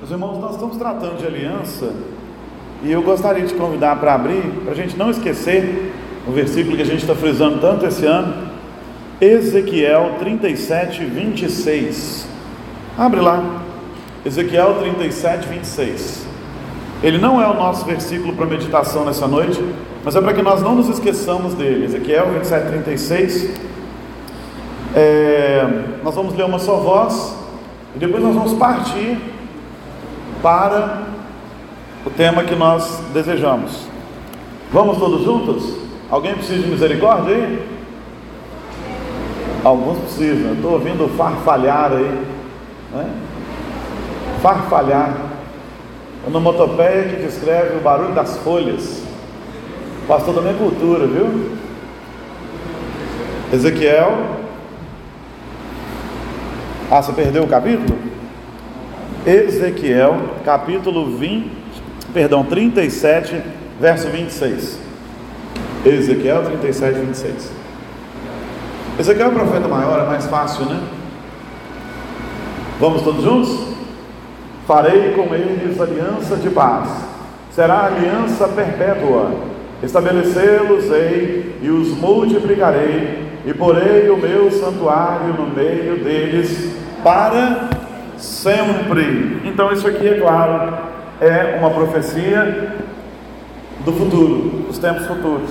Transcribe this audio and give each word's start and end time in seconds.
Meus 0.00 0.12
irmãos, 0.12 0.38
nós 0.38 0.52
estamos 0.52 0.78
tratando 0.78 1.18
de 1.18 1.26
aliança 1.26 1.92
e 2.82 2.90
eu 2.90 3.02
gostaria 3.02 3.44
de 3.44 3.52
convidar 3.52 3.96
para 3.96 4.14
abrir, 4.14 4.40
para 4.64 4.72
a 4.72 4.74
gente 4.74 4.96
não 4.96 5.10
esquecer 5.10 5.92
o 6.26 6.32
versículo 6.32 6.74
que 6.74 6.80
a 6.80 6.86
gente 6.86 7.02
está 7.02 7.14
frisando 7.14 7.60
tanto 7.60 7.84
esse 7.84 8.06
ano, 8.06 8.48
Ezequiel 9.20 10.14
37, 10.18 11.04
26. 11.04 12.26
Abre 12.96 13.20
lá, 13.20 13.60
Ezequiel 14.24 14.76
37, 14.80 15.46
26. 15.46 16.26
Ele 17.02 17.18
não 17.18 17.38
é 17.38 17.46
o 17.46 17.52
nosso 17.52 17.84
versículo 17.84 18.32
para 18.32 18.46
meditação 18.46 19.04
nessa 19.04 19.28
noite, 19.28 19.62
mas 20.02 20.16
é 20.16 20.20
para 20.22 20.32
que 20.32 20.40
nós 20.40 20.62
não 20.62 20.76
nos 20.76 20.88
esqueçamos 20.88 21.52
dele. 21.52 21.84
Ezequiel 21.84 22.30
27, 22.38 22.68
36. 22.68 23.50
É, 24.96 25.68
nós 26.02 26.14
vamos 26.14 26.34
ler 26.34 26.46
uma 26.46 26.58
só 26.58 26.76
voz 26.76 27.36
e 27.94 27.98
depois 27.98 28.24
nós 28.24 28.34
vamos 28.34 28.54
partir 28.54 29.18
para 30.42 31.02
o 32.04 32.10
tema 32.10 32.44
que 32.44 32.54
nós 32.54 33.00
desejamos. 33.12 33.86
Vamos 34.72 34.98
todos 34.98 35.24
juntos? 35.24 35.76
Alguém 36.10 36.34
precisa 36.34 36.62
de 36.62 36.70
misericórdia 36.70 37.34
aí? 37.34 37.68
Alguns 39.62 39.98
precisam. 39.98 40.54
Estou 40.54 40.72
ouvindo 40.72 41.08
farfalhar 41.16 41.92
aí. 41.92 42.24
Né? 42.92 43.10
Farfalhar. 44.40 45.16
Onomatopeia 46.26 47.04
que 47.04 47.22
descreve 47.22 47.76
o 47.76 47.80
barulho 47.80 48.14
das 48.14 48.36
folhas. 48.38 49.02
Pastor 50.06 50.34
da 50.34 50.40
minha 50.40 50.54
cultura, 50.54 51.06
viu? 51.06 51.50
Ezequiel. 53.52 54.36
Ah, 56.90 57.02
você 57.02 57.12
perdeu 57.12 57.44
o 57.44 57.48
capítulo? 57.48 58.09
Ezequiel, 59.26 60.16
capítulo 60.46 61.16
20, 61.18 61.50
perdão, 62.14 62.42
37, 62.42 63.42
verso 63.78 64.08
26. 64.08 64.78
Ezequiel 65.84 66.42
37, 66.44 66.98
26. 67.00 67.52
Ezequiel 68.98 69.26
é 69.26 69.30
o 69.30 69.34
profeta 69.34 69.68
maior, 69.68 70.00
é 70.00 70.06
mais 70.06 70.26
fácil, 70.26 70.64
né? 70.64 70.80
Vamos 72.80 73.02
todos 73.02 73.22
juntos? 73.22 73.74
Farei 74.66 75.12
com 75.12 75.34
eles 75.34 75.78
aliança 75.78 76.36
de 76.36 76.48
paz, 76.48 76.88
será 77.52 77.86
aliança 77.86 78.48
perpétua. 78.48 79.32
Estabelecê-los-ei 79.82 81.56
e 81.62 81.68
os 81.68 81.88
multiplicarei, 81.88 83.22
e 83.44 83.52
porei 83.52 84.08
o 84.08 84.16
meu 84.16 84.50
santuário 84.50 85.34
no 85.34 85.46
meio 85.46 86.02
deles 86.04 86.74
para 87.02 87.79
sempre. 88.20 89.40
Então, 89.44 89.72
isso 89.72 89.86
aqui, 89.88 90.06
é 90.06 90.20
claro, 90.20 90.74
é 91.20 91.56
uma 91.58 91.70
profecia 91.70 92.76
do 93.84 93.92
futuro, 93.92 94.64
dos 94.68 94.78
tempos 94.78 95.06
futuros. 95.06 95.50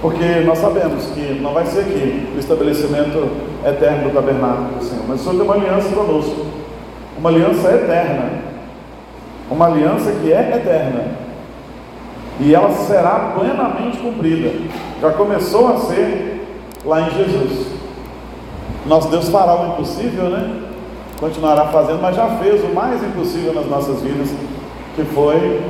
Porque 0.00 0.24
nós 0.46 0.58
sabemos 0.58 1.06
que 1.06 1.40
não 1.42 1.52
vai 1.52 1.66
ser 1.66 1.80
aqui 1.80 2.32
o 2.34 2.38
estabelecimento 2.38 3.30
eterno 3.66 4.08
do 4.08 4.14
tabernáculo 4.14 4.78
do 4.78 4.84
Senhor, 4.84 5.04
mas 5.08 5.20
o 5.20 5.24
Senhor 5.24 5.36
tem 5.36 5.44
uma 5.44 5.54
aliança 5.54 5.88
conosco, 5.94 6.46
uma 7.18 7.30
aliança 7.30 7.72
eterna, 7.72 8.30
uma 9.50 9.66
aliança 9.66 10.12
que 10.12 10.32
é 10.32 10.56
eterna, 10.56 11.04
e 12.38 12.54
ela 12.54 12.70
será 12.70 13.32
plenamente 13.36 13.98
cumprida. 13.98 14.52
Já 15.00 15.10
começou 15.10 15.74
a 15.74 15.78
ser 15.78 16.46
lá 16.84 17.00
em 17.00 17.10
Jesus. 17.10 17.66
Nosso 18.86 19.08
Deus 19.08 19.28
fará 19.28 19.60
o 19.60 19.72
impossível, 19.72 20.30
né? 20.30 20.67
Continuará 21.18 21.66
fazendo, 21.66 22.00
mas 22.00 22.14
já 22.14 22.26
fez 22.38 22.62
o 22.64 22.68
mais 22.68 23.02
impossível 23.02 23.52
nas 23.52 23.66
nossas 23.66 24.00
vidas, 24.02 24.28
que 24.94 25.04
foi 25.04 25.60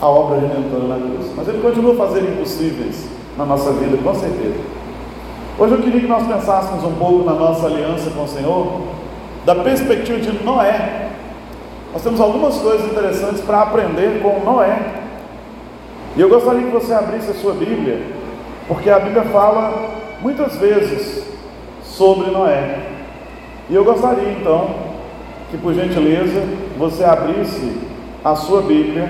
a 0.00 0.08
obra 0.08 0.38
redentora 0.38 0.84
na 0.84 0.96
cruz. 0.96 1.32
Mas 1.36 1.48
Ele 1.48 1.60
continua 1.60 1.94
fazendo 1.94 2.32
impossíveis 2.32 3.08
na 3.36 3.44
nossa 3.44 3.72
vida, 3.72 3.96
com 4.02 4.14
certeza. 4.14 4.60
Hoje 5.58 5.74
eu 5.74 5.82
queria 5.82 6.00
que 6.00 6.06
nós 6.06 6.26
pensássemos 6.26 6.84
um 6.84 6.94
pouco 6.94 7.24
na 7.24 7.34
nossa 7.34 7.66
aliança 7.66 8.10
com 8.10 8.24
o 8.24 8.28
Senhor, 8.28 8.80
da 9.44 9.56
perspectiva 9.56 10.18
de 10.18 10.44
Noé. 10.44 11.08
Nós 11.92 12.02
temos 12.02 12.20
algumas 12.20 12.56
coisas 12.56 12.90
interessantes 12.90 13.40
para 13.40 13.62
aprender 13.62 14.22
com 14.22 14.40
Noé. 14.44 14.78
E 16.16 16.20
eu 16.20 16.28
gostaria 16.28 16.62
que 16.62 16.72
você 16.72 16.92
abrisse 16.92 17.30
a 17.30 17.34
sua 17.34 17.52
Bíblia, 17.52 18.02
porque 18.68 18.88
a 18.88 18.98
Bíblia 19.00 19.24
fala 19.24 19.90
muitas 20.20 20.56
vezes 20.56 21.24
sobre 21.82 22.30
Noé. 22.30 22.89
E 23.70 23.74
eu 23.74 23.84
gostaria 23.84 24.32
então 24.32 24.68
que, 25.48 25.56
por 25.56 25.72
gentileza, 25.72 26.42
você 26.76 27.04
abrisse 27.04 27.78
a 28.24 28.34
sua 28.34 28.62
Bíblia 28.62 29.08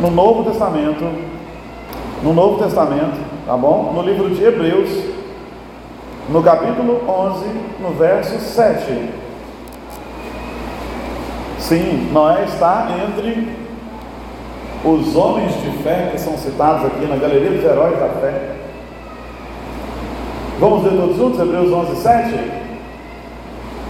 no 0.00 0.10
Novo 0.10 0.50
Testamento, 0.50 1.04
no 2.22 2.32
Novo 2.32 2.64
Testamento, 2.64 3.18
tá 3.44 3.58
bom? 3.58 3.92
No 3.94 4.00
livro 4.00 4.30
de 4.30 4.42
Hebreus, 4.42 4.88
no 6.30 6.42
capítulo 6.42 7.02
11, 7.06 7.44
no 7.82 7.90
verso 7.90 8.38
7. 8.38 9.10
Sim, 11.58 12.08
Noé 12.10 12.44
está 12.44 12.88
entre 13.06 13.54
os 14.82 15.14
homens 15.14 15.52
de 15.60 15.82
fé 15.82 16.08
que 16.10 16.18
são 16.18 16.38
citados 16.38 16.86
aqui 16.86 17.04
na 17.04 17.16
galeria 17.16 17.50
dos 17.50 17.64
heróis 17.64 17.98
da 17.98 18.08
fé. 18.08 18.54
Vamos 20.58 20.84
ler 20.84 20.98
todos 20.98 21.16
juntos, 21.18 21.38
Hebreus 21.38 21.70
11, 21.70 21.96
7? 21.96 22.63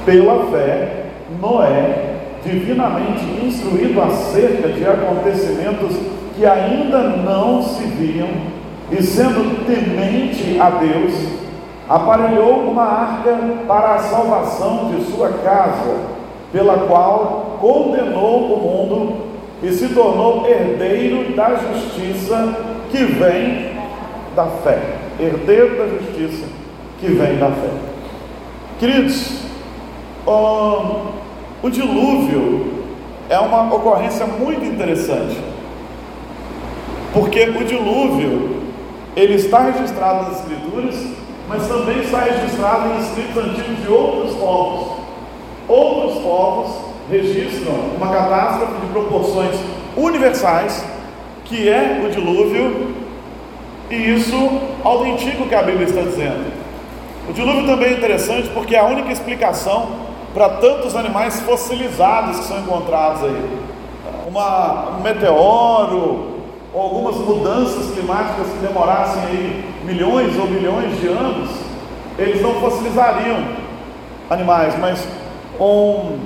Pela 0.04 0.46
fé, 0.50 1.06
Noé, 1.40 2.14
divinamente 2.44 3.24
instruído 3.42 4.00
acerca 4.02 4.68
de 4.68 4.86
acontecimentos 4.86 5.96
que 6.36 6.44
ainda 6.44 6.98
não 6.98 7.62
se 7.62 7.84
viam, 7.84 8.28
e 8.90 9.02
sendo 9.02 9.64
temente 9.64 10.60
a 10.60 10.70
Deus, 10.70 11.14
aparelhou 11.88 12.70
uma 12.70 12.82
arca 12.82 13.38
para 13.66 13.94
a 13.94 13.98
salvação 13.98 14.90
de 14.90 15.04
sua 15.04 15.30
casa, 15.42 15.96
pela 16.52 16.78
qual 16.86 17.58
condenou 17.60 18.54
o 18.54 18.60
mundo 18.60 19.16
e 19.62 19.72
se 19.72 19.88
tornou 19.88 20.46
herdeiro 20.46 21.34
da 21.34 21.54
justiça 21.54 22.54
que 22.90 23.04
vem 23.04 23.72
da 24.36 24.46
fé. 24.46 24.78
Herdeiro 25.18 25.78
da 25.78 25.86
justiça 25.86 26.46
que 27.00 27.06
vem 27.06 27.38
da 27.38 27.50
fé. 27.50 27.70
Queridos, 28.78 29.44
o 30.26 31.70
dilúvio 31.70 32.72
é 33.28 33.38
uma 33.38 33.74
ocorrência 33.74 34.26
muito 34.26 34.64
interessante, 34.64 35.36
porque 37.12 37.42
o 37.42 37.64
dilúvio 37.64 38.62
ele 39.16 39.34
está 39.34 39.60
registrado 39.70 40.24
nas 40.24 40.40
escrituras, 40.40 40.94
mas 41.48 41.68
também 41.68 42.00
está 42.00 42.20
registrado 42.20 42.88
em 42.88 43.00
escritos 43.00 43.36
antigos 43.36 43.82
de 43.82 43.88
outros 43.88 44.34
povos. 44.36 45.04
Outros 45.68 46.22
povos 46.22 46.76
registram 47.10 47.74
uma 47.96 48.08
catástrofe 48.08 48.80
de 48.80 48.86
proporções 48.92 49.56
universais, 49.96 50.84
que 51.44 51.68
é 51.68 52.02
o 52.04 52.10
dilúvio, 52.10 52.94
e 53.90 53.94
isso 53.94 54.60
autentico 54.82 55.44
o 55.44 55.48
que 55.48 55.54
a 55.54 55.62
Bíblia 55.62 55.86
está 55.86 56.00
dizendo. 56.00 56.52
O 57.28 57.32
dilúvio 57.32 57.66
também 57.66 57.90
é 57.90 57.92
interessante 57.92 58.48
porque 58.50 58.74
é 58.74 58.80
a 58.80 58.84
única 58.84 59.12
explicação 59.12 60.03
para 60.34 60.48
tantos 60.48 60.96
animais 60.96 61.40
fossilizados 61.42 62.40
que 62.40 62.46
são 62.46 62.58
encontrados 62.58 63.22
aí. 63.22 63.58
Uma, 64.26 64.96
um 64.98 65.00
meteoro, 65.00 66.34
ou 66.74 66.82
algumas 66.82 67.14
mudanças 67.16 67.94
climáticas 67.94 68.48
que 68.48 68.66
demorassem 68.66 69.22
aí 69.22 69.64
milhões 69.84 70.36
ou 70.36 70.48
milhões 70.48 71.00
de 71.00 71.06
anos, 71.06 71.50
eles 72.18 72.42
não 72.42 72.54
fossilizariam 72.54 73.44
animais, 74.28 74.74
mas 74.80 75.06
um, 75.60 76.18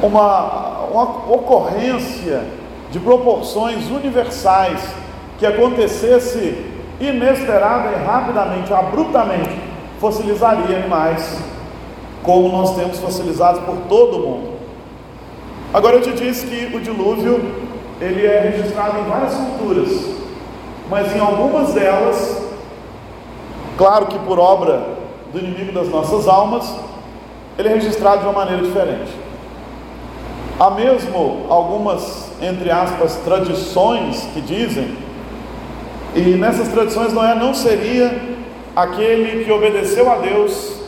uma, 0.00 0.86
uma 0.92 1.02
ocorrência 1.34 2.44
de 2.92 3.00
proporções 3.00 3.90
universais 3.90 4.80
que 5.38 5.46
acontecesse 5.46 6.66
inesperada 7.00 7.96
e 7.96 8.04
rapidamente, 8.04 8.72
abruptamente, 8.72 9.58
fossilizaria 9.98 10.76
animais 10.76 11.40
como 12.22 12.48
nós 12.48 12.76
temos 12.76 12.98
fossilizados 12.98 13.62
por 13.62 13.76
todo 13.88 14.16
o 14.16 14.28
mundo. 14.28 14.50
Agora 15.72 15.96
eu 15.96 16.02
te 16.02 16.12
disse 16.12 16.46
que 16.46 16.76
o 16.76 16.80
dilúvio 16.80 17.40
ele 18.00 18.26
é 18.26 18.40
registrado 18.40 18.98
em 18.98 19.04
várias 19.04 19.34
culturas, 19.34 19.88
mas 20.88 21.14
em 21.14 21.20
algumas 21.20 21.72
delas, 21.72 22.42
claro 23.78 24.06
que 24.06 24.18
por 24.20 24.38
obra 24.38 24.82
do 25.32 25.38
inimigo 25.38 25.72
das 25.72 25.88
nossas 25.88 26.26
almas, 26.26 26.74
ele 27.56 27.68
é 27.68 27.74
registrado 27.74 28.22
de 28.22 28.24
uma 28.24 28.32
maneira 28.32 28.62
diferente. 28.62 29.12
Há 30.58 30.70
mesmo 30.70 31.46
algumas, 31.48 32.30
entre 32.42 32.70
aspas, 32.70 33.16
tradições 33.24 34.26
que 34.34 34.40
dizem, 34.40 34.96
e 36.14 36.20
nessas 36.20 36.68
tradições 36.68 37.12
Noé 37.12 37.34
não 37.34 37.54
seria 37.54 38.12
aquele 38.74 39.44
que 39.44 39.52
obedeceu 39.52 40.10
a 40.10 40.16
Deus 40.16 40.79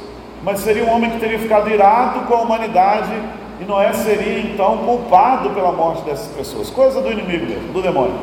mas 0.43 0.61
seria 0.61 0.85
um 0.85 0.91
homem 0.91 1.11
que 1.11 1.21
teria 1.21 1.39
ficado 1.39 1.71
irado 1.71 2.21
com 2.27 2.35
a 2.35 2.41
humanidade 2.41 3.12
e 3.61 3.65
Noé 3.65 3.93
seria 3.93 4.41
então 4.41 4.79
culpado 4.79 5.50
pela 5.50 5.71
morte 5.71 6.03
dessas 6.03 6.27
pessoas, 6.29 6.69
coisa 6.69 7.00
do 7.00 7.12
inimigo 7.12 7.47
mesmo, 7.47 7.73
do 7.73 7.81
demônio. 7.81 8.15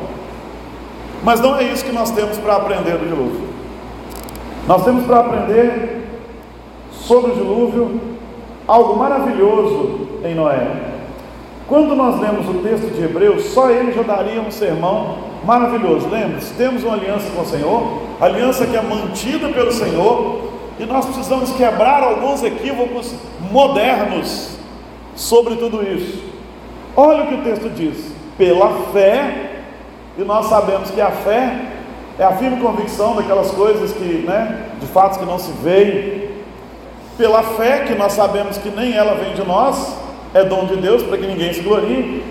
Mas 1.22 1.40
não 1.40 1.56
é 1.56 1.64
isso 1.64 1.84
que 1.84 1.92
nós 1.92 2.10
temos 2.10 2.36
para 2.38 2.56
aprender 2.56 2.98
do 2.98 3.08
dilúvio. 3.08 3.48
Nós 4.66 4.84
temos 4.84 5.04
para 5.06 5.20
aprender 5.20 6.08
sobre 6.92 7.30
o 7.30 7.34
dilúvio 7.34 8.00
algo 8.68 8.98
maravilhoso 8.98 10.08
em 10.24 10.34
Noé. 10.34 10.90
Quando 11.66 11.94
nós 11.94 12.20
lemos 12.20 12.48
o 12.48 12.62
texto 12.62 12.92
de 12.94 13.02
Hebreus, 13.02 13.44
só 13.44 13.70
ele 13.70 13.92
já 13.92 14.02
daria 14.02 14.40
um 14.40 14.50
sermão 14.50 15.18
maravilhoso. 15.44 16.08
Lembre-se, 16.08 16.52
temos 16.54 16.84
uma 16.84 16.94
aliança 16.94 17.30
com 17.30 17.42
o 17.42 17.46
Senhor, 17.46 18.02
aliança 18.20 18.66
que 18.66 18.76
é 18.76 18.82
mantida 18.82 19.48
pelo 19.48 19.72
Senhor, 19.72 20.49
e 20.80 20.86
nós 20.86 21.04
precisamos 21.04 21.52
quebrar 21.52 22.02
alguns 22.02 22.42
equívocos 22.42 23.14
modernos 23.52 24.56
sobre 25.14 25.56
tudo 25.56 25.82
isso. 25.82 26.22
Olha 26.96 27.24
o 27.24 27.26
que 27.26 27.34
o 27.34 27.42
texto 27.42 27.68
diz: 27.68 28.12
pela 28.38 28.70
fé, 28.90 29.50
e 30.16 30.22
nós 30.22 30.46
sabemos 30.46 30.90
que 30.90 31.00
a 31.00 31.10
fé 31.10 31.60
é 32.18 32.24
a 32.24 32.32
firme 32.32 32.62
convicção 32.62 33.14
daquelas 33.14 33.50
coisas 33.50 33.92
que, 33.92 34.24
né, 34.26 34.70
de 34.80 34.86
fatos 34.86 35.18
que 35.18 35.26
não 35.26 35.38
se 35.38 35.52
veem. 35.62 36.30
Pela 37.18 37.42
fé, 37.42 37.80
que 37.80 37.94
nós 37.94 38.14
sabemos 38.14 38.56
que 38.56 38.70
nem 38.70 38.94
ela 38.94 39.14
vem 39.14 39.34
de 39.34 39.46
nós, 39.46 39.94
é 40.32 40.42
dom 40.42 40.64
de 40.64 40.76
Deus 40.76 41.02
para 41.02 41.18
que 41.18 41.26
ninguém 41.26 41.52
se 41.52 41.60
glorie. 41.60 42.24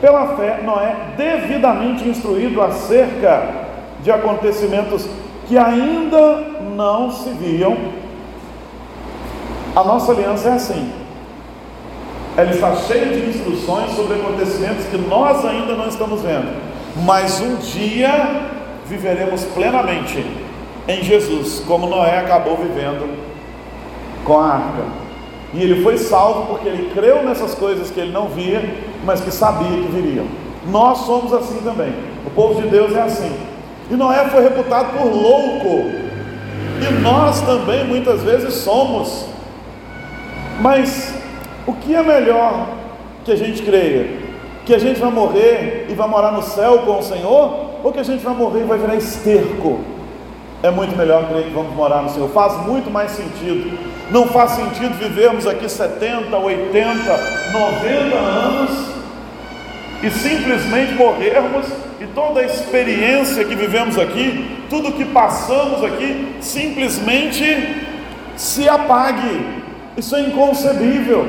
Pela 0.00 0.36
fé, 0.36 0.60
Noé, 0.62 0.94
devidamente 1.16 2.08
instruído 2.08 2.62
acerca 2.62 3.66
de 4.04 4.12
acontecimentos 4.12 5.08
que 5.48 5.56
ainda 5.56 6.44
não 6.76 7.10
se 7.10 7.30
viam, 7.30 7.76
a 9.74 9.82
nossa 9.82 10.12
aliança 10.12 10.50
é 10.50 10.52
assim. 10.52 10.92
Ela 12.36 12.50
está 12.50 12.76
cheia 12.76 13.06
de 13.06 13.30
instruções 13.30 13.92
sobre 13.92 14.16
acontecimentos 14.16 14.84
que 14.84 14.98
nós 14.98 15.44
ainda 15.44 15.74
não 15.74 15.88
estamos 15.88 16.20
vendo, 16.20 16.54
mas 17.04 17.40
um 17.40 17.56
dia 17.56 18.42
viveremos 18.86 19.42
plenamente 19.44 20.24
em 20.86 21.02
Jesus, 21.02 21.62
como 21.66 21.86
Noé 21.86 22.18
acabou 22.18 22.56
vivendo 22.56 23.08
com 24.24 24.38
a 24.38 24.54
arca. 24.54 24.84
E 25.54 25.62
ele 25.62 25.82
foi 25.82 25.96
salvo 25.96 26.46
porque 26.46 26.68
ele 26.68 26.90
creu 26.92 27.22
nessas 27.24 27.54
coisas 27.54 27.90
que 27.90 27.98
ele 27.98 28.12
não 28.12 28.28
via, 28.28 28.62
mas 29.04 29.20
que 29.20 29.30
sabia 29.30 29.68
que 29.68 29.88
viriam. 29.88 30.26
Nós 30.70 30.98
somos 30.98 31.32
assim 31.32 31.60
também. 31.64 31.92
O 32.26 32.30
povo 32.30 32.60
de 32.60 32.68
Deus 32.68 32.94
é 32.94 33.00
assim. 33.00 33.34
E 33.90 33.94
Noé 33.94 34.28
foi 34.28 34.42
reputado 34.42 34.96
por 34.96 35.06
louco. 35.06 35.90
E 36.80 36.92
nós 37.02 37.40
também 37.40 37.84
muitas 37.84 38.22
vezes 38.22 38.54
somos. 38.54 39.26
Mas 40.60 41.14
o 41.66 41.72
que 41.72 41.94
é 41.94 42.02
melhor 42.02 42.68
que 43.24 43.32
a 43.32 43.36
gente 43.36 43.62
creia? 43.62 44.18
Que 44.66 44.74
a 44.74 44.78
gente 44.78 45.00
vai 45.00 45.10
morrer 45.10 45.86
e 45.88 45.94
vai 45.94 46.08
morar 46.08 46.32
no 46.32 46.42
céu 46.42 46.80
com 46.80 46.98
o 46.98 47.02
Senhor? 47.02 47.68
Ou 47.82 47.92
que 47.92 48.00
a 48.00 48.04
gente 48.04 48.22
vai 48.22 48.34
morrer 48.34 48.60
e 48.60 48.64
vai 48.64 48.78
virar 48.78 48.96
esterco? 48.96 49.80
É 50.62 50.70
muito 50.70 50.96
melhor 50.96 51.28
crer 51.28 51.44
que 51.44 51.50
vamos 51.50 51.74
morar 51.74 52.02
no 52.02 52.10
Senhor. 52.10 52.28
Faz 52.30 52.66
muito 52.66 52.90
mais 52.90 53.12
sentido. 53.12 53.78
Não 54.10 54.26
faz 54.26 54.52
sentido 54.52 54.98
vivermos 54.98 55.46
aqui 55.46 55.68
70, 55.68 56.36
80, 56.36 56.98
90 57.52 58.16
anos 58.16 58.97
e 60.02 60.10
simplesmente 60.10 60.94
morrermos 60.94 61.66
e 62.00 62.06
toda 62.14 62.40
a 62.40 62.44
experiência 62.44 63.44
que 63.44 63.54
vivemos 63.54 63.98
aqui, 63.98 64.58
tudo 64.70 64.92
que 64.92 65.04
passamos 65.04 65.82
aqui, 65.82 66.36
simplesmente 66.40 67.86
se 68.36 68.68
apague. 68.68 69.58
Isso 69.96 70.14
é 70.14 70.20
inconcebível. 70.20 71.26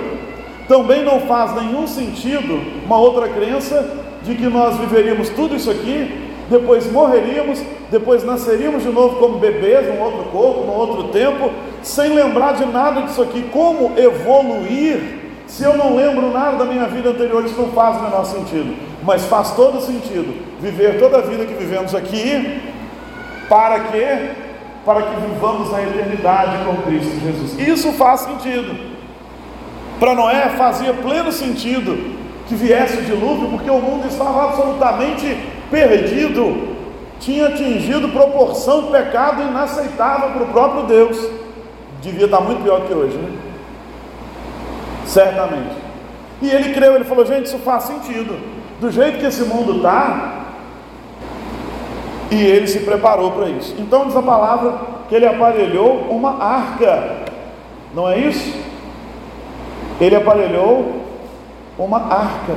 Também 0.67 1.03
não 1.03 1.21
faz 1.21 1.55
nenhum 1.55 1.87
sentido 1.87 2.61
uma 2.85 2.97
outra 2.97 3.27
crença 3.27 3.97
de 4.23 4.35
que 4.35 4.45
nós 4.47 4.77
viveríamos 4.77 5.29
tudo 5.29 5.55
isso 5.55 5.71
aqui, 5.71 6.29
depois 6.49 6.91
morreríamos, 6.91 7.61
depois 7.89 8.23
nasceríamos 8.23 8.83
de 8.83 8.89
novo 8.89 9.15
como 9.17 9.39
bebês, 9.39 9.87
num 9.87 10.01
outro 10.01 10.23
corpo, 10.25 10.65
num 10.65 10.73
outro 10.73 11.05
tempo, 11.05 11.51
sem 11.81 12.13
lembrar 12.13 12.53
de 12.53 12.65
nada 12.65 13.01
disso 13.01 13.21
aqui. 13.21 13.43
Como 13.51 13.97
evoluir 13.97 15.18
se 15.49 15.63
eu 15.63 15.75
não 15.75 15.95
lembro 15.95 16.31
nada 16.31 16.57
da 16.57 16.65
minha 16.65 16.85
vida 16.85 17.09
anterior? 17.09 17.43
Isso 17.43 17.59
não 17.59 17.71
faz 17.71 17.97
o 17.97 18.03
menor 18.03 18.23
sentido, 18.23 18.75
mas 19.03 19.25
faz 19.25 19.51
todo 19.51 19.81
sentido 19.81 20.45
viver 20.61 20.99
toda 20.99 21.17
a 21.17 21.21
vida 21.21 21.43
que 21.43 21.55
vivemos 21.55 21.95
aqui, 21.95 22.61
para 23.49 23.79
quê? 23.79 24.29
Para 24.85 25.01
que 25.01 25.15
vivamos 25.21 25.71
na 25.71 25.81
eternidade 25.81 26.63
com 26.63 26.77
Cristo 26.83 27.19
Jesus. 27.19 27.59
Isso 27.59 27.91
faz 27.93 28.21
sentido. 28.21 28.77
Para 29.99 30.13
Noé 30.13 30.49
fazia 30.49 30.93
pleno 30.93 31.31
sentido 31.31 32.15
que 32.47 32.53
viesse 32.53 32.97
o 32.97 33.01
dilúvio, 33.01 33.49
porque 33.49 33.71
o 33.71 33.79
mundo 33.79 34.07
estava 34.07 34.49
absolutamente 34.49 35.35
perdido, 35.71 36.75
tinha 37.19 37.47
atingido 37.47 38.09
proporção 38.09 38.83
de 38.83 38.91
pecado 38.91 39.41
inaceitável 39.41 40.29
para 40.29 40.43
o 40.43 40.47
próprio 40.47 40.83
Deus. 40.83 41.17
Devia 42.03 42.25
estar 42.25 42.39
muito 42.39 42.63
pior 42.63 42.81
que 42.81 42.93
hoje, 42.93 43.17
né? 43.17 43.48
Certamente. 45.09 45.75
E 46.39 46.49
ele 46.49 46.73
creu, 46.73 46.95
ele 46.95 47.03
falou: 47.03 47.25
gente, 47.25 47.47
isso 47.47 47.57
faz 47.59 47.83
sentido. 47.85 48.39
Do 48.79 48.91
jeito 48.91 49.17
que 49.17 49.25
esse 49.25 49.43
mundo 49.43 49.77
está, 49.77 50.45
e 52.31 52.35
ele 52.35 52.67
se 52.67 52.79
preparou 52.81 53.31
para 53.31 53.49
isso. 53.49 53.75
Então 53.79 54.05
diz 54.05 54.15
a 54.15 54.21
palavra 54.21 54.79
que 55.09 55.15
ele 55.15 55.25
aparelhou 55.25 56.05
uma 56.11 56.41
arca, 56.41 57.23
não 57.93 58.07
é 58.07 58.19
isso? 58.19 58.55
Ele 59.99 60.15
aparelhou 60.15 61.01
uma 61.77 61.97
arca. 61.97 62.53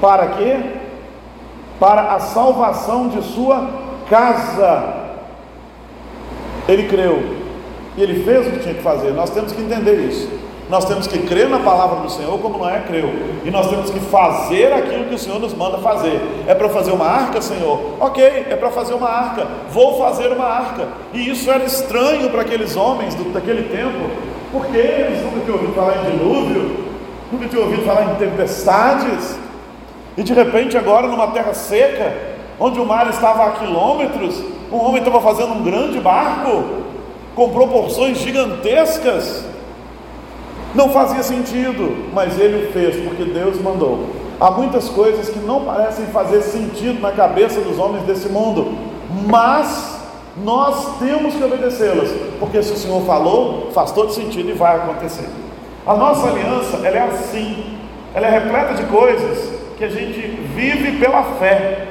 Para 0.00 0.26
quê? 0.28 0.56
Para 1.78 2.14
a 2.14 2.20
salvação 2.20 3.08
de 3.08 3.22
sua 3.22 3.68
casa. 4.08 4.94
Ele 6.66 6.88
creu. 6.88 7.36
E 7.96 8.02
ele 8.02 8.24
fez 8.24 8.46
o 8.46 8.50
que 8.52 8.60
tinha 8.60 8.74
que 8.74 8.82
fazer. 8.82 9.12
Nós 9.12 9.30
temos 9.30 9.52
que 9.52 9.60
entender 9.60 9.96
isso. 9.96 10.47
Nós 10.68 10.84
temos 10.84 11.06
que 11.06 11.18
crer 11.20 11.48
na 11.48 11.58
palavra 11.60 12.00
do 12.00 12.10
Senhor 12.10 12.38
como 12.40 12.58
Noé 12.58 12.82
creu. 12.86 13.10
E 13.42 13.50
nós 13.50 13.68
temos 13.68 13.90
que 13.90 13.98
fazer 14.00 14.70
aquilo 14.72 15.06
que 15.06 15.14
o 15.14 15.18
Senhor 15.18 15.40
nos 15.40 15.54
manda 15.54 15.78
fazer. 15.78 16.20
É 16.46 16.54
para 16.54 16.68
fazer 16.68 16.92
uma 16.92 17.06
arca, 17.06 17.40
Senhor? 17.40 17.94
Ok, 17.98 18.22
é 18.22 18.54
para 18.54 18.70
fazer 18.70 18.92
uma 18.92 19.08
arca. 19.08 19.46
Vou 19.70 19.98
fazer 19.98 20.30
uma 20.30 20.44
arca. 20.44 20.88
E 21.14 21.30
isso 21.30 21.50
era 21.50 21.64
estranho 21.64 22.28
para 22.28 22.42
aqueles 22.42 22.76
homens 22.76 23.14
do, 23.14 23.32
daquele 23.32 23.74
tempo, 23.74 24.10
porque 24.52 24.76
eles 24.76 25.22
nunca 25.22 25.40
tinham 25.40 25.54
ouvido 25.54 25.74
falar 25.74 26.04
em 26.04 26.10
dilúvio, 26.10 26.84
nunca 27.32 27.48
tinham 27.48 27.64
ouvido 27.64 27.84
falar 27.86 28.12
em 28.12 28.14
tempestades. 28.16 29.38
E 30.18 30.22
de 30.22 30.34
repente, 30.34 30.76
agora 30.76 31.06
numa 31.06 31.28
terra 31.28 31.54
seca, 31.54 32.14
onde 32.60 32.78
o 32.78 32.84
mar 32.84 33.08
estava 33.08 33.46
a 33.46 33.50
quilômetros, 33.52 34.42
um 34.70 34.76
homem 34.76 34.98
estava 34.98 35.20
fazendo 35.22 35.54
um 35.54 35.62
grande 35.62 35.98
barco 35.98 36.64
com 37.34 37.48
proporções 37.50 38.18
gigantescas. 38.18 39.44
Não 40.78 40.90
fazia 40.90 41.24
sentido, 41.24 42.06
mas 42.14 42.38
ele 42.38 42.68
o 42.68 42.72
fez 42.72 42.94
porque 43.04 43.24
Deus 43.24 43.60
mandou. 43.60 44.10
Há 44.38 44.48
muitas 44.52 44.88
coisas 44.88 45.28
que 45.28 45.40
não 45.40 45.64
parecem 45.64 46.06
fazer 46.06 46.40
sentido 46.40 47.00
na 47.00 47.10
cabeça 47.10 47.60
dos 47.60 47.80
homens 47.80 48.04
desse 48.04 48.28
mundo, 48.28 48.78
mas 49.26 49.98
nós 50.44 50.96
temos 51.00 51.34
que 51.34 51.42
obedecê-las, 51.42 52.10
porque 52.38 52.62
se 52.62 52.72
o 52.72 52.76
Senhor 52.76 53.02
falou, 53.02 53.72
faz 53.72 53.90
todo 53.90 54.12
sentido 54.12 54.50
e 54.50 54.52
vai 54.52 54.76
acontecer. 54.76 55.28
A 55.84 55.96
nossa 55.96 56.28
aliança, 56.28 56.76
ela 56.76 56.96
é 56.96 57.02
assim, 57.08 57.76
ela 58.14 58.28
é 58.28 58.30
repleta 58.30 58.74
de 58.74 58.84
coisas 58.84 59.52
que 59.76 59.82
a 59.82 59.88
gente 59.88 60.20
vive 60.54 60.92
pela 61.00 61.24
fé 61.40 61.88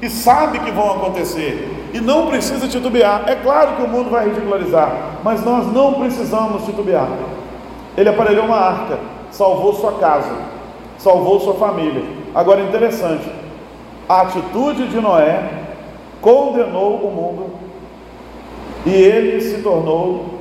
e 0.00 0.08
sabe 0.08 0.60
que 0.60 0.70
vão 0.70 0.92
acontecer 0.92 1.68
e 1.92 2.00
não 2.00 2.28
precisa 2.28 2.68
titubear. 2.68 3.24
É 3.26 3.34
claro 3.34 3.74
que 3.74 3.82
o 3.82 3.88
mundo 3.88 4.08
vai 4.08 4.28
ridicularizar, 4.28 5.16
mas 5.24 5.44
nós 5.44 5.66
não 5.72 5.94
precisamos 5.94 6.64
titubear. 6.64 7.08
Ele 7.96 8.08
aparelhou 8.08 8.44
uma 8.46 8.56
arca, 8.56 8.98
salvou 9.30 9.74
sua 9.74 9.92
casa, 9.94 10.32
salvou 10.98 11.40
sua 11.40 11.54
família. 11.54 12.02
Agora 12.34 12.60
interessante, 12.60 13.30
a 14.08 14.22
atitude 14.22 14.88
de 14.88 15.00
Noé 15.00 15.48
condenou 16.20 16.96
o 16.96 17.10
mundo 17.10 17.50
e 18.86 18.90
ele 18.90 19.40
se 19.40 19.62
tornou 19.62 20.40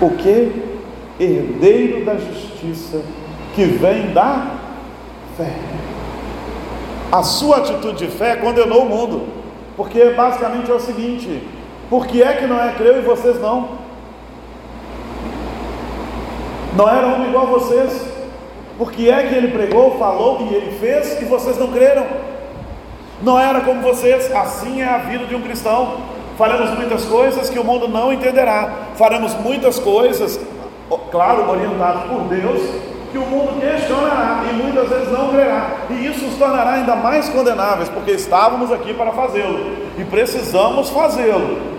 o 0.00 0.10
que? 0.10 0.74
Herdeiro 1.18 2.04
da 2.04 2.16
justiça 2.16 3.02
que 3.54 3.64
vem 3.64 4.12
da 4.12 4.56
fé. 5.36 5.52
A 7.10 7.22
sua 7.22 7.58
atitude 7.58 8.06
de 8.06 8.10
fé 8.10 8.36
condenou 8.36 8.82
o 8.82 8.88
mundo, 8.88 9.22
porque 9.76 10.10
basicamente 10.10 10.70
é 10.70 10.74
o 10.74 10.80
seguinte: 10.80 11.40
por 11.88 12.06
que 12.06 12.22
é 12.22 12.32
que 12.32 12.46
Noé 12.46 12.74
creu 12.76 12.98
e 12.98 13.02
vocês 13.02 13.40
não? 13.40 13.83
Não 16.76 16.88
era 16.88 17.06
homem 17.06 17.28
igual 17.28 17.46
a 17.46 17.50
vocês. 17.50 18.14
Porque 18.76 19.08
é 19.08 19.22
que 19.22 19.34
ele 19.34 19.48
pregou, 19.48 19.98
falou 19.98 20.48
e 20.50 20.54
ele 20.54 20.76
fez 20.78 21.20
e 21.20 21.24
vocês 21.24 21.58
não 21.58 21.68
creram. 21.68 22.04
Não 23.22 23.38
era 23.38 23.60
como 23.60 23.80
vocês, 23.80 24.30
assim 24.34 24.82
é 24.82 24.88
a 24.88 24.98
vida 24.98 25.26
de 25.26 25.34
um 25.34 25.40
cristão. 25.40 25.98
Faremos 26.36 26.70
muitas 26.76 27.04
coisas 27.04 27.48
que 27.48 27.58
o 27.58 27.64
mundo 27.64 27.86
não 27.86 28.12
entenderá. 28.12 28.72
Faremos 28.96 29.34
muitas 29.34 29.78
coisas, 29.78 30.40
claro, 31.12 31.48
orientados 31.48 32.02
por 32.04 32.22
Deus, 32.22 32.60
que 33.12 33.18
o 33.18 33.26
mundo 33.26 33.60
questionará 33.60 34.42
e 34.50 34.54
muitas 34.54 34.88
vezes 34.88 35.12
não 35.12 35.28
crerá, 35.28 35.70
e 35.88 36.06
isso 36.06 36.24
nos 36.24 36.34
tornará 36.34 36.72
ainda 36.72 36.96
mais 36.96 37.28
condenáveis, 37.28 37.88
porque 37.88 38.10
estávamos 38.10 38.72
aqui 38.72 38.92
para 38.92 39.12
fazê-lo 39.12 39.76
e 39.96 40.04
precisamos 40.04 40.90
fazê-lo. 40.90 41.74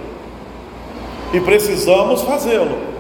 E 1.33 1.41
precisamos 1.41 2.21
fazê-lo. 2.21 2.94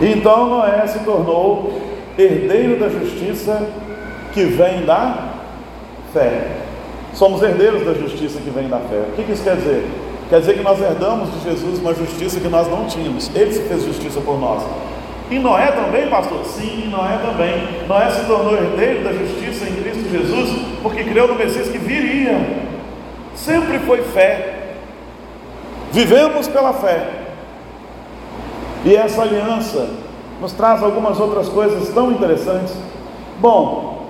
Então 0.00 0.48
Noé 0.48 0.86
se 0.86 0.98
tornou 1.00 1.80
herdeiro 2.18 2.78
da 2.78 2.88
justiça 2.88 3.66
que 4.32 4.44
vem 4.44 4.84
da 4.84 5.32
fé. 6.12 6.48
Somos 7.14 7.42
herdeiros 7.42 7.84
da 7.84 7.94
justiça 7.94 8.38
que 8.40 8.50
vem 8.50 8.68
da 8.68 8.78
fé. 8.78 9.04
O 9.08 9.22
que 9.22 9.32
isso 9.32 9.42
quer 9.42 9.56
dizer? 9.56 9.86
Quer 10.28 10.40
dizer 10.40 10.54
que 10.54 10.62
nós 10.62 10.80
herdamos 10.80 11.32
de 11.32 11.48
Jesus 11.48 11.78
uma 11.78 11.94
justiça 11.94 12.40
que 12.40 12.48
nós 12.48 12.68
não 12.68 12.84
tínhamos. 12.86 13.30
Ele 13.34 13.52
se 13.52 13.62
fez 13.62 13.84
justiça 13.84 14.20
por 14.20 14.38
nós. 14.38 14.62
E 15.30 15.38
Noé 15.38 15.68
também, 15.72 16.08
pastor? 16.08 16.44
Sim, 16.44 16.88
Noé 16.90 17.18
também. 17.18 17.86
Noé 17.88 18.10
se 18.10 18.26
tornou 18.26 18.54
herdeiro 18.54 19.04
da 19.04 19.12
justiça 19.12 19.68
em 19.68 19.74
Cristo 19.76 20.10
Jesus 20.10 20.50
porque 20.82 21.04
creu 21.04 21.26
no 21.26 21.34
Messias 21.34 21.68
que 21.68 21.78
viria. 21.78 22.38
Sempre 23.34 23.78
foi 23.80 24.02
fé. 24.02 24.74
Vivemos 25.92 26.48
pela 26.48 26.72
fé. 26.74 27.15
E 28.84 28.94
essa 28.94 29.22
aliança 29.22 29.88
nos 30.40 30.52
traz 30.52 30.82
algumas 30.82 31.18
outras 31.18 31.48
coisas 31.48 31.88
tão 31.94 32.12
interessantes. 32.12 32.74
Bom, 33.40 34.06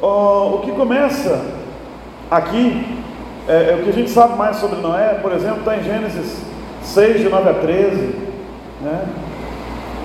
o 0.00 0.58
que 0.64 0.72
começa 0.72 1.44
aqui, 2.30 2.86
é, 3.48 3.70
é, 3.70 3.76
o 3.78 3.82
que 3.82 3.90
a 3.90 3.92
gente 3.92 4.10
sabe 4.10 4.36
mais 4.36 4.56
sobre 4.56 4.80
Noé, 4.80 5.18
por 5.20 5.32
exemplo, 5.32 5.60
está 5.60 5.76
em 5.76 5.82
Gênesis 5.82 6.42
6, 6.82 7.20
de 7.20 7.28
9 7.28 7.48
a 7.48 7.54
13. 7.54 7.96
Né? 8.82 9.06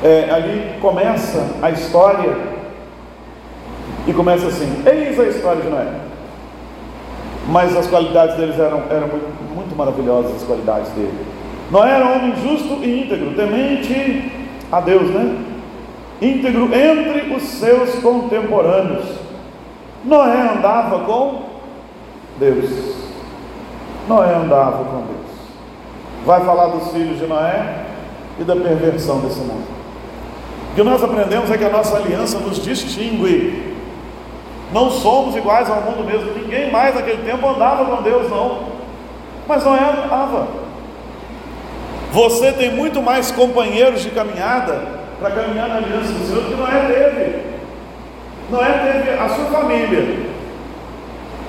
É, 0.03 0.29
ali 0.31 0.79
começa 0.81 1.45
a 1.61 1.69
história 1.71 2.35
e 4.07 4.13
começa 4.13 4.47
assim: 4.47 4.83
Eis 4.85 5.19
a 5.19 5.23
história 5.23 5.61
de 5.61 5.69
Noé. 5.69 5.87
Mas 7.47 7.75
as 7.77 7.87
qualidades 7.87 8.35
deles 8.37 8.59
eram, 8.59 8.83
eram 8.89 9.07
muito, 9.07 9.53
muito 9.53 9.75
maravilhosas, 9.75 10.35
as 10.35 10.43
qualidades 10.43 10.89
dele. 10.91 11.34
Noé 11.71 11.91
era 11.91 12.05
um 12.05 12.15
homem 12.15 12.33
justo 12.41 12.83
e 12.83 13.01
íntegro, 13.01 13.33
temente 13.35 14.31
a 14.71 14.79
Deus, 14.79 15.09
né? 15.09 15.37
Íntegro 16.21 16.69
entre 16.73 17.33
os 17.33 17.43
seus 17.43 17.95
contemporâneos. 17.95 19.05
Noé 20.03 20.53
andava 20.55 20.99
com 20.99 21.43
Deus. 22.39 22.69
Noé 24.07 24.35
andava 24.35 24.83
com 24.85 24.97
Deus. 25.01 25.25
Vai 26.25 26.45
falar 26.45 26.67
dos 26.67 26.91
filhos 26.91 27.17
de 27.17 27.25
Noé 27.25 27.85
e 28.39 28.43
da 28.43 28.55
perversão 28.55 29.19
desse 29.19 29.39
mundo. 29.39 29.65
O 30.71 30.75
que 30.75 30.83
nós 30.83 31.03
aprendemos 31.03 31.49
é 31.49 31.57
que 31.57 31.65
a 31.65 31.69
nossa 31.69 31.97
aliança 31.97 32.37
nos 32.39 32.61
distingue. 32.63 33.75
Não 34.71 34.91
somos 34.91 35.35
iguais 35.35 35.69
ao 35.69 35.81
mundo 35.81 36.03
mesmo. 36.05 36.31
Ninguém 36.33 36.71
mais 36.71 36.93
naquele 36.93 37.23
tempo 37.23 37.47
andava 37.47 37.85
com 37.85 38.03
Deus, 38.03 38.29
não. 38.29 38.59
Mas 39.47 39.63
Noé 39.63 39.79
andava. 39.79 40.64
Você 42.15 42.53
tem 42.53 42.73
muito 42.73 43.01
mais 43.01 43.29
companheiros 43.29 44.01
de 44.01 44.09
caminhada 44.09 44.81
para 45.19 45.31
caminhar 45.31 45.67
na 45.67 45.75
aliança 45.75 46.13
do 46.13 46.25
Senhor 46.25 46.45
que 46.45 46.55
Noé 46.55 46.85
teve. 46.87 47.41
Noé 48.49 48.71
teve 48.71 49.19
a 49.19 49.27
sua 49.27 49.45
família. 49.47 50.25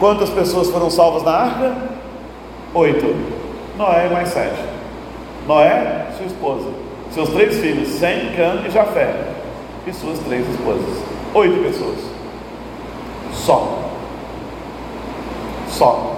Quantas 0.01 0.29
pessoas 0.29 0.69
foram 0.69 0.91
salvas 0.91 1.23
na 1.23 1.31
arca? 1.31 1.73
Oito. 2.75 3.15
Noé 3.79 4.09
mais 4.09 4.31
sete. 4.31 4.59
Noé, 5.47 6.09
sua 6.17 6.27
esposa. 6.27 6.69
Seus 7.13 7.29
três 7.29 7.59
filhos, 7.59 7.87
Sem, 7.91 8.33
Cã 8.35 8.65
e 8.67 8.71
Jafé. 8.71 9.15
E 9.87 9.93
suas 9.93 10.19
três 10.19 10.45
esposas. 10.51 11.01
Oito 11.33 11.63
pessoas. 11.63 11.99
Só. 13.33 13.85
Só. 15.69 16.16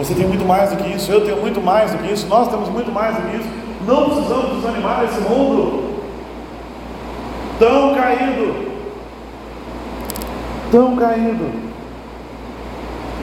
Você 0.00 0.14
tem 0.14 0.26
muito 0.26 0.46
mais 0.46 0.70
do 0.70 0.78
que 0.78 0.88
isso, 0.88 1.12
eu 1.12 1.26
tenho 1.26 1.36
muito 1.36 1.60
mais 1.60 1.92
do 1.92 1.98
que 1.98 2.10
isso, 2.10 2.26
nós 2.26 2.48
temos 2.48 2.70
muito 2.70 2.90
mais 2.90 3.16
do 3.16 3.22
que 3.22 3.36
isso. 3.36 3.48
Não 3.86 4.06
precisamos 4.06 4.56
desanimar 4.56 5.04
esse 5.04 5.20
mundo 5.20 6.00
tão 7.58 7.94
caído. 7.94 8.70
Tão 10.72 10.96
caído. 10.96 11.52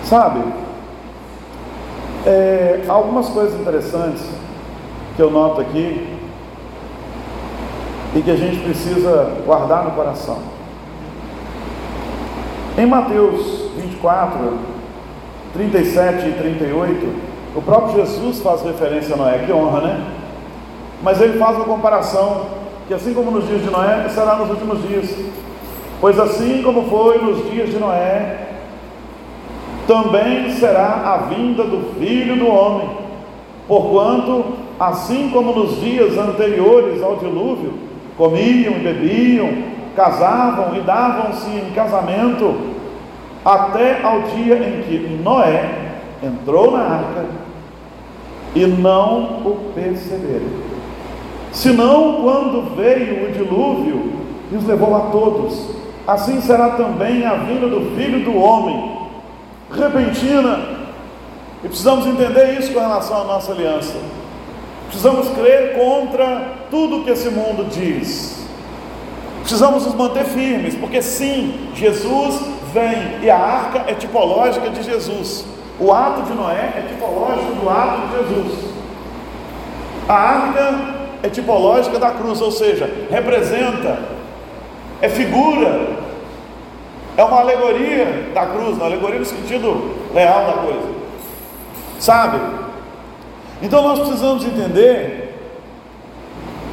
Sabe? 0.04 0.44
É, 2.28 2.84
algumas 2.88 3.28
coisas 3.30 3.60
interessantes 3.60 4.24
que 5.16 5.22
eu 5.22 5.32
noto 5.32 5.62
aqui 5.62 6.16
e 8.16 8.22
que 8.22 8.30
a 8.30 8.36
gente 8.36 8.60
precisa 8.60 9.36
guardar 9.48 9.84
no 9.84 9.92
coração. 9.92 10.38
Em 12.78 12.86
Mateus 12.86 13.72
24, 13.78 14.77
37 15.58 16.30
e 16.30 16.32
38, 16.34 17.16
o 17.56 17.62
próprio 17.64 18.06
Jesus 18.06 18.40
faz 18.42 18.62
referência 18.62 19.16
a 19.16 19.18
Noé, 19.18 19.40
que 19.40 19.52
honra, 19.52 19.82
né? 19.82 20.06
Mas 21.02 21.20
ele 21.20 21.40
faz 21.40 21.56
uma 21.56 21.66
comparação 21.66 22.46
que 22.88 22.94
assim 22.94 23.12
como 23.14 23.32
nos 23.32 23.48
dias 23.48 23.64
de 23.64 23.70
Noé, 23.72 24.08
será 24.10 24.36
nos 24.36 24.52
últimos 24.52 24.88
dias. 24.88 25.14
Pois 26.00 26.20
assim 26.20 26.62
como 26.62 26.84
foi 26.84 27.18
nos 27.18 27.50
dias 27.50 27.70
de 27.70 27.78
Noé, 27.80 28.50
também 29.88 30.52
será 30.52 31.14
a 31.14 31.18
vinda 31.34 31.64
do 31.64 31.96
Filho 32.00 32.38
do 32.38 32.48
Homem. 32.48 32.90
Porquanto, 33.68 34.46
assim 34.80 35.30
como 35.34 35.54
nos 35.54 35.82
dias 35.82 36.16
anteriores 36.18 37.02
ao 37.02 37.16
dilúvio, 37.16 37.74
comiam 38.16 38.74
e 38.74 38.80
bebiam, 38.80 39.50
casavam 39.96 40.76
e 40.76 40.82
davam-se 40.82 41.50
em 41.50 41.72
casamento, 41.74 42.77
até 43.48 44.02
ao 44.04 44.24
dia 44.24 44.56
em 44.58 44.82
que 44.82 45.22
Noé 45.24 45.94
entrou 46.22 46.72
na 46.72 46.80
arca 46.80 47.26
e 48.54 48.66
não 48.66 49.40
o 49.46 49.72
perceberam. 49.74 50.68
Senão, 51.54 52.22
quando 52.24 52.76
veio 52.76 53.30
o 53.30 53.32
dilúvio 53.32 54.12
e 54.52 54.56
os 54.58 54.66
levou 54.66 54.94
a 54.98 55.00
todos, 55.12 55.70
assim 56.06 56.42
será 56.42 56.72
também 56.72 57.26
a 57.26 57.36
vinda 57.36 57.70
do 57.70 57.96
filho 57.96 58.26
do 58.26 58.36
homem, 58.36 59.08
repentina. 59.72 60.60
E 61.64 61.70
precisamos 61.70 62.06
entender 62.06 62.60
isso 62.60 62.74
com 62.74 62.82
relação 62.82 63.22
à 63.22 63.24
nossa 63.24 63.54
aliança. 63.54 63.96
Precisamos 64.88 65.30
crer 65.30 65.74
contra 65.74 66.52
tudo 66.70 67.06
que 67.06 67.12
esse 67.12 67.30
mundo 67.30 67.66
diz. 67.70 68.46
Precisamos 69.40 69.86
nos 69.86 69.96
manter 69.96 70.26
firmes, 70.26 70.76
porque 70.76 71.02
sim, 71.02 71.70
Jesus 71.74 72.42
vem, 72.74 73.24
e 73.24 73.30
a 73.30 73.38
arca 73.38 73.84
é 73.88 73.94
tipológica 73.94 74.70
de 74.70 74.84
Jesus. 74.84 75.46
O 75.80 75.94
ato 75.94 76.24
de 76.24 76.34
Noé 76.34 76.74
é 76.76 76.86
tipológico 76.90 77.54
do 77.54 77.70
ato 77.70 78.08
de 78.08 78.18
Jesus. 78.18 78.70
A 80.08 80.14
arca 80.14 80.80
é 81.24 81.30
tipológica 81.30 82.00
da 82.00 82.12
cruz, 82.12 82.42
ou 82.42 82.52
seja, 82.52 82.90
representa, 83.10 84.00
é 85.02 85.10
figura, 85.10 85.98
é 87.16 87.24
uma 87.24 87.40
alegoria 87.40 88.32
da 88.34 88.46
cruz, 88.46 88.78
uma 88.78 88.86
alegoria 88.86 89.20
no 89.20 89.26
sentido 89.26 89.96
real 90.14 90.46
da 90.46 90.54
coisa. 90.54 90.90
Sabe? 92.00 92.40
Então 93.62 93.82
nós 93.82 94.00
precisamos 94.00 94.46
entender 94.46 95.36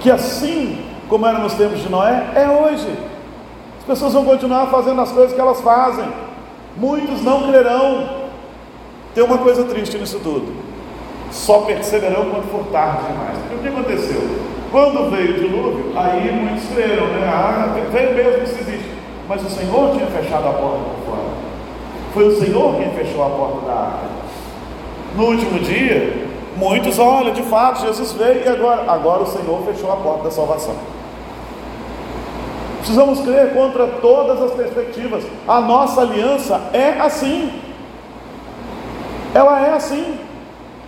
que 0.00 0.10
assim 0.10 0.84
como 1.08 1.26
era 1.26 1.38
nos 1.38 1.54
tempos 1.54 1.80
de 1.80 1.88
Noé, 1.88 2.24
é 2.34 2.48
hoje. 2.48 2.88
As 3.84 3.88
pessoas 3.88 4.14
vão 4.14 4.24
continuar 4.24 4.68
fazendo 4.68 4.98
as 5.02 5.12
coisas 5.12 5.34
que 5.34 5.40
elas 5.40 5.60
fazem. 5.60 6.06
Muitos 6.74 7.22
não 7.22 7.48
crerão. 7.48 8.24
Tem 9.14 9.22
uma 9.22 9.36
coisa 9.36 9.62
triste 9.64 9.98
nisso 9.98 10.18
tudo. 10.22 10.54
Só 11.30 11.58
perceberão 11.58 12.30
quando 12.30 12.50
for 12.50 12.64
tarde 12.72 13.06
demais. 13.06 13.36
Porque 13.40 13.54
o 13.54 13.58
que 13.58 13.68
aconteceu? 13.68 14.22
Quando 14.70 15.10
veio 15.10 15.32
o 15.32 15.38
dilúvio, 15.38 15.92
aí 15.94 16.32
muitos 16.32 16.64
creram, 16.74 17.08
né? 17.08 17.28
Ah, 17.28 17.74
veio 17.92 18.14
mesmo, 18.14 18.42
isso 18.44 18.58
existe. 18.58 18.90
Mas 19.28 19.44
o 19.44 19.50
Senhor 19.50 19.92
tinha 19.92 20.06
fechado 20.06 20.48
a 20.48 20.52
porta 20.52 20.78
por 20.78 21.10
fora. 21.10 21.28
Foi 22.14 22.28
o 22.28 22.40
Senhor 22.40 22.76
quem 22.76 22.90
fechou 22.92 23.22
a 23.22 23.28
porta 23.28 23.66
da 23.66 23.72
arca. 23.72 24.06
No 25.14 25.26
último 25.26 25.58
dia, 25.58 26.26
muitos, 26.56 26.98
olha, 26.98 27.32
de 27.32 27.42
fato, 27.42 27.82
Jesus 27.82 28.12
veio 28.12 28.44
e 28.44 28.48
agora? 28.48 28.90
Agora 28.90 29.24
o 29.24 29.26
Senhor 29.26 29.62
fechou 29.66 29.92
a 29.92 29.96
porta 29.96 30.24
da 30.24 30.30
salvação. 30.30 30.74
Precisamos 32.84 33.20
crer 33.20 33.54
contra 33.54 33.86
todas 33.86 34.42
as 34.42 34.50
perspectivas. 34.50 35.24
A 35.48 35.58
nossa 35.58 36.02
aliança 36.02 36.60
é 36.70 37.00
assim. 37.00 37.50
Ela 39.34 39.66
é 39.66 39.72
assim. 39.72 40.18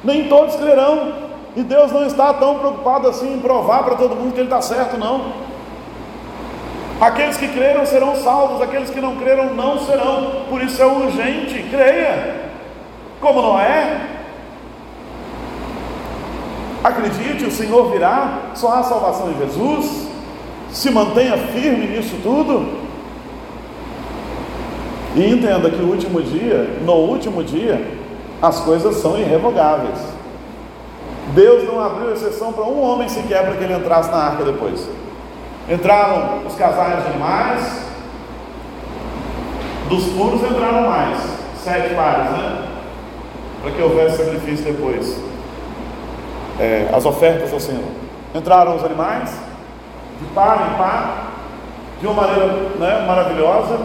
Nem 0.05 0.29
todos 0.29 0.57
crerão. 0.57 1.15
E 1.57 1.62
Deus 1.62 1.91
não 1.93 2.05
está 2.05 2.35
tão 2.35 2.59
preocupado 2.59 3.09
assim 3.09 3.33
em 3.33 3.41
provar 3.41 3.83
para 3.83 3.95
todo 3.95 4.15
mundo 4.15 4.35
que 4.35 4.41
Ele 4.41 4.47
está 4.47 4.61
certo, 4.61 4.99
não. 4.99 5.33
Aqueles 7.00 7.38
que 7.38 7.49
creram 7.49 7.87
serão 7.87 8.15
salvos, 8.17 8.61
aqueles 8.61 8.91
que 8.91 9.00
não 9.00 9.17
creram 9.17 9.55
não 9.55 9.79
serão. 9.79 10.45
Por 10.50 10.61
isso 10.61 10.83
é 10.83 10.85
urgente, 10.85 11.67
creia. 11.71 12.50
Como 13.23 13.41
não 13.41 13.59
é? 13.59 14.03
Acredite, 16.85 17.47
o 17.47 17.50
Senhor 17.50 17.91
virá, 17.91 18.50
só 18.55 18.75
há 18.75 18.83
salvação 18.83 19.31
em 19.31 19.38
Jesus. 19.38 20.06
Se 20.73 20.90
mantenha 20.90 21.37
firme 21.37 21.87
nisso 21.87 22.16
tudo. 22.23 22.87
E 25.14 25.30
entenda 25.30 25.70
que 25.70 25.82
o 25.82 25.88
último 25.88 26.23
dia, 26.23 26.78
no 26.85 26.92
último 26.92 27.42
dia, 27.42 27.80
as 28.42 28.61
coisas 28.61 28.96
são 28.96 29.18
irrevogáveis. 29.18 29.99
Deus 31.35 31.64
não 31.64 31.80
abriu 31.80 32.12
exceção 32.12 32.52
para 32.52 32.64
um 32.64 32.80
homem 32.82 33.08
sequer 33.08 33.44
para 33.44 33.56
que 33.56 33.64
ele 33.64 33.75
entrasse 33.75 34.11
na 34.11 34.18
arca 34.18 34.44
depois. 34.44 34.87
Entraram 35.68 36.46
os 36.46 36.54
casais 36.54 37.02
de 37.02 37.11
animais, 37.11 37.87
dos 39.88 40.04
puros 40.06 40.42
entraram 40.42 40.88
mais, 40.88 41.18
sete 41.64 41.94
pares, 41.94 42.30
né? 42.30 42.66
Para 43.62 43.70
que 43.73 43.82
houvesse 43.82 44.18
sacrifício 44.18 44.64
depois. 44.66 45.18
É, 46.61 46.88
as 46.94 47.04
ofertas 47.04 47.52
ao 47.52 47.61
Senhor. 47.61 47.85
Entraram 48.35 48.76
os 48.76 48.85
animais, 48.85 49.37
de 50.20 50.26
par 50.35 50.73
em 50.73 50.78
par, 50.78 51.26
de 52.00 52.06
uma 52.06 52.23
maneira 52.23 52.46
né, 52.78 53.04
maravilhosa. 53.06 53.78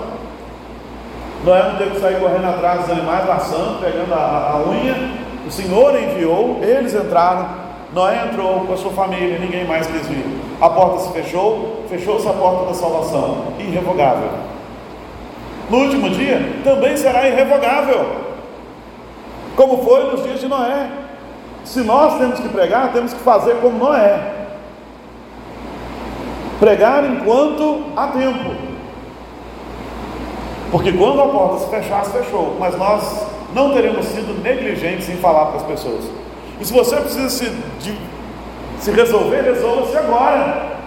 Noé 1.43 1.63
não 1.63 1.77
teve 1.77 1.91
que 1.91 1.99
sair 1.99 2.19
correndo 2.19 2.45
atrás 2.45 2.81
dos 2.81 2.91
animais, 2.91 3.27
laçando, 3.27 3.79
pegando 3.79 4.13
a, 4.13 4.53
a, 4.53 4.69
unha. 4.69 4.95
O 5.45 5.51
Senhor 5.51 5.95
enviou, 5.99 6.59
eles 6.61 6.93
entraram. 6.93 7.47
Noé 7.93 8.27
entrou 8.27 8.61
com 8.61 8.73
a 8.73 8.77
sua 8.77 8.91
família, 8.91 9.39
ninguém 9.39 9.65
mais 9.65 9.87
quis 9.87 10.07
vir. 10.07 10.23
A 10.61 10.69
porta 10.69 10.99
se 10.99 11.11
fechou, 11.11 11.83
fechou-se 11.89 12.27
a 12.27 12.33
porta 12.33 12.65
da 12.67 12.73
salvação, 12.73 13.45
irrevogável. 13.59 14.29
No 15.69 15.79
último 15.79 16.09
dia, 16.09 16.59
também 16.63 16.95
será 16.95 17.27
irrevogável, 17.27 18.05
como 19.55 19.83
foi 19.83 20.11
nos 20.11 20.23
dias 20.23 20.39
de 20.39 20.47
Noé. 20.47 20.89
Se 21.63 21.81
nós 21.81 22.17
temos 22.17 22.39
que 22.39 22.49
pregar, 22.49 22.91
temos 22.93 23.13
que 23.13 23.19
fazer 23.19 23.55
como 23.61 23.77
Noé. 23.77 24.40
Pregar 26.61 27.03
enquanto 27.03 27.85
há 27.97 28.05
tempo. 28.09 28.51
Porque 30.69 30.91
quando 30.93 31.19
a 31.19 31.27
porta 31.27 31.57
se 31.57 31.69
fechar, 31.71 32.05
se 32.05 32.11
fechou. 32.11 32.55
Mas 32.59 32.77
nós 32.77 33.25
não 33.55 33.73
teremos 33.73 34.05
sido 34.05 34.39
negligentes 34.43 35.09
em 35.09 35.15
falar 35.15 35.47
para 35.47 35.61
as 35.61 35.63
pessoas. 35.63 36.05
E 36.59 36.63
se 36.63 36.71
você 36.71 36.97
precisa 36.97 37.29
se, 37.31 37.49
de, 37.79 37.97
se 38.79 38.91
resolver, 38.91 39.41
resolva-se 39.41 39.97
agora. 39.97 40.77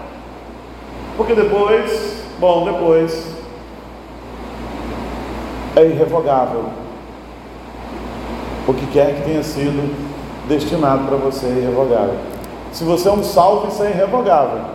Porque 1.17 1.35
depois, 1.35 2.23
bom, 2.39 2.63
depois 2.63 3.35
é 5.75 5.83
irrevogável. 5.83 6.69
O 8.65 8.73
que 8.73 8.87
quer 8.87 9.13
que 9.13 9.23
tenha 9.23 9.43
sido 9.43 9.93
destinado 10.47 11.03
para 11.05 11.17
você 11.17 11.47
é 11.47 11.49
irrevogável. 11.49 12.15
Se 12.71 12.85
você 12.85 13.09
é 13.09 13.11
um 13.11 13.23
salvo, 13.25 13.67
isso 13.67 13.83
é 13.83 13.89
irrevogável. 13.89 14.74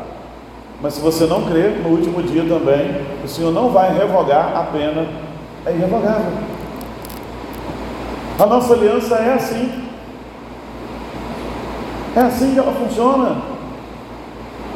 Mas 0.83 0.95
se 0.95 1.01
você 1.01 1.27
não 1.27 1.45
crer, 1.45 1.79
no 1.83 1.91
último 1.91 2.23
dia 2.23 2.45
também, 2.45 3.03
o 3.23 3.29
Senhor 3.29 3.53
não 3.53 3.71
vai 3.71 3.95
revogar 3.95 4.57
a 4.57 4.63
pena, 4.65 5.07
é 5.67 5.73
irrevogável. 5.73 6.33
A 8.39 8.47
nossa 8.47 8.73
aliança 8.73 9.17
é 9.17 9.35
assim. 9.35 9.85
É 12.17 12.21
assim 12.21 12.55
que 12.55 12.59
ela 12.59 12.73
funciona. 12.73 13.37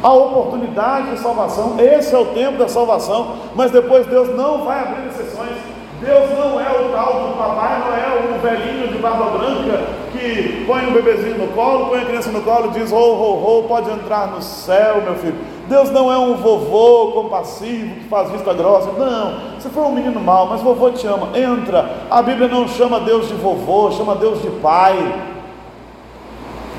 A 0.03 0.13
oportunidade 0.13 1.11
de 1.11 1.19
salvação, 1.19 1.77
esse 1.79 2.13
é 2.13 2.17
o 2.19 2.25
tempo 2.25 2.59
da 2.59 2.67
salvação, 2.67 3.37
mas 3.55 3.71
depois 3.71 4.05
Deus 4.05 4.29
não 4.35 4.63
vai 4.63 4.81
abrir 4.81 5.07
exceções. 5.07 5.57
Deus 5.99 6.29
não 6.37 6.59
é 6.59 6.69
o 6.69 6.91
tal 6.91 7.29
do 7.29 7.37
papai, 7.37 7.79
não 7.79 7.95
é 7.95 8.35
o 8.35 8.39
velhinho 8.39 8.87
de 8.89 8.99
barba 8.99 9.37
branca 9.37 9.87
que 10.11 10.63
põe 10.67 10.85
um 10.85 10.93
bebezinho 10.93 11.39
no 11.39 11.47
colo, 11.47 11.87
põe 11.87 12.01
a 12.01 12.05
criança 12.05 12.29
no 12.29 12.41
colo 12.41 12.67
e 12.67 12.79
diz: 12.79 12.91
Oh, 12.91 12.97
oh, 12.97 13.59
oh, 13.59 13.63
pode 13.63 13.89
entrar 13.89 14.27
no 14.27 14.41
céu, 14.41 15.01
meu 15.01 15.15
filho. 15.15 15.37
Deus 15.67 15.89
não 15.89 16.11
é 16.11 16.17
um 16.17 16.35
vovô 16.35 17.11
compassivo 17.13 17.95
que 17.95 18.07
faz 18.07 18.29
vista 18.29 18.53
grossa. 18.53 18.91
Não, 18.91 19.59
você 19.59 19.69
foi 19.69 19.83
um 19.83 19.91
menino 19.91 20.19
mau, 20.19 20.47
mas 20.47 20.61
vovô 20.61 20.91
te 20.91 21.07
ama. 21.07 21.37
Entra. 21.37 22.03
A 22.09 22.21
Bíblia 22.21 22.47
não 22.47 22.67
chama 22.67 22.99
Deus 22.99 23.27
de 23.27 23.33
vovô, 23.33 23.91
chama 23.91 24.15
Deus 24.15 24.41
de 24.41 24.49
pai. 24.49 24.95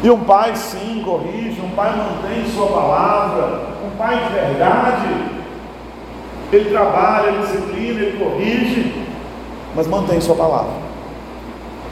E 0.03 0.11
um 0.11 0.21
pai 0.21 0.55
sim 0.55 1.03
corrige, 1.05 1.61
um 1.61 1.71
pai 1.71 1.93
mantém 1.97 2.47
sua 2.55 2.67
palavra, 2.69 3.63
um 3.85 3.97
pai 3.97 4.17
de 4.25 4.33
verdade. 4.35 5.37
Ele 6.53 6.71
trabalha, 6.71 7.29
ele 7.29 7.39
disciplina, 7.39 8.01
ele 8.01 8.19
corrige, 8.19 9.05
mas 9.75 9.89
mantém 9.89 10.21
sua 10.21 10.37
palavra. 10.37 10.87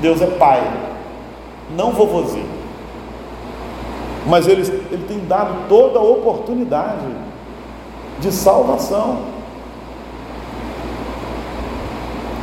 Deus 0.01 0.23
é 0.23 0.27
pai, 0.27 0.63
não 1.77 1.91
vovozinho. 1.91 2.54
Mas 4.27 4.47
ele, 4.47 4.63
ele 4.91 5.05
tem 5.07 5.19
dado 5.27 5.69
toda 5.69 5.99
a 5.99 6.03
oportunidade 6.03 7.07
de 8.21 8.33
salvação. 8.33 9.35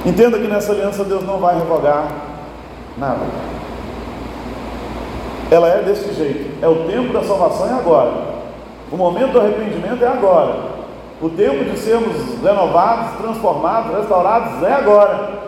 Entenda 0.06 0.39
que 0.39 0.48
nessa 0.48 0.72
aliança 0.72 1.04
Deus 1.04 1.24
não 1.24 1.38
vai 1.39 1.56
revogar 1.56 2.08
nada. 2.98 3.22
Ela 5.50 5.67
é 5.67 5.82
desse 5.82 6.13
jeito. 6.13 6.63
É 6.63 6.67
o 6.67 6.88
tempo 6.88 7.13
da 7.13 7.24
salvação 7.24 7.67
é 7.67 7.74
agora. 7.74 8.32
O 8.91 8.98
momento 8.98 9.34
do 9.34 9.39
arrependimento 9.39 10.04
é 10.04 10.08
agora. 10.08 10.72
O 11.22 11.30
tempo 11.30 11.63
de 11.63 11.78
sermos 11.78 12.41
renovados, 12.41 13.17
transformados, 13.17 13.96
restaurados 13.96 14.63
é 14.63 14.74
agora. 14.74 15.41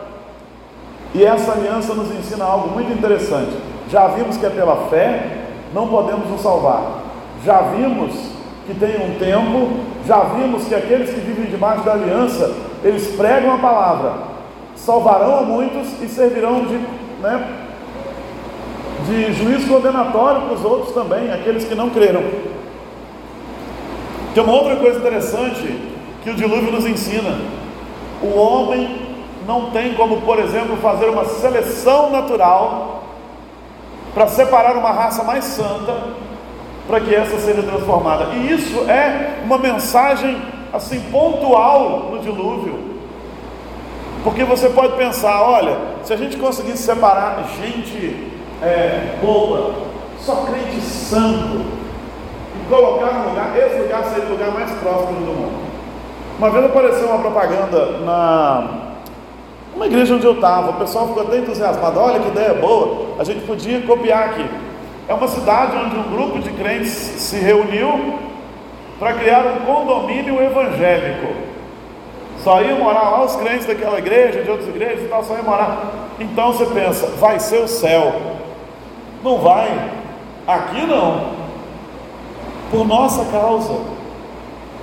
E 1.13 1.23
essa 1.23 1.51
aliança 1.51 1.93
nos 1.93 2.11
ensina 2.11 2.45
algo 2.45 2.69
muito 2.69 2.91
interessante. 2.91 3.55
Já 3.89 4.07
vimos 4.07 4.37
que 4.37 4.45
é 4.45 4.49
pela 4.49 4.87
fé 4.87 5.42
não 5.73 5.87
podemos 5.87 6.29
nos 6.29 6.41
salvar. 6.41 7.03
Já 7.43 7.61
vimos 7.61 8.13
que 8.65 8.73
tem 8.73 8.95
um 8.95 9.17
tempo, 9.17 9.69
já 10.07 10.19
vimos 10.19 10.65
que 10.65 10.75
aqueles 10.75 11.09
que 11.09 11.19
vivem 11.19 11.45
debaixo 11.45 11.83
da 11.83 11.93
aliança, 11.93 12.53
eles 12.83 13.15
pregam 13.15 13.53
a 13.53 13.57
palavra, 13.57 14.13
salvarão 14.75 15.39
a 15.39 15.41
muitos 15.41 16.01
e 16.01 16.07
servirão 16.07 16.65
de, 16.65 16.77
né, 17.21 17.47
de 19.05 19.33
juízo 19.33 19.67
condenatório 19.67 20.41
para 20.41 20.53
os 20.53 20.63
outros 20.63 20.93
também, 20.93 21.31
aqueles 21.31 21.65
que 21.65 21.75
não 21.75 21.89
creram. 21.89 22.23
Tem 24.33 24.43
uma 24.43 24.53
outra 24.53 24.77
coisa 24.77 24.99
interessante 24.99 25.79
que 26.23 26.29
o 26.29 26.33
dilúvio 26.33 26.71
nos 26.71 26.85
ensina: 26.85 27.37
o 28.21 28.37
homem 28.37 29.01
não 29.45 29.71
tem 29.71 29.93
como, 29.93 30.21
por 30.21 30.39
exemplo, 30.39 30.77
fazer 30.77 31.09
uma 31.09 31.25
seleção 31.25 32.09
natural 32.09 33.02
para 34.13 34.27
separar 34.27 34.75
uma 34.77 34.91
raça 34.91 35.23
mais 35.23 35.43
santa, 35.45 35.95
para 36.87 36.99
que 36.99 37.13
essa 37.13 37.37
seja 37.39 37.63
transformada. 37.63 38.25
E 38.35 38.51
isso 38.51 38.89
é 38.89 39.39
uma 39.43 39.57
mensagem 39.57 40.41
assim 40.71 40.99
pontual 41.11 42.11
no 42.11 42.19
dilúvio. 42.19 42.93
Porque 44.23 44.43
você 44.43 44.69
pode 44.69 44.95
pensar, 44.95 45.41
olha, 45.43 45.77
se 46.03 46.13
a 46.13 46.17
gente 46.17 46.37
conseguisse 46.37 46.83
separar 46.83 47.43
gente 47.61 48.31
é, 48.61 49.17
boa, 49.21 49.73
só 50.19 50.45
crente 50.45 50.79
santo, 50.81 51.65
e 52.55 52.69
colocar 52.69 53.13
no 53.13 53.29
lugar, 53.29 53.57
esse 53.57 53.81
lugar 53.81 54.03
seria 54.05 54.25
o 54.25 54.31
lugar 54.31 54.51
mais 54.51 54.71
próximo 54.79 55.19
do 55.19 55.33
mundo. 55.33 55.63
Uma 56.37 56.49
vez 56.49 56.65
apareceu 56.65 57.07
uma 57.07 57.19
propaganda 57.19 57.99
na 57.99 58.82
uma 59.75 59.85
igreja 59.87 60.15
onde 60.15 60.25
eu 60.25 60.33
estava, 60.33 60.71
o 60.71 60.73
pessoal 60.73 61.07
ficou 61.07 61.23
até 61.23 61.37
entusiasmado, 61.37 61.99
olha 61.99 62.19
que 62.19 62.27
ideia 62.27 62.53
boa, 62.53 63.15
a 63.19 63.23
gente 63.23 63.45
podia 63.45 63.81
copiar 63.81 64.29
aqui. 64.29 64.45
É 65.07 65.13
uma 65.13 65.27
cidade 65.27 65.75
onde 65.75 65.97
um 65.97 66.15
grupo 66.15 66.39
de 66.39 66.51
crentes 66.51 66.89
se 66.91 67.37
reuniu 67.37 68.19
para 68.99 69.13
criar 69.13 69.45
um 69.45 69.65
condomínio 69.65 70.41
evangélico. 70.41 71.33
Só 72.43 72.61
iam 72.61 72.79
morar 72.79 73.09
lá 73.09 73.23
os 73.23 73.35
crentes 73.35 73.65
daquela 73.65 73.97
igreja, 73.97 74.43
de 74.43 74.49
outras 74.49 74.69
igrejas 74.69 75.05
e 75.05 75.07
tal, 75.07 75.23
só 75.23 75.35
iam 75.35 75.43
morar. 75.43 75.91
Então 76.19 76.53
você 76.53 76.65
pensa, 76.67 77.07
vai 77.17 77.39
ser 77.39 77.59
o 77.59 77.67
céu. 77.67 78.13
Não 79.23 79.37
vai. 79.39 79.91
Aqui 80.45 80.85
não. 80.85 81.31
Por 82.69 82.85
nossa 82.85 83.25
causa. 83.31 83.73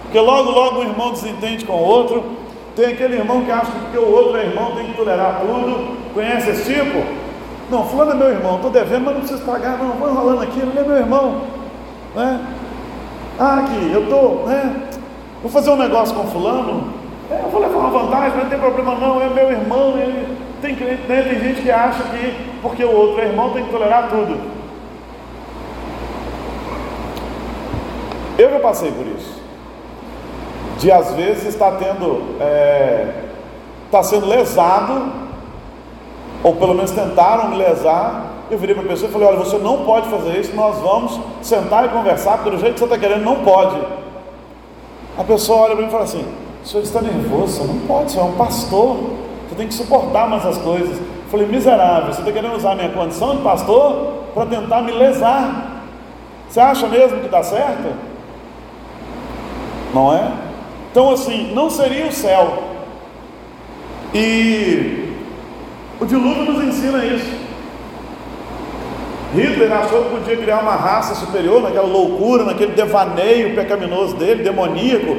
Porque 0.02 0.18
logo, 0.18 0.50
logo 0.50 0.80
um 0.80 0.82
irmão 0.82 1.12
desentende 1.12 1.64
com 1.64 1.74
o 1.74 1.84
outro, 1.84 2.24
tem 2.76 2.92
aquele 2.92 3.16
irmão 3.16 3.44
que 3.44 3.50
acha 3.50 3.72
que 3.90 3.98
o 3.98 4.10
outro 4.10 4.36
é 4.36 4.46
irmão 4.46 4.74
tem 4.76 4.86
que 4.86 4.96
tolerar 4.96 5.40
tudo. 5.40 5.96
Conhece 6.14 6.50
esse 6.50 6.72
tipo? 6.72 7.04
Não, 7.70 7.86
fulano 7.86 8.12
é 8.12 8.14
meu 8.14 8.30
irmão, 8.30 8.56
estou 8.56 8.70
devendo, 8.70 9.04
mas 9.04 9.14
não 9.14 9.20
preciso 9.20 9.44
pagar, 9.44 9.78
não, 9.78 9.92
vou 9.92 10.10
enrolando 10.10 10.42
aqui, 10.42 10.58
ele 10.58 10.78
é 10.78 10.82
meu 10.82 10.96
irmão. 10.96 11.42
Né? 12.14 12.40
Ah, 13.38 13.60
aqui, 13.60 13.90
eu 13.92 14.02
estou, 14.02 14.44
né? 14.46 14.88
Vou 15.40 15.50
fazer 15.50 15.70
um 15.70 15.76
negócio 15.76 16.14
com 16.14 16.26
fulano, 16.26 16.92
é, 17.30 17.40
eu 17.44 17.48
vou 17.48 17.60
levar 17.60 17.78
uma 17.78 17.90
vantagem, 17.90 18.30
mas 18.30 18.42
não 18.42 18.50
tem 18.50 18.58
problema 18.58 18.94
não, 18.96 19.22
é 19.22 19.28
meu 19.30 19.50
irmão, 19.50 19.96
ele 19.98 20.36
tem, 20.60 20.74
né, 20.74 20.98
tem 21.06 21.40
gente 21.40 21.62
que 21.62 21.70
acha 21.70 22.02
que 22.02 22.50
porque 22.60 22.84
o 22.84 22.92
outro 22.92 23.22
é 23.22 23.26
irmão 23.26 23.50
tem 23.50 23.64
que 23.64 23.70
tolerar 23.70 24.08
tudo. 24.10 24.36
Eu 28.36 28.50
já 28.50 28.58
passei 28.58 28.90
por 28.90 29.06
isso 29.06 29.39
de 30.80 30.90
às 30.90 31.12
vezes 31.12 31.44
estar 31.44 31.72
tendo, 31.72 32.36
é, 32.40 33.06
está 33.84 34.02
sendo 34.02 34.26
lesado, 34.26 35.12
ou 36.42 36.56
pelo 36.56 36.74
menos 36.74 36.90
tentaram 36.90 37.50
me 37.50 37.56
lesar, 37.56 38.24
eu 38.50 38.58
virei 38.58 38.74
para 38.74 38.84
a 38.84 38.88
pessoa 38.88 39.10
e 39.10 39.12
falei, 39.12 39.28
olha, 39.28 39.36
você 39.36 39.58
não 39.58 39.84
pode 39.84 40.08
fazer 40.08 40.40
isso, 40.40 40.56
nós 40.56 40.78
vamos 40.78 41.20
sentar 41.42 41.84
e 41.84 41.90
conversar, 41.90 42.38
do 42.38 42.58
jeito 42.58 42.72
que 42.72 42.78
você 42.78 42.84
está 42.86 42.98
querendo, 42.98 43.22
não 43.22 43.44
pode. 43.44 43.76
A 45.18 45.22
pessoa 45.22 45.64
olha 45.64 45.74
para 45.74 45.82
mim 45.82 45.88
e 45.88 45.92
fala 45.92 46.04
assim: 46.04 46.24
o 46.64 46.66
senhor 46.66 46.82
está 46.82 47.02
nervoso, 47.02 47.58
você 47.58 47.64
não 47.64 47.80
pode, 47.80 48.12
senhor 48.12 48.26
é 48.26 48.28
um 48.30 48.36
pastor, 48.36 48.96
você 49.48 49.54
tem 49.56 49.68
que 49.68 49.74
suportar 49.74 50.30
mais 50.30 50.46
as 50.46 50.56
coisas. 50.56 50.96
Eu 50.96 51.30
falei, 51.30 51.46
miserável, 51.46 52.10
você 52.10 52.20
está 52.20 52.32
querendo 52.32 52.56
usar 52.56 52.72
a 52.72 52.74
minha 52.74 52.88
condição 52.88 53.36
de 53.36 53.42
pastor 53.42 54.14
para 54.32 54.46
tentar 54.46 54.80
me 54.80 54.92
lesar. 54.92 55.82
Você 56.48 56.58
acha 56.58 56.86
mesmo 56.86 57.20
que 57.20 57.28
dá 57.28 57.42
certo? 57.42 57.94
Não 59.92 60.14
é? 60.14 60.49
Então, 60.90 61.10
assim, 61.12 61.52
não 61.54 61.70
seria 61.70 62.06
o 62.06 62.12
céu. 62.12 62.64
E 64.12 65.14
o 66.00 66.04
dilúvio 66.04 66.52
nos 66.52 66.64
ensina 66.64 67.04
isso. 67.04 67.40
Hitler 69.34 69.72
achou 69.72 70.04
que 70.04 70.10
podia 70.10 70.36
criar 70.36 70.58
uma 70.58 70.74
raça 70.74 71.14
superior, 71.14 71.62
naquela 71.62 71.86
loucura, 71.86 72.44
naquele 72.44 72.72
devaneio 72.72 73.54
pecaminoso 73.54 74.16
dele, 74.16 74.42
demoníaco. 74.42 75.16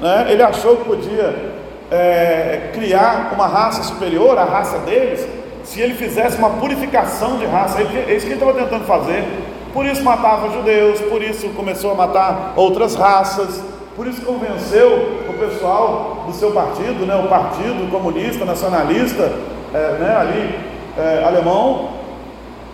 Né? 0.00 0.26
Ele 0.30 0.42
achou 0.42 0.76
que 0.76 0.84
podia 0.84 1.52
é, 1.90 2.70
criar 2.72 3.32
uma 3.34 3.48
raça 3.48 3.82
superior, 3.82 4.38
a 4.38 4.44
raça 4.44 4.78
deles, 4.78 5.26
se 5.64 5.80
ele 5.80 5.94
fizesse 5.94 6.38
uma 6.38 6.50
purificação 6.50 7.38
de 7.38 7.46
raça. 7.46 7.80
é 7.80 8.14
isso 8.14 8.26
que 8.26 8.32
ele 8.32 8.34
estava 8.34 8.54
tentando 8.54 8.84
fazer. 8.84 9.24
Por 9.72 9.84
isso 9.84 10.02
matava 10.02 10.50
judeus, 10.50 11.00
por 11.00 11.22
isso 11.22 11.48
começou 11.50 11.92
a 11.92 11.94
matar 11.94 12.52
outras 12.56 12.94
raças, 12.94 13.62
por 13.96 14.06
isso 14.06 14.22
convenceu 14.22 15.24
o 15.28 15.32
pessoal 15.34 16.24
do 16.26 16.32
seu 16.32 16.52
partido, 16.52 17.04
né, 17.06 17.16
o 17.16 17.28
Partido 17.28 17.90
Comunista 17.90 18.44
Nacionalista, 18.44 19.32
é, 19.74 19.98
né, 19.98 20.16
ali, 20.16 20.58
é, 20.96 21.24
alemão, 21.24 21.90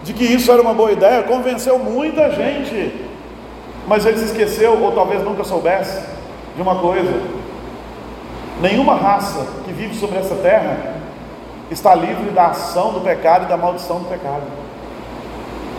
de 0.03 0.13
que 0.13 0.25
isso 0.25 0.53
era 0.53 0.63
uma 0.63 0.75
boa 0.75 0.93
ideia, 0.93 1.23
convenceu 1.23 1.79
muita 1.79 2.31
gente, 2.31 2.95
mas 3.89 4.05
ele 4.05 4.19
se 4.19 4.27
esqueceu, 4.27 4.81
ou 4.81 4.93
talvez 4.93 5.23
nunca 5.23 5.43
soubesse, 5.43 6.01
de 6.55 6.63
uma 6.63 6.77
coisa: 6.77 7.13
nenhuma 8.61 8.95
raça 8.95 9.47
que 9.65 9.73
vive 9.73 9.95
sobre 9.95 10.19
essa 10.19 10.35
terra 10.37 10.95
está 11.71 11.95
livre 11.95 12.31
da 12.31 12.49
ação 12.49 12.93
do 12.93 13.01
pecado 13.01 13.45
e 13.45 13.49
da 13.49 13.57
maldição 13.57 13.99
do 13.99 14.09
pecado. 14.09 14.43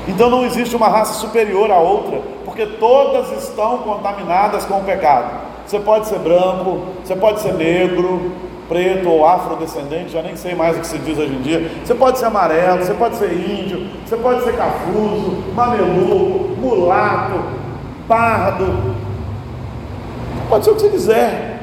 Então 0.08 0.30
não 0.30 0.46
existe 0.46 0.76
uma 0.76 0.88
raça 0.88 1.14
superior 1.16 1.70
à 1.70 1.78
outra, 1.78 2.22
porque 2.46 2.66
todas 2.66 3.44
estão 3.44 3.80
contaminadas 3.80 4.66
com 4.66 4.80
o 4.80 4.84
pecado. 4.84 5.46
Você 5.66 5.80
pode 5.80 6.08
ser 6.08 6.20
branco, 6.20 6.84
você 7.04 7.14
pode 7.14 7.42
ser 7.42 7.54
negro, 7.54 8.32
preto 8.70 9.10
ou 9.10 9.26
afrodescendente, 9.26 10.12
já 10.12 10.22
nem 10.22 10.38
sei 10.38 10.56
mais 10.56 10.78
o 10.78 10.80
que 10.80 10.88
se 10.88 10.98
diz 11.00 11.18
hoje 11.18 11.34
em 11.34 11.42
dia. 11.42 11.72
Você 11.84 11.94
pode 11.94 12.18
ser 12.18 12.26
amarelo, 12.26 12.86
você 12.86 12.94
pode 12.94 13.18
ser 13.18 13.34
índio, 13.34 13.88
você 14.06 14.16
pode 14.16 14.44
ser 14.44 14.56
cafuso, 14.56 15.44
mameluco, 15.54 16.56
mulato, 16.58 17.44
pardo. 18.08 18.96
Pode 20.48 20.64
ser 20.64 20.72
o 20.72 20.76
que 20.76 20.82
você 20.82 20.90
quiser. 20.90 21.60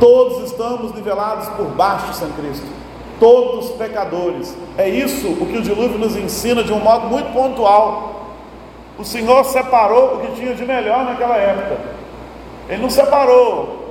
Todos 0.00 0.50
estamos 0.50 0.94
nivelados 0.94 1.48
por 1.50 1.66
baixo 1.66 2.14
sem 2.14 2.30
Cristo 2.30 2.83
todos 3.18 3.70
pecadores. 3.72 4.56
É 4.76 4.88
isso 4.88 5.28
o 5.28 5.46
que 5.46 5.58
o 5.58 5.62
dilúvio 5.62 5.98
nos 5.98 6.16
ensina 6.16 6.62
de 6.62 6.72
um 6.72 6.80
modo 6.80 7.06
muito 7.06 7.32
pontual. 7.32 8.32
O 8.98 9.04
Senhor 9.04 9.44
separou 9.44 10.14
o 10.14 10.18
que 10.20 10.40
tinha 10.40 10.54
de 10.54 10.64
melhor 10.64 11.04
naquela 11.04 11.36
época. 11.36 11.78
Ele 12.68 12.82
não 12.82 12.90
separou 12.90 13.84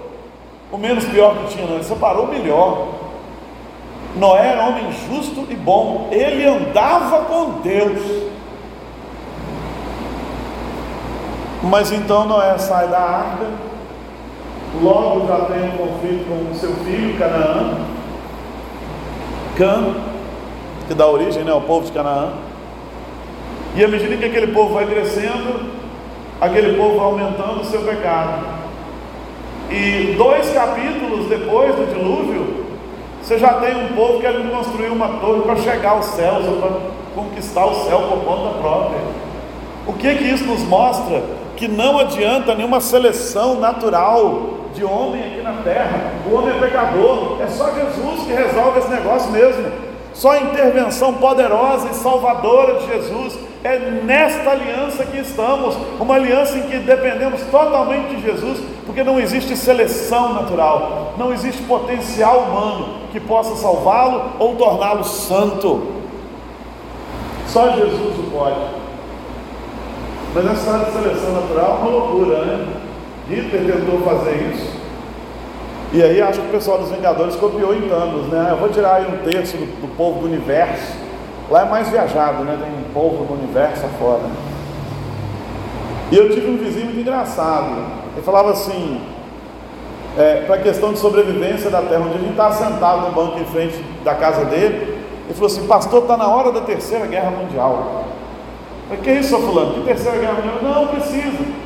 o 0.72 0.78
menos 0.78 1.06
pior 1.06 1.36
que 1.38 1.54
tinha, 1.54 1.68
não, 1.68 1.76
ele 1.76 1.84
separou 1.84 2.26
o 2.26 2.30
melhor. 2.30 2.88
Noé 4.16 4.48
era 4.48 4.66
homem 4.66 4.92
justo 5.08 5.46
e 5.50 5.56
bom, 5.56 6.10
ele 6.12 6.46
andava 6.46 7.26
com 7.26 7.62
Deus. 7.62 8.00
Mas 11.64 11.92
então 11.92 12.26
Noé 12.26 12.58
sai 12.58 12.88
da 12.88 13.00
arca, 13.00 13.48
logo 14.82 15.28
já 15.28 15.46
tem 15.46 15.70
um 15.70 15.78
conflito 15.78 16.26
com 16.28 16.56
seu 16.56 16.74
filho 16.78 17.18
Canaã, 17.18 17.78
Cã, 19.58 19.96
que 20.88 20.94
dá 20.94 21.08
origem 21.08 21.44
né, 21.44 21.52
ao 21.52 21.62
povo 21.62 21.86
de 21.86 21.92
Canaã. 21.92 22.34
E 23.76 23.84
à 23.84 23.88
medida 23.88 24.18
que 24.18 24.26
aquele 24.26 24.48
povo 24.48 24.74
vai 24.74 24.86
crescendo, 24.86 25.72
aquele 26.40 26.78
povo 26.78 26.98
vai 26.98 27.06
aumentando 27.06 27.62
o 27.62 27.66
seu 27.66 27.82
pecado. 27.82 28.46
E 29.70 30.16
dois 30.18 30.52
capítulos 30.52 31.28
depois 31.28 31.76
do 31.76 31.94
dilúvio, 31.94 32.66
você 33.22 33.40
já 33.40 33.54
tem 33.54 33.76
um 33.76 33.96
povo 33.96 34.20
querendo 34.20 34.52
construir 34.52 34.90
uma 34.90 35.08
torre 35.20 35.42
para 35.42 35.56
chegar 35.58 35.92
aos 35.92 36.06
céus, 36.08 36.46
ou 36.46 36.58
para 36.58 36.72
conquistar 37.16 37.66
o 37.66 37.86
céu 37.86 38.00
por 38.10 38.24
conta 38.26 38.58
própria. 38.60 39.00
O 39.88 39.94
que 39.94 40.16
que 40.16 40.24
isso 40.26 40.46
nos 40.46 40.62
mostra? 40.62 41.24
Que 41.56 41.68
não 41.68 42.00
adianta 42.00 42.56
nenhuma 42.56 42.82
seleção 42.82 43.60
natural 43.60 44.63
de 44.74 44.84
homem 44.84 45.24
aqui 45.24 45.42
na 45.42 45.54
terra. 45.64 46.12
O 46.30 46.36
homem 46.36 46.56
é 46.56 46.60
pecador, 46.60 47.42
é 47.42 47.48
só 47.48 47.72
Jesus 47.72 48.24
que 48.26 48.34
resolve 48.34 48.80
esse 48.80 48.90
negócio 48.90 49.32
mesmo. 49.32 49.72
Só 50.14 50.32
a 50.32 50.40
intervenção 50.40 51.16
poderosa 51.16 51.90
e 51.90 51.96
salvadora 51.96 52.80
de 52.80 52.88
Jesus 52.88 53.38
é 53.64 53.80
nesta 53.80 54.52
aliança 54.52 55.06
que 55.06 55.18
estamos, 55.18 55.76
uma 56.00 56.16
aliança 56.16 56.58
em 56.58 56.64
que 56.64 56.78
dependemos 56.78 57.42
totalmente 57.50 58.16
de 58.16 58.22
Jesus, 58.22 58.60
porque 58.86 59.04
não 59.04 59.20
existe 59.20 59.56
seleção 59.56 60.34
natural, 60.34 61.14
não 61.18 61.34
existe 61.34 61.64
potencial 61.64 62.40
humano 62.40 63.08
que 63.12 63.20
possa 63.20 63.56
salvá-lo 63.56 64.34
ou 64.38 64.56
torná-lo 64.56 65.04
santo. 65.04 65.88
Só 67.48 67.72
Jesus 67.72 68.20
o 68.20 68.32
pode. 68.32 68.84
Mas 70.36 70.46
essa 70.46 70.80
de 70.80 70.92
seleção 70.92 71.32
natural 71.34 71.80
é 71.80 71.82
uma 71.82 71.92
loucura, 71.92 72.46
né? 72.46 72.68
Hitler 73.30 73.78
tentou 73.78 74.02
fazer 74.02 74.52
isso. 74.54 74.84
E 75.94 76.02
aí 76.02 76.22
acho 76.22 76.42
que 76.42 76.48
o 76.48 76.52
pessoal 76.52 76.80
dos 76.80 76.90
Vingadores 76.90 77.36
copiou 77.36 77.74
em 77.76 77.88
Thanos, 77.88 78.28
né? 78.28 78.48
Eu 78.50 78.58
vou 78.58 78.70
tirar 78.70 78.96
aí 78.96 79.06
um 79.06 79.30
terço 79.30 79.56
do, 79.58 79.66
do 79.82 79.96
povo 79.96 80.22
do 80.22 80.26
universo. 80.26 80.98
Lá 81.50 81.62
é 81.62 81.66
mais 81.66 81.90
viajado, 81.90 82.44
né? 82.44 82.58
Tem 82.60 82.72
um 82.72 82.94
povo 82.94 83.26
do 83.26 83.34
universo 83.34 83.86
afora. 83.86 84.24
E 86.12 86.18
eu 86.18 86.30
tive 86.32 86.50
um 86.50 86.58
vizinho 86.58 86.86
muito 86.86 87.00
engraçado. 87.00 87.76
Ele 88.16 88.26
falava 88.26 88.52
assim, 88.52 89.02
é, 90.18 90.44
para 90.46 90.56
a 90.56 90.60
questão 90.60 90.94
de 90.94 91.00
sobrevivência 91.00 91.70
da 91.70 91.82
terra, 91.82 92.02
onde 92.02 92.16
a 92.16 92.22
gente 92.22 92.32
estava 92.32 92.54
sentado 92.56 93.02
no 93.08 93.12
banco 93.12 93.40
em 93.40 93.46
frente 93.46 93.84
da 94.04 94.16
casa 94.16 94.46
dele, 94.46 94.98
ele 95.26 95.34
falou 95.34 95.48
assim, 95.48 95.68
pastor, 95.68 96.02
está 96.02 96.18
na 96.18 96.28
hora 96.28 96.52
da 96.52 96.62
terceira 96.62 97.06
guerra 97.06 97.32
mundial. 97.32 98.04
Eu 98.90 98.98
falei, 98.98 99.04
que 99.04 99.20
isso, 99.20 99.38
fulano? 99.38 99.76
Que 99.76 99.82
terceira 99.82 100.18
guerra 100.18 100.34
mundial? 100.34 100.58
Não, 100.62 100.88
precisa. 100.88 101.63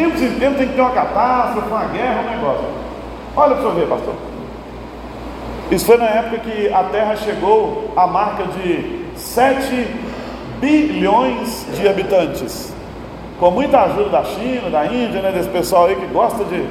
Tempos 0.00 0.22
em 0.22 0.30
tempos 0.38 0.56
tem 0.56 0.68
que 0.68 0.74
ter 0.74 0.80
uma 0.80 0.92
catástrofe, 0.92 1.68
uma 1.68 1.84
guerra, 1.84 2.22
um 2.22 2.30
negócio. 2.30 2.64
Olha 3.36 3.54
para 3.54 3.64
você 3.64 3.80
ver, 3.80 3.86
pastor. 3.86 4.14
Isso 5.70 5.84
foi 5.84 5.98
na 5.98 6.06
época 6.06 6.38
que 6.38 6.72
a 6.72 6.84
Terra 6.84 7.16
chegou 7.16 7.92
à 7.94 8.06
marca 8.06 8.44
de 8.44 9.04
7 9.14 9.88
bilhões 10.58 11.66
de 11.74 11.86
habitantes. 11.86 12.72
Com 13.38 13.50
muita 13.50 13.78
ajuda 13.82 14.08
da 14.08 14.24
China, 14.24 14.70
da 14.70 14.86
Índia, 14.86 15.20
né, 15.20 15.32
desse 15.32 15.50
pessoal 15.50 15.84
aí 15.84 15.96
que 15.96 16.06
gosta 16.06 16.44
de, 16.44 16.66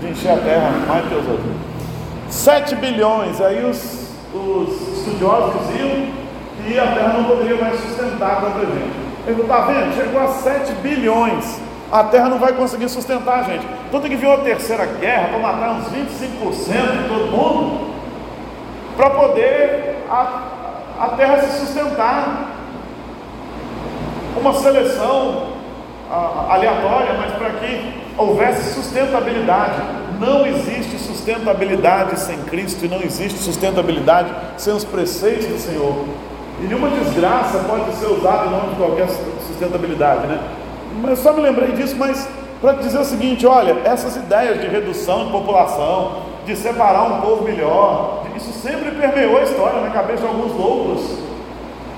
de 0.00 0.10
encher 0.10 0.32
a 0.32 0.38
Terra 0.38 0.72
mais 0.88 1.06
que 1.06 1.14
os 1.14 1.28
outros. 1.28 1.52
7 2.30 2.74
bilhões, 2.74 3.40
aí 3.40 3.64
os, 3.64 4.10
os 4.34 4.98
estudiosos 4.98 5.54
diziam 5.68 6.08
que 6.66 6.80
a 6.80 6.86
Terra 6.88 7.14
não 7.16 7.24
poderia 7.26 7.62
mais 7.62 7.78
sustentar 7.78 8.40
tanta 8.40 8.58
gente. 8.58 9.02
Ele 9.28 9.40
está 9.40 9.60
vendo? 9.60 9.94
Chegou 9.94 10.20
a 10.20 10.26
7 10.26 10.72
bilhões 10.82 11.60
a 11.92 12.04
terra 12.04 12.30
não 12.30 12.38
vai 12.38 12.54
conseguir 12.54 12.88
sustentar 12.88 13.40
a 13.40 13.42
gente. 13.42 13.66
Então 13.86 14.00
tem 14.00 14.10
que 14.10 14.16
vir 14.16 14.26
uma 14.26 14.38
terceira 14.38 14.86
guerra 14.86 15.28
para 15.28 15.38
matar 15.38 15.72
uns 15.72 15.88
25% 15.88 17.02
de 17.02 17.08
todo 17.08 17.30
mundo, 17.30 17.92
para 18.96 19.10
poder 19.10 19.98
a, 20.08 20.42
a 20.98 21.08
terra 21.08 21.42
se 21.42 21.60
sustentar. 21.60 22.48
Uma 24.34 24.54
seleção 24.54 25.48
a, 26.10 26.54
aleatória, 26.54 27.12
mas 27.12 27.32
para 27.32 27.50
que 27.50 28.00
houvesse 28.16 28.72
sustentabilidade. 28.72 29.82
Não 30.18 30.46
existe 30.46 30.98
sustentabilidade 30.98 32.18
sem 32.20 32.38
Cristo 32.44 32.86
e 32.86 32.88
não 32.88 33.02
existe 33.02 33.38
sustentabilidade 33.38 34.32
sem 34.56 34.72
os 34.72 34.84
preceitos 34.84 35.46
do 35.46 35.58
Senhor. 35.58 36.06
E 36.60 36.64
nenhuma 36.64 36.88
desgraça 36.88 37.58
pode 37.68 37.94
ser 37.96 38.06
usada 38.06 38.46
em 38.46 38.50
nome 38.50 38.70
de 38.70 38.76
qualquer 38.76 39.08
sustentabilidade, 39.46 40.26
né? 40.28 40.40
Mas 41.00 41.18
só 41.18 41.32
me 41.32 41.40
lembrei 41.40 41.72
disso, 41.72 41.96
mas 41.96 42.28
para 42.60 42.74
dizer 42.74 42.98
o 42.98 43.04
seguinte: 43.04 43.46
olha, 43.46 43.76
essas 43.84 44.16
ideias 44.16 44.60
de 44.60 44.68
redução 44.68 45.26
de 45.26 45.32
população, 45.32 46.22
de 46.44 46.56
separar 46.56 47.04
um 47.04 47.20
povo 47.20 47.44
melhor, 47.44 48.24
isso 48.36 48.52
sempre 48.52 48.90
permeou 48.92 49.38
a 49.38 49.42
história 49.42 49.80
na 49.80 49.90
cabeça 49.90 50.22
de 50.22 50.26
alguns 50.26 50.52
loucos. 50.52 51.18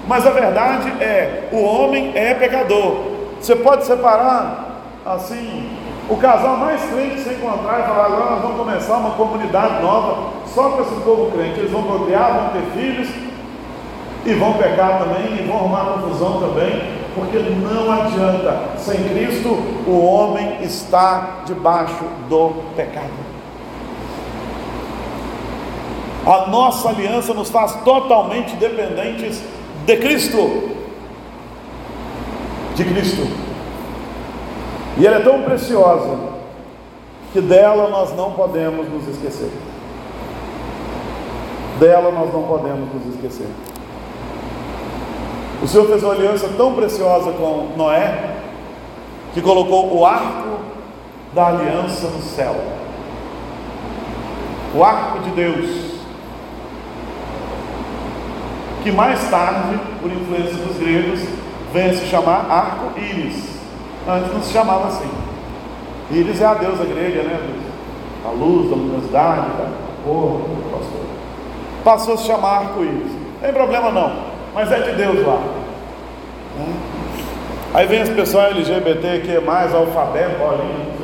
Mas 0.07 0.27
a 0.27 0.31
verdade 0.31 0.91
é: 1.03 1.49
o 1.53 1.63
homem 1.63 2.13
é 2.15 2.35
pecador. 2.35 2.97
Você 3.41 3.57
pode 3.57 3.85
separar, 3.85 4.83
assim, 5.05 5.71
o 6.09 6.17
casal 6.17 6.57
mais 6.57 6.83
crente 6.85 7.21
se 7.21 7.31
encontrar 7.31 7.81
e 7.81 7.83
falar: 7.83 8.07
agora 8.07 8.31
nós 8.33 8.43
vamos 8.43 8.57
começar 8.59 8.97
uma 8.97 9.11
comunidade 9.11 9.83
nova 9.83 10.31
só 10.47 10.71
com 10.71 10.83
esse 10.83 10.95
povo 11.03 11.31
crente. 11.33 11.61
Eles 11.61 11.71
vão 11.71 11.83
procriar, 11.83 12.33
vão 12.33 12.49
ter 12.51 12.79
filhos 12.79 13.09
e 14.27 14.33
vão 14.35 14.55
pecar 14.55 14.99
também, 15.01 15.39
e 15.39 15.47
vão 15.47 15.57
arrumar 15.57 15.93
confusão 15.93 16.41
também. 16.41 17.04
Porque 17.15 17.39
não 17.39 17.91
adianta. 17.91 18.79
Sem 18.79 19.03
Cristo, 19.09 19.51
o 19.87 20.05
homem 20.05 20.63
está 20.63 21.43
debaixo 21.47 22.05
do 22.29 22.63
pecado. 22.77 23.25
A 26.27 26.47
nossa 26.49 26.89
aliança 26.89 27.35
nos 27.35 27.51
faz 27.51 27.75
totalmente 27.85 28.57
dependentes 28.57 29.43
de 29.85 29.97
Cristo. 29.97 30.71
De 32.75 32.85
Cristo. 32.85 33.29
E 34.97 35.07
ela 35.07 35.17
é 35.17 35.21
tão 35.21 35.43
preciosa 35.43 36.19
que 37.33 37.41
dela 37.41 37.91
nós 37.91 38.17
não 38.17 38.33
podemos 38.33 38.89
nos 38.89 39.09
esquecer. 39.09 39.51
Dela 41.79 42.11
nós 42.11 42.33
não 42.33 42.45
podemos 42.45 42.89
nos 42.95 43.15
esquecer. 43.15 43.49
O 45.65 45.67
Senhor 45.67 45.87
fez 45.87 46.03
uma 46.03 46.13
aliança 46.13 46.47
tão 46.59 46.75
preciosa 46.75 47.33
com 47.33 47.73
Noé, 47.75 48.35
que 49.33 49.41
colocou 49.41 49.97
o 49.97 50.05
arco 50.05 50.59
da 51.33 51.47
aliança 51.47 52.07
no 52.07 52.21
céu. 52.21 52.55
O 54.75 54.85
arco 54.85 55.21
de 55.21 55.31
Deus. 55.31 55.95
Que 58.83 58.93
mais 58.93 59.19
tarde, 59.31 59.81
por 60.03 60.13
influência 60.13 60.55
dos 60.55 60.77
gregos, 60.77 61.21
vem 61.73 61.89
a 61.89 61.95
se 61.95 62.05
chamar 62.09 62.45
arco-íris. 62.51 63.59
Antes 64.07 64.35
não 64.35 64.43
se 64.43 64.53
chamava 64.53 64.89
assim. 64.89 65.11
Íris 66.11 66.43
é 66.43 66.45
a 66.45 66.53
deusa 66.53 66.85
grega, 66.85 67.23
né? 67.23 67.41
A 68.27 68.33
luz, 68.33 68.69
da 68.69 68.77
luminosidade, 68.77 69.47
da 69.57 69.71
cor, 70.05 70.43
pastor. 70.71 71.07
Passou 71.83 72.13
a 72.13 72.17
se 72.19 72.27
chamar 72.27 72.59
arco-íris. 72.59 73.13
Não 73.13 73.41
tem 73.41 73.53
problema 73.55 73.91
não 73.91 74.34
mas 74.55 74.71
é 74.71 74.79
de 74.79 74.93
Deus 74.93 75.27
lá. 75.27 75.41
Né? 76.57 76.75
Aí 77.75 77.87
vem 77.89 78.03
as 78.03 78.09
pessoas 78.09 78.57
LGBT 78.57 79.21
que 79.23 79.33
é 79.33 79.41
mais 79.41 79.75
alfabeto, 79.75 80.39
bolinha, 80.39 80.87
o 80.89 80.95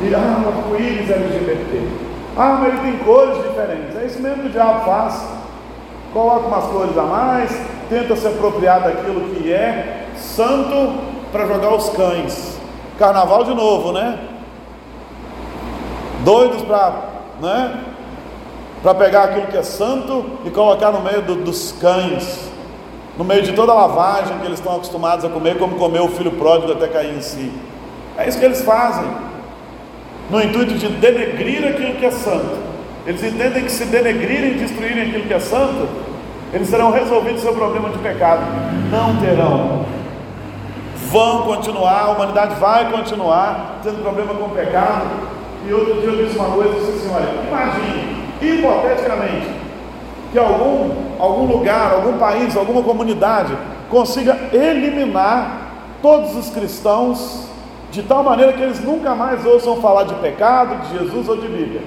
que 0.00 0.06
E 0.06 0.14
ah, 0.14 0.44
arco-íris 0.46 1.10
LGBT. 1.10 1.88
Ah, 2.36 2.58
mas 2.60 2.68
ele 2.68 2.82
tem 2.82 2.98
cores 3.04 3.38
diferentes. 3.38 3.96
É 3.96 4.04
isso 4.04 4.20
mesmo 4.20 4.42
que 4.42 4.48
o 4.48 4.52
diabo 4.52 4.84
faz. 4.84 5.26
Coloca 6.12 6.46
umas 6.46 6.64
cores 6.64 6.98
a 6.98 7.02
mais, 7.02 7.58
tenta 7.88 8.14
se 8.16 8.26
apropriar 8.26 8.82
daquilo 8.82 9.34
que 9.34 9.50
é 9.50 10.06
santo 10.16 11.00
para 11.32 11.46
jogar 11.46 11.74
os 11.74 11.88
cães. 11.90 12.58
Carnaval 12.98 13.44
de 13.44 13.54
novo, 13.54 13.92
né? 13.92 14.18
Doidos 16.22 16.60
para, 16.62 16.92
né? 17.40 17.89
Para 18.82 18.94
pegar 18.94 19.24
aquilo 19.24 19.46
que 19.46 19.56
é 19.56 19.62
santo 19.62 20.24
e 20.44 20.50
colocar 20.50 20.90
no 20.90 21.00
meio 21.00 21.22
do, 21.22 21.34
dos 21.36 21.72
cães, 21.80 22.50
no 23.16 23.24
meio 23.24 23.42
de 23.42 23.52
toda 23.52 23.72
a 23.72 23.74
lavagem 23.74 24.38
que 24.38 24.46
eles 24.46 24.58
estão 24.58 24.74
acostumados 24.74 25.24
a 25.24 25.28
comer, 25.28 25.58
como 25.58 25.76
comeu 25.76 26.04
o 26.04 26.08
filho 26.08 26.32
pródigo 26.32 26.72
até 26.72 26.88
cair 26.88 27.14
em 27.14 27.20
si. 27.20 27.52
É 28.16 28.26
isso 28.26 28.38
que 28.38 28.44
eles 28.44 28.62
fazem, 28.62 29.06
no 30.30 30.40
intuito 30.42 30.74
de 30.74 30.88
denegrir 30.88 31.66
aquilo 31.66 31.94
que 31.96 32.06
é 32.06 32.10
santo. 32.10 32.58
Eles 33.06 33.22
entendem 33.22 33.64
que 33.64 33.72
se 33.72 33.84
denegrirem 33.84 34.52
e 34.52 34.54
destruírem 34.54 35.08
aquilo 35.08 35.24
que 35.24 35.34
é 35.34 35.40
santo, 35.40 35.88
eles 36.52 36.70
terão 36.70 36.90
resolvido 36.90 37.38
seu 37.38 37.52
problema 37.52 37.90
de 37.90 37.98
pecado. 37.98 38.42
Não 38.90 39.16
terão. 39.16 39.84
Vão 41.10 41.42
continuar, 41.42 42.04
a 42.04 42.10
humanidade 42.10 42.54
vai 42.60 42.90
continuar 42.90 43.80
tendo 43.82 44.02
problema 44.02 44.34
com 44.34 44.46
o 44.46 44.50
pecado. 44.50 45.06
E 45.66 45.72
outro 45.72 46.00
dia 46.00 46.10
eu 46.10 46.24
disse 46.24 46.38
uma 46.38 46.50
coisa, 46.50 46.70
eu 46.70 46.80
disse 46.80 47.06
assim, 47.06 47.14
olha, 47.14 47.28
imagine 47.46 47.99
hipoteticamente, 48.40 49.48
que 50.32 50.38
algum, 50.38 50.90
algum 51.18 51.46
lugar, 51.46 51.92
algum 51.92 52.18
país, 52.18 52.56
alguma 52.56 52.82
comunidade 52.82 53.56
consiga 53.90 54.38
eliminar 54.52 55.70
todos 56.00 56.36
os 56.36 56.50
cristãos 56.50 57.48
de 57.90 58.02
tal 58.02 58.22
maneira 58.22 58.52
que 58.52 58.62
eles 58.62 58.80
nunca 58.80 59.14
mais 59.14 59.44
ouçam 59.44 59.76
falar 59.80 60.04
de 60.04 60.14
pecado, 60.14 60.86
de 60.86 60.98
Jesus 60.98 61.28
ou 61.28 61.36
de 61.36 61.48
Bíblia. 61.48 61.82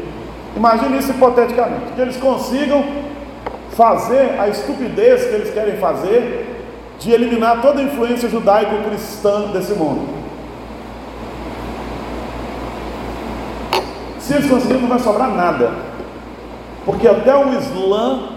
Imagine 0.56 0.98
isso 0.98 1.12
hipoteticamente, 1.12 1.94
que 1.96 2.02
eles 2.02 2.18
consigam 2.18 2.84
fazer 3.72 4.36
a 4.39 4.48
estupidez 4.50 5.26
que 5.26 5.34
eles 5.34 5.54
querem 5.54 5.78
fazer 5.78 6.50
de 7.00 7.12
eliminar 7.12 7.62
toda 7.62 7.80
a 7.80 7.84
influência 7.84 8.30
judaico-cristã 8.30 9.52
desse 9.52 9.74
mundo. 9.74 10.08
Se 14.20 14.34
eles 14.34 14.50
conseguirem, 14.50 14.82
não 14.82 14.89
vai 14.89 15.00
sobrar 15.00 15.30
nada. 15.30 15.72
Porque 16.86 17.08
até 17.08 17.36
o 17.36 17.54
Islã 17.54 18.30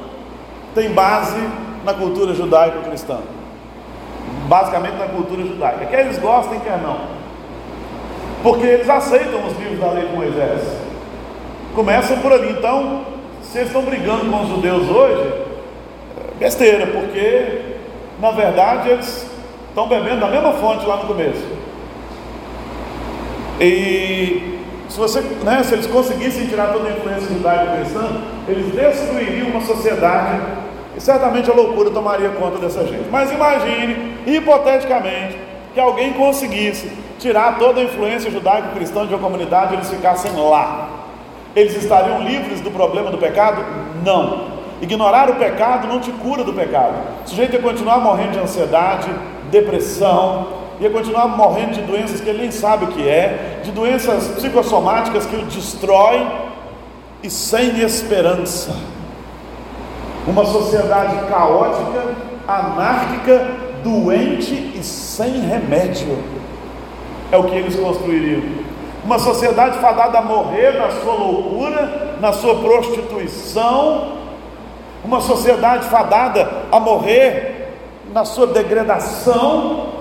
tem 0.75 0.91
base 0.91 1.41
na 1.85 1.95
cultura 1.95 2.35
judaico-cristã. 2.35 3.19
Basicamente 4.49 4.97
na 4.97 5.07
cultura 5.07 5.43
judaica. 5.43 5.87
Quer 5.87 6.01
eles 6.07 6.19
gostem, 6.19 6.61
quer 6.61 6.81
não. 6.81 7.01
Porque 8.43 8.67
eles 8.67 8.89
aceitam 8.89 9.45
os 9.47 9.59
livros 9.59 9.81
da 9.81 9.91
lei 9.91 10.07
de 10.07 10.15
Moisés. 10.15 10.61
Começam 11.75 12.19
por 12.19 12.33
ali. 12.33 12.51
Então, 12.51 13.05
se 13.43 13.59
eles 13.59 13.69
estão 13.69 13.83
brigando 13.83 14.31
com 14.31 14.43
os 14.43 14.49
judeus 14.49 14.89
hoje, 14.89 15.33
besteira, 16.39 16.87
porque 16.87 17.77
na 18.21 18.31
verdade 18.31 18.91
eles 18.91 19.31
estão 19.69 19.89
bebendo 19.89 20.21
da 20.21 20.29
mesma 20.29 20.53
fonte 20.53 20.87
lá 20.87 20.97
no 20.97 21.07
começo. 21.07 21.45
E 23.61 24.56
se, 24.97 25.01
você, 25.01 25.21
né, 25.21 25.63
se 25.63 25.75
eles 25.75 25.87
conseguissem 25.87 26.47
tirar 26.47 26.73
toda 26.73 26.89
a 26.89 26.93
influência 26.93 27.29
judaico-cristã, 27.29 28.23
eles 28.49 28.73
destruiriam 28.73 29.49
uma 29.49 29.61
sociedade 29.61 30.41
e 30.97 31.01
certamente 31.03 31.51
a 31.51 31.55
loucura 31.55 31.91
tomaria 31.91 32.31
conta 32.31 32.57
dessa 32.57 32.83
gente. 32.87 33.07
Mas 33.11 33.31
imagine, 33.31 34.15
hipoteticamente, 34.27 35.37
que 35.75 35.79
alguém 35.79 36.15
conseguisse 36.15 36.91
tirar 37.19 37.59
toda 37.59 37.83
a 37.83 37.85
influência 37.85 38.31
judaico-cristã 38.31 39.07
de 39.07 39.13
uma 39.13 39.23
comunidade 39.23 39.75
e 39.75 39.77
eles 39.77 39.91
ficassem 39.91 40.33
lá. 40.35 40.89
Eles 41.55 41.77
estariam 41.77 42.23
livres 42.23 42.63
do 42.63 42.71
problema 42.71 43.11
do 43.11 43.19
pecado? 43.19 43.63
Não. 44.03 44.47
Ignorar 44.81 45.29
o 45.29 45.35
pecado 45.35 45.87
não 45.87 46.01
te 46.01 46.11
cura 46.11 46.43
do 46.43 46.55
pecado. 46.55 46.95
O 47.23 47.29
sujeito 47.29 47.53
ia 47.53 47.61
continuar 47.61 47.99
morrendo 47.99 48.31
de 48.31 48.39
ansiedade, 48.39 49.11
depressão, 49.51 50.49
ia 50.81 50.91
continuar 50.91 51.29
morrendo 51.29 51.73
de 51.73 51.83
doenças 51.83 52.21
que 52.21 52.29
ele 52.29 52.43
nem 52.43 52.51
sabe 52.51 52.85
o 52.85 52.89
que 52.89 53.09
é, 53.09 53.61
de 53.63 53.73
doenças 53.73 54.29
psicossomáticas 54.29 55.25
que 55.27 55.37
o 55.37 55.43
destroem 55.47 56.31
e 57.23 57.31
sem 57.31 57.81
esperança. 57.81 58.77
Uma 60.27 60.45
sociedade 60.45 61.27
caótica, 61.29 62.15
anárquica, 62.47 63.51
doente 63.83 64.73
e 64.77 64.83
sem 64.83 65.41
remédio. 65.41 66.19
É 67.33 67.37
o 67.37 67.45
que 67.45 67.55
eles 67.55 67.77
construiriam. 67.77 68.43
Uma 69.05 69.19
sociedade 69.19 69.79
fadada 69.79 70.19
a 70.19 70.23
morrer 70.23 70.73
na 70.73 70.91
sua 70.91 71.15
loucura, 71.15 72.17
na 72.21 72.33
sua 72.33 72.57
prostituição. 72.57 74.17
Uma 75.05 75.21
sociedade 75.21 75.87
fadada 75.87 76.51
a 76.71 76.81
morrer 76.81 77.73
na 78.13 78.25
sua 78.25 78.49
degradação 78.49 79.96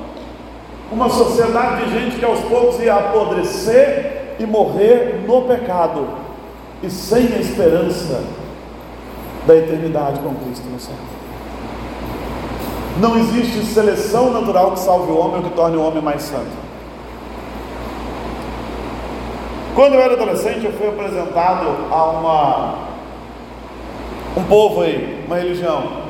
uma 0.92 1.10
sociedade 1.10 1.86
de 1.86 1.92
gente 1.92 2.20
que 2.20 2.26
aos 2.26 2.40
poucos 2.42 2.80
ia 2.80 2.96
apodrecer 2.96 4.36
e 4.40 4.46
morrer 4.46 5.24
no 5.28 5.44
pecado 5.44 6.08
e 6.84 6.90
sem 6.90 7.34
a 7.34 7.40
esperança 7.40 8.24
da 9.48 9.56
eternidade 9.56 10.20
com 10.20 10.34
Cristo 10.36 10.68
no 10.70 10.80
céu. 10.80 10.96
Não 13.00 13.18
existe 13.18 13.66
seleção 13.66 14.32
natural 14.32 14.72
que 14.72 14.80
salve 14.80 15.12
o 15.12 15.18
homem 15.18 15.38
ou 15.38 15.44
que 15.44 15.50
torne 15.56 15.76
o 15.76 15.82
homem 15.82 16.02
mais 16.02 16.22
santo. 16.22 16.66
Quando 19.76 19.96
eu 19.96 20.02
era 20.02 20.14
adolescente, 20.14 20.66
eu 20.66 20.72
fui 20.72 20.88
apresentado 20.88 21.68
a 21.92 22.06
uma 22.06 22.76
um 24.38 24.44
povo 24.44 24.82
aí, 24.82 25.24
uma 25.26 25.38
religião 25.38 26.06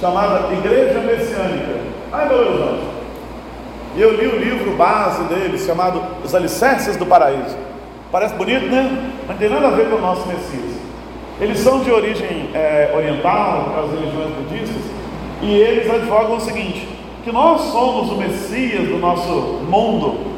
chamada 0.00 0.52
Igreja 0.52 1.00
Messiânica. 1.00 1.80
Ai, 2.12 2.28
meu 2.28 2.38
Deus, 2.38 2.80
e 3.94 4.00
eu 4.00 4.14
li 4.14 4.26
o 4.26 4.38
livro 4.38 4.72
base 4.76 5.22
deles, 5.24 5.66
chamado 5.66 6.02
Os 6.24 6.34
Alicerces 6.34 6.96
do 6.96 7.04
Paraíso. 7.04 7.56
Parece 8.10 8.34
bonito, 8.34 8.66
né? 8.66 9.12
Mas 9.20 9.28
não 9.28 9.36
tem 9.36 9.48
nada 9.48 9.68
a 9.68 9.70
ver 9.70 9.90
com 9.90 9.96
o 9.96 10.00
nosso 10.00 10.26
Messias. 10.26 10.72
Eles 11.40 11.58
são 11.58 11.80
de 11.80 11.90
origem 11.90 12.50
é, 12.54 12.90
oriental, 12.94 13.74
as 13.84 13.90
religiões 13.90 14.34
budistas, 14.34 14.82
e 15.42 15.54
eles 15.54 15.90
advogam 15.90 16.36
o 16.36 16.40
seguinte: 16.40 16.88
que 17.24 17.32
nós 17.32 17.60
somos 17.72 18.10
o 18.10 18.16
Messias 18.16 18.88
do 18.88 18.98
nosso 18.98 19.60
mundo. 19.68 20.32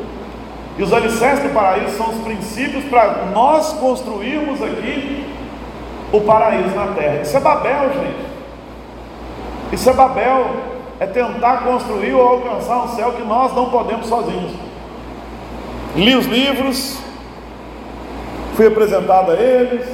E 0.76 0.82
os 0.82 0.92
alicerces 0.92 1.44
do 1.44 1.54
paraíso 1.54 1.96
são 1.96 2.10
os 2.10 2.18
princípios 2.24 2.84
para 2.86 3.26
nós 3.32 3.72
construirmos 3.74 4.60
aqui 4.60 5.24
o 6.12 6.20
paraíso 6.22 6.74
na 6.74 6.88
terra. 6.88 7.22
Isso 7.22 7.36
é 7.36 7.40
Babel, 7.40 7.90
gente. 7.92 8.24
Isso 9.72 9.88
é 9.88 9.92
Babel 9.92 10.73
é 11.00 11.06
tentar 11.06 11.64
construir 11.64 12.14
ou 12.14 12.22
alcançar 12.22 12.84
um 12.84 12.88
céu 12.88 13.12
que 13.12 13.22
nós 13.22 13.54
não 13.54 13.70
podemos 13.70 14.06
sozinhos. 14.06 14.52
Li 15.96 16.14
os 16.14 16.26
livros, 16.26 16.98
fui 18.54 18.66
apresentado 18.66 19.32
a 19.32 19.34
eles, 19.34 19.86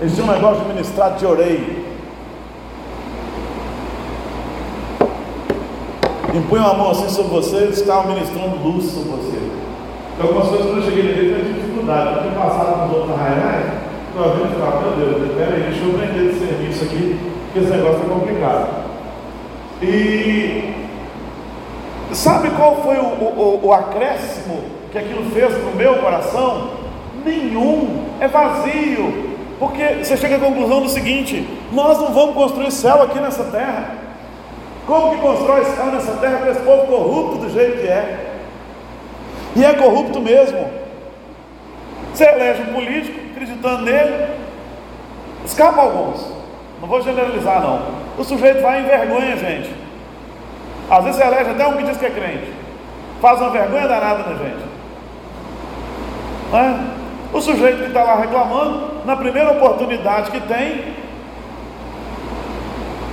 eles 0.00 0.18
um 0.18 0.26
negócio 0.26 0.62
de 0.62 0.68
ministrar 0.68 1.16
de 1.16 1.26
orei. 1.26 1.88
impunham 6.34 6.70
a 6.70 6.74
mão 6.74 6.90
assim 6.90 7.08
sobre 7.08 7.32
você, 7.32 7.56
eles 7.56 7.78
estavam 7.78 8.14
ministrando 8.14 8.56
luz 8.56 8.84
sobre 8.86 9.10
você. 9.10 9.38
Então, 10.14 10.26
algumas 10.26 10.48
coisas 10.48 10.66
quando 10.66 10.78
eu 10.78 10.84
cheguei 10.84 11.02
na 11.02 11.10
eu 11.10 11.44
tive 11.44 11.60
dificuldade, 11.60 12.14
porque 12.14 12.38
passava 12.38 12.72
com 12.72 12.86
os 12.86 12.92
outros 12.92 13.12
arraiais, 13.12 13.72
eu 14.16 14.24
havia 14.24 14.46
falava, 14.46 14.80
meu 14.80 14.96
Deus, 14.96 15.32
peraí, 15.36 15.62
deixa 15.62 15.84
eu 15.84 15.94
aprender 15.94 16.30
esse 16.30 16.38
serviço 16.40 16.84
aqui, 16.84 17.18
porque 17.44 17.58
esse 17.60 17.70
negócio 17.70 18.02
é 18.04 18.08
complicado. 18.08 18.87
E 19.82 20.74
sabe 22.12 22.50
qual 22.50 22.82
foi 22.82 22.96
o, 22.96 23.04
o, 23.04 23.60
o 23.64 23.72
acréscimo 23.72 24.60
que 24.90 24.98
aquilo 24.98 25.30
fez 25.30 25.54
para 25.54 25.70
o 25.70 25.76
meu 25.76 25.98
coração? 25.98 26.70
Nenhum, 27.24 28.04
é 28.20 28.26
vazio. 28.26 29.28
Porque 29.58 29.82
você 30.02 30.16
chega 30.16 30.36
à 30.36 30.40
conclusão 30.40 30.80
do 30.80 30.88
seguinte: 30.88 31.46
nós 31.72 31.98
não 31.98 32.12
vamos 32.12 32.34
construir 32.34 32.70
céu 32.70 33.02
aqui 33.02 33.18
nessa 33.20 33.44
terra. 33.44 33.96
Como 34.86 35.10
que 35.10 35.20
constrói 35.20 35.64
céu 35.64 35.86
nessa 35.86 36.12
terra 36.12 36.38
com 36.38 36.50
esse 36.50 36.60
povo 36.60 36.86
corrupto 36.86 37.38
do 37.38 37.50
jeito 37.50 37.80
que 37.80 37.86
é? 37.86 38.36
E 39.54 39.64
é 39.64 39.74
corrupto 39.74 40.20
mesmo. 40.20 40.66
Você 42.14 42.24
elege 42.24 42.62
um 42.62 42.72
político, 42.72 43.20
acreditando 43.32 43.82
nele, 43.82 44.28
escapa 45.44 45.82
alguns. 45.82 46.32
Não 46.80 46.88
vou 46.88 47.02
generalizar 47.02 47.60
não. 47.60 48.07
O 48.18 48.24
sujeito 48.24 48.60
vai 48.60 48.80
em 48.80 48.84
vergonha, 48.84 49.36
gente. 49.36 49.70
Às 50.90 51.04
vezes 51.04 51.20
elege 51.20 51.50
até 51.50 51.68
um 51.68 51.76
que 51.76 51.84
diz 51.84 51.96
que 51.96 52.06
é 52.06 52.10
crente. 52.10 52.52
Faz 53.20 53.40
uma 53.40 53.50
vergonha 53.50 53.86
danada 53.86 54.24
na 54.24 54.34
gente. 54.36 54.68
É? 56.52 56.98
O 57.32 57.40
sujeito 57.40 57.78
que 57.82 57.88
está 57.88 58.02
lá 58.02 58.16
reclamando, 58.16 59.04
na 59.04 59.14
primeira 59.16 59.52
oportunidade 59.52 60.30
que 60.30 60.40
tem, 60.40 60.94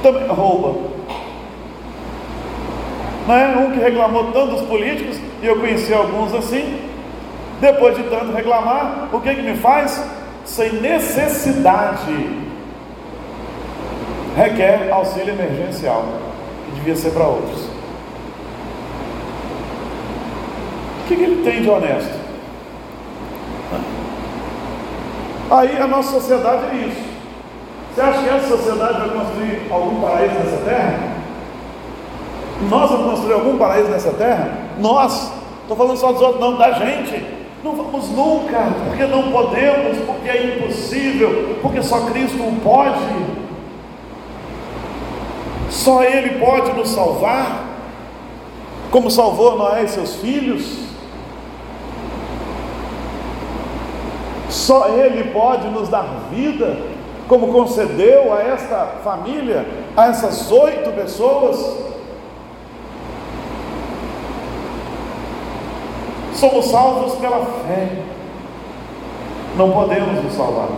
também 0.01 0.27
rouba. 0.27 0.95
É? 3.27 3.57
Um 3.57 3.71
que 3.71 3.79
reclamou 3.79 4.31
tanto 4.31 4.51
dos 4.51 4.61
políticos, 4.61 5.19
e 5.41 5.45
eu 5.45 5.59
conheci 5.59 5.93
alguns 5.93 6.33
assim, 6.33 6.79
depois 7.59 7.97
de 7.97 8.03
tanto 8.03 8.31
reclamar, 8.31 9.09
o 9.11 9.19
que, 9.19 9.35
que 9.35 9.41
me 9.41 9.57
faz? 9.57 10.03
Sem 10.45 10.73
necessidade, 10.73 12.44
requer 14.35 14.91
auxílio 14.91 15.33
emergencial, 15.33 16.05
que 16.65 16.71
devia 16.75 16.95
ser 16.95 17.11
para 17.11 17.25
outros. 17.25 17.61
O 21.03 21.07
que, 21.07 21.15
que 21.15 21.23
ele 21.23 21.43
tem 21.43 21.61
de 21.61 21.69
honesto? 21.69 22.25
Aí 25.49 25.77
a 25.77 25.87
nossa 25.87 26.19
sociedade 26.19 26.63
é 26.71 26.87
isso. 26.87 27.15
Você 27.93 28.01
acha 28.01 28.23
que 28.23 28.29
essa 28.29 28.57
sociedade 28.57 28.99
vai 28.99 29.09
construir 29.09 29.67
algum 29.71 30.01
paraíso 30.01 30.33
nessa 30.33 30.57
terra? 30.65 31.15
Nós 32.69 32.89
vamos 32.89 33.11
construir 33.11 33.33
algum 33.33 33.57
paraíso 33.57 33.89
nessa 33.89 34.11
terra? 34.11 34.57
Nós, 34.79 35.31
estou 35.61 35.77
falando 35.77 35.97
só 35.97 36.11
dos 36.11 36.21
outros, 36.21 36.41
não, 36.41 36.57
da 36.57 36.71
gente. 36.71 37.23
Não 37.63 37.75
vamos 37.75 38.09
nunca, 38.09 38.67
porque 38.85 39.05
não 39.05 39.31
podemos, 39.31 39.97
porque 40.05 40.29
é 40.29 40.57
impossível, 40.57 41.57
porque 41.61 41.81
só 41.81 42.01
Cristo 42.01 42.37
pode. 42.63 43.34
Só 45.75 46.01
Ele 46.03 46.39
pode 46.39 46.71
nos 46.71 46.89
salvar, 46.89 47.65
como 48.89 49.11
salvou 49.11 49.57
Noé 49.57 49.83
e 49.83 49.87
seus 49.89 50.15
filhos. 50.15 50.85
Só 54.49 54.87
Ele 54.87 55.31
pode 55.31 55.67
nos 55.67 55.89
dar 55.89 56.29
vida, 56.31 56.77
como 57.27 57.51
concedeu 57.51 58.33
a 58.33 58.41
esta 58.41 58.93
família, 59.03 59.67
a 59.97 60.07
essas 60.07 60.49
oito 60.49 60.91
pessoas. 60.93 61.57
Somos 66.35 66.65
salvos 66.67 67.15
pela 67.15 67.45
fé, 67.45 67.89
não 69.57 69.71
podemos 69.71 70.23
nos 70.23 70.33
salvar. 70.33 70.69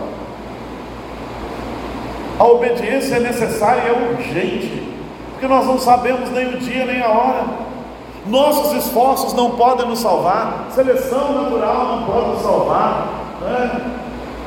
A 2.38 2.44
obediência 2.44 3.16
é 3.16 3.20
necessária 3.20 3.82
e 3.82 3.88
é 3.88 4.12
urgente, 4.12 4.87
porque 5.38 5.46
nós 5.46 5.64
não 5.66 5.78
sabemos 5.78 6.30
nem 6.30 6.48
o 6.48 6.58
dia 6.58 6.84
nem 6.84 7.00
a 7.00 7.08
hora. 7.08 7.44
Nossos 8.26 8.84
esforços 8.84 9.32
não 9.34 9.52
podem 9.52 9.86
nos 9.86 10.00
salvar, 10.00 10.66
seleção 10.74 11.32
natural 11.32 11.86
não 11.86 12.02
pode 12.02 12.28
nos 12.30 12.42
salvar, 12.42 13.08
né? 13.40 13.94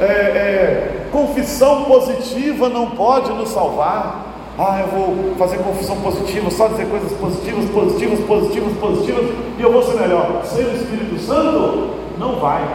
É, 0.01 0.03
é, 0.03 1.07
confissão 1.09 1.85
positiva 1.85 2.67
não 2.67 2.91
pode 2.91 3.31
nos 3.31 3.49
salvar. 3.49 4.25
Ah, 4.59 4.81
eu 4.81 4.87
vou 4.87 5.35
fazer 5.37 5.59
confissão 5.59 5.95
positiva, 6.01 6.51
só 6.51 6.67
dizer 6.67 6.89
coisas 6.89 7.13
positivas, 7.13 7.69
positivas, 7.69 8.19
positivas, 8.19 8.77
positivas, 8.77 9.35
e 9.57 9.61
eu 9.61 9.71
vou 9.71 9.81
ser 9.83 9.97
melhor. 9.97 10.41
Sem 10.43 10.65
o 10.65 10.75
Espírito 10.75 11.19
Santo, 11.21 11.91
não 12.17 12.35
vai. 12.35 12.67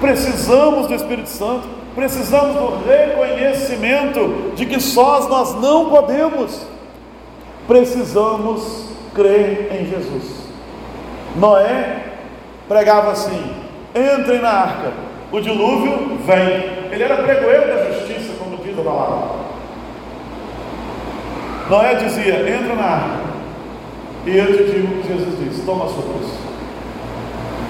Precisamos 0.00 0.86
do 0.86 0.94
Espírito 0.94 1.28
Santo, 1.28 1.66
precisamos 1.94 2.54
do 2.56 2.88
reconhecimento 2.88 4.52
de 4.54 4.66
que 4.66 4.80
sós 4.80 5.28
nós 5.28 5.54
não 5.60 5.90
podemos. 5.90 6.66
Precisamos 7.66 8.86
crer 9.14 9.68
em 9.72 9.86
Jesus. 9.86 10.42
Noé 11.36 12.04
pregava 12.68 13.12
assim: 13.12 13.54
entrem 13.94 14.40
na 14.40 14.50
arca. 14.50 14.92
O 15.30 15.40
dilúvio 15.40 16.18
vem. 16.26 16.82
Ele 16.90 17.02
era 17.02 17.22
pregoeiro 17.22 17.66
da 17.68 17.92
justiça, 17.92 18.34
como 18.38 18.58
diz 18.58 18.78
a 18.78 18.82
palavra. 18.82 19.42
Noé 21.70 21.94
dizia: 21.94 22.34
entra 22.50 22.74
na 22.74 22.84
arca. 22.84 23.22
E 24.26 24.36
eu 24.36 24.46
te 24.46 24.64
digo 24.64 24.94
o 24.94 25.02
que 25.02 25.08
Jesus 25.08 25.38
disse: 25.38 25.62
toma 25.62 25.86
a 25.86 25.88
sua 25.88 26.02
cruz. 26.02 26.30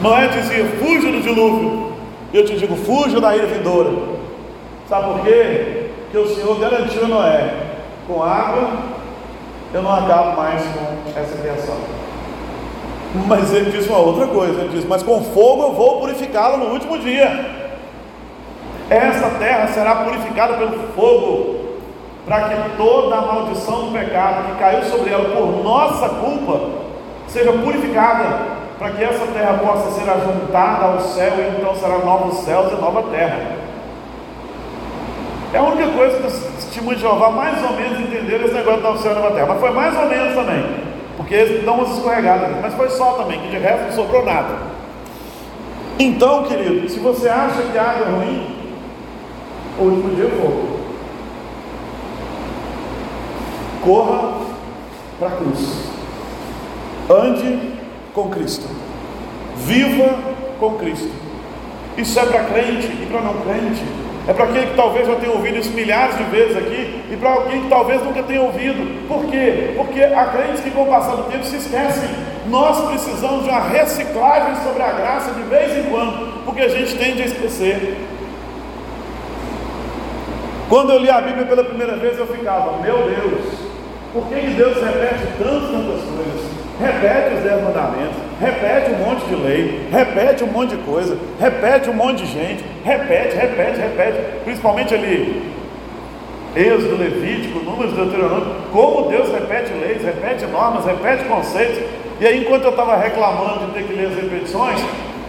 Noé 0.01 0.29
dizia: 0.29 0.65
fuja 0.81 1.13
do 1.13 1.21
dilúvio. 1.21 1.93
E 2.33 2.37
eu 2.37 2.45
te 2.45 2.57
digo: 2.57 2.75
fuja 2.77 3.21
da 3.21 3.37
ira 3.37 3.47
vindoura. 3.47 4.12
Sabe 4.93 5.07
por 5.07 5.21
quê? 5.21 5.87
Porque 6.03 6.19
o 6.19 6.35
Senhor 6.35 6.61
garantiu 6.61 7.07
a 7.07 7.09
Noé: 7.09 7.55
com 8.07 8.23
água 8.23 8.73
eu 9.73 9.81
não 9.81 9.91
acabo 9.91 10.37
mais 10.37 10.61
com 10.65 11.19
essa 11.19 11.35
criação. 11.39 11.77
Mas 13.27 13.55
ele 13.55 13.71
diz 13.71 13.87
uma 13.87 13.97
outra 13.97 14.27
coisa: 14.27 14.61
ele 14.61 14.69
diz, 14.69 14.85
mas 14.85 15.03
com 15.03 15.25
fogo 15.25 15.63
eu 15.63 15.73
vou 15.73 15.99
purificá-la 16.01 16.59
no 16.59 16.75
último 16.75 16.99
dia. 16.99 17.27
Essa 18.91 19.31
terra 19.39 19.69
será 19.69 19.95
purificada 20.05 20.59
pelo 20.59 20.79
fogo, 20.95 21.79
para 22.27 22.51
que 22.51 22.77
toda 22.77 23.17
a 23.17 23.23
maldição 23.23 23.87
do 23.87 23.99
pecado 23.99 24.45
que 24.45 24.59
caiu 24.59 24.83
sobre 24.85 25.11
ela 25.11 25.25
por 25.35 25.65
nossa 25.65 26.07
culpa 26.11 26.69
seja 27.29 27.51
purificada, 27.51 28.41
para 28.79 28.91
que 28.91 29.03
essa 29.03 29.27
terra 29.29 29.55
possa 29.55 29.91
ser 29.93 30.11
ajuntada 30.11 30.85
ao 30.85 31.01
céu 31.01 31.33
e 31.39 31.59
então 31.59 31.75
será 31.77 31.97
novos 31.97 32.41
céus 32.41 32.71
e 32.71 32.75
nova 32.79 33.05
terra. 33.05 33.62
É 35.53 35.59
a 35.59 35.63
única 35.63 35.89
coisa 35.93 36.17
que 36.19 36.27
os 36.27 36.35
testemunhos 36.65 37.01
de 37.01 37.07
Jeová 37.07 37.31
mais 37.31 37.63
ou 37.63 37.77
menos 37.77 38.01
entenderam 38.01 38.47
esse 38.47 38.55
negócio 38.55 38.81
novo 38.81 38.99
céu 39.03 39.15
nova 39.15 39.33
terra, 39.33 39.47
mas 39.49 39.61
foi 39.61 39.71
mais 39.71 39.97
ou 39.97 40.09
menos 40.09 40.35
também. 40.35 40.65
Porque 41.17 41.35
eles 41.35 41.65
dão 41.65 41.75
umas 41.75 41.91
escorregadas, 41.91 42.57
mas 42.63 42.75
foi 42.75 42.89
só 42.89 43.13
também, 43.13 43.39
que 43.39 43.49
de 43.49 43.59
resto 43.59 43.85
não 43.85 43.93
sobrou 43.93 44.25
nada. 44.25 44.57
Então, 45.99 46.45
querido, 46.45 46.89
se 46.89 46.99
você 46.99 47.29
acha 47.29 47.63
que 47.71 47.77
a 47.77 47.83
água 47.83 48.07
é 48.07 48.11
ruim, 48.11 48.57
o 49.79 49.83
último 49.83 50.15
dia 50.15 50.25
é 50.25 50.31
fogo. 50.31 50.81
Corra 53.85 54.33
para 55.19 55.29
a 55.29 55.31
cruz. 55.33 55.91
Ande 57.11 57.73
com 58.15 58.31
Cristo. 58.31 58.67
Viva 59.57 60.19
com 60.59 60.75
Cristo. 60.77 61.11
Isso 61.99 62.19
é 62.19 62.25
para 62.25 62.45
crente 62.45 62.87
e 62.87 63.09
para 63.11 63.21
não 63.21 63.35
crente. 63.35 63.83
É 64.27 64.33
para 64.33 64.45
aquele 64.45 64.67
que 64.67 64.77
talvez 64.77 65.07
já 65.07 65.17
tenha 65.17 65.33
ouvido 65.33 65.59
isso 65.59 65.71
milhares 65.73 66.17
de 66.17 66.23
vezes 66.25 66.57
aqui 66.57 67.03
e 67.11 67.17
para 67.17 67.31
alguém 67.31 67.63
que 67.63 67.69
talvez 67.69 68.03
nunca 68.05 68.23
tenha 68.23 68.41
ouvido. 68.41 69.09
Por 69.09 69.27
quê? 69.27 69.73
Porque 69.77 70.01
há 70.01 70.27
crentes 70.27 70.61
que 70.61 70.71
com 70.71 70.85
o 70.85 70.87
passar 70.87 71.17
do 71.17 71.25
tempo 71.25 71.45
se 71.45 71.57
esquecem. 71.57 72.09
Nós 72.47 72.89
precisamos 72.89 73.43
de 73.45 73.51
uma 73.51 73.61
reciclagem 73.61 74.63
sobre 74.63 74.83
a 74.83 74.93
graça 74.93 75.33
de 75.33 75.43
vez 75.43 75.77
em 75.77 75.91
quando, 75.91 76.45
porque 76.45 76.61
a 76.61 76.69
gente 76.69 76.97
tende 76.97 77.23
a 77.23 77.27
esquecer. 77.27 77.97
Quando 80.69 80.93
eu 80.93 80.99
li 81.01 81.11
a 81.11 81.21
Bíblia 81.21 81.45
pela 81.45 81.65
primeira 81.65 81.97
vez, 81.97 82.17
eu 82.17 82.27
ficava, 82.27 82.79
meu 82.81 82.99
Deus, 82.99 83.43
por 84.13 84.27
que 84.29 84.35
Deus 84.35 84.77
repete 84.77 85.27
tantas, 85.39 85.71
tantas 85.71 86.03
coisas? 86.03 86.62
Repete 86.81 87.35
os 87.35 87.43
dez 87.43 87.63
mandamentos, 87.63 88.17
repete 88.41 88.91
um 88.93 89.05
monte 89.05 89.25
de 89.27 89.35
lei, 89.37 89.89
repete 89.91 90.45
um 90.45 90.47
monte 90.49 90.77
de 90.77 90.83
coisa, 90.83 91.19
repete 91.39 91.91
um 91.91 91.95
monte 91.95 92.25
de 92.25 92.33
gente, 92.33 92.65
repete, 92.85 93.37
repete, 93.37 93.81
repete, 93.81 94.19
principalmente 94.45 94.95
ali, 94.95 95.53
Êxodo, 96.55 96.97
Levítico, 96.97 97.61
Números, 97.61 97.95
Deuteronômio, 97.95 98.47
como 98.73 99.09
Deus 99.09 99.31
repete 99.31 99.73
leis, 99.73 100.05
repete 100.05 100.45
normas, 100.47 100.85
repete 100.85 101.25
conceitos, 101.25 101.79
e 102.21 102.27
aí 102.27 102.41
enquanto 102.43 102.65
eu 102.65 102.71
estava 102.71 102.97
reclamando 102.97 103.67
de 103.67 103.73
ter 103.73 103.85
que 103.85 103.95
ler 103.95 104.07
as 104.07 104.15
repetições, 104.15 104.81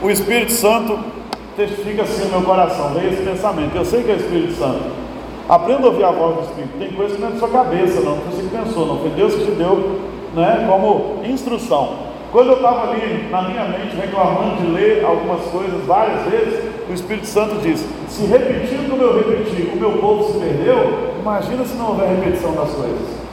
o 0.02 0.10
Espírito 0.10 0.52
Santo 0.52 1.00
testifica 1.56 2.04
assim 2.04 2.26
no 2.26 2.40
meu 2.40 2.42
coração, 2.42 2.94
veio 2.94 3.14
esse 3.14 3.22
pensamento, 3.22 3.76
eu 3.76 3.86
sei 3.86 4.04
que 4.04 4.12
é 4.12 4.16
o 4.16 4.18
Espírito 4.18 4.54
Santo, 4.54 5.04
Aprenda 5.48 5.88
a 5.88 5.90
ouvir 5.90 6.06
a 6.06 6.12
voz 6.12 6.36
do 6.36 6.42
Espírito. 6.44 6.78
Tem 6.80 6.92
coisa 6.94 7.16
que 7.16 7.22
não 7.22 7.28
é 7.28 7.32
da 7.32 7.40
sua 7.40 7.50
cabeça, 7.50 8.00
não. 8.00 8.16
Não 8.16 8.22
foi 8.22 8.32
você 8.32 8.42
que 8.44 8.58
pensou, 8.58 8.86
não. 8.88 9.00
Foi 9.00 9.10
Deus 9.10 9.36
que 9.36 9.46
te 9.46 9.52
deu 9.52 10.00
né, 10.34 10.66
como 10.68 11.22
instrução. 11.26 12.14
Quando 12.32 12.50
eu 12.50 12.56
estava 12.56 12.90
ali 12.90 13.28
na 13.30 13.44
minha 13.44 13.66
mente 13.66 13.96
reclamando 13.96 14.56
de 14.58 14.72
ler 14.72 15.06
algumas 15.06 15.42
coisas 15.46 15.86
várias 15.86 16.24
vezes, 16.24 16.64
o 16.90 16.94
Espírito 16.94 17.28
Santo 17.28 17.62
diz: 17.62 17.86
se 18.10 18.26
repetindo 18.26 18.90
como 18.90 19.04
eu 19.04 19.18
repeti, 19.18 19.70
o 19.72 19.78
meu 19.78 19.92
povo 20.00 20.34
se 20.34 20.40
perdeu, 20.40 21.14
imagina 21.20 21.64
se 21.64 21.76
não 21.76 21.90
houver 21.90 22.10
repetição 22.10 22.54
das 22.54 22.72
coisas. 22.72 23.24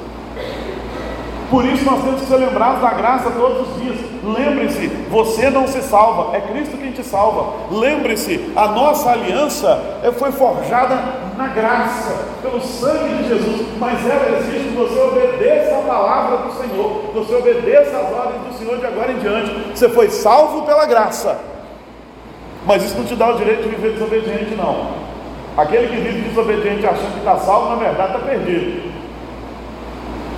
Por 1.50 1.64
isso 1.64 1.84
nós 1.84 2.04
temos 2.04 2.20
que 2.20 2.26
ser 2.28 2.36
lembrados 2.36 2.82
da 2.82 2.90
graça 2.90 3.30
todos 3.30 3.68
os 3.68 3.82
dias. 3.82 3.96
Lembre-se, 4.22 4.89
você 5.10 5.50
não 5.50 5.66
se 5.66 5.82
salva, 5.82 6.36
é 6.36 6.40
Cristo 6.40 6.78
quem 6.78 6.92
te 6.92 7.02
salva. 7.02 7.66
Lembre-se, 7.70 8.52
a 8.54 8.68
nossa 8.68 9.10
aliança 9.10 10.00
foi 10.16 10.30
forjada 10.30 10.96
na 11.36 11.48
graça, 11.48 12.16
pelo 12.40 12.60
sangue 12.60 13.16
de 13.16 13.28
Jesus, 13.28 13.66
mas 13.78 13.98
ela 14.08 14.40
que 14.40 14.76
você 14.76 15.00
obedeça 15.00 15.78
a 15.78 15.82
palavra 15.82 16.36
do 16.38 16.52
Senhor, 16.52 17.10
você 17.12 17.34
obedeça 17.34 17.96
às 17.96 18.12
ordens 18.12 18.42
do 18.46 18.58
Senhor 18.58 18.78
de 18.78 18.86
agora 18.86 19.10
em 19.10 19.18
diante. 19.18 19.50
Você 19.74 19.88
foi 19.88 20.08
salvo 20.10 20.62
pela 20.62 20.86
graça, 20.86 21.38
mas 22.64 22.84
isso 22.84 22.96
não 22.96 23.04
te 23.04 23.16
dá 23.16 23.30
o 23.30 23.36
direito 23.36 23.64
de 23.64 23.68
viver 23.70 23.94
desobediente, 23.94 24.54
não. 24.54 25.10
Aquele 25.56 25.88
que 25.88 25.96
vive 25.96 26.28
desobediente 26.28 26.86
achando 26.86 27.12
que 27.14 27.18
está 27.18 27.36
salvo, 27.38 27.70
na 27.70 27.76
verdade 27.76 28.14
está 28.14 28.26
perdido. 28.26 28.92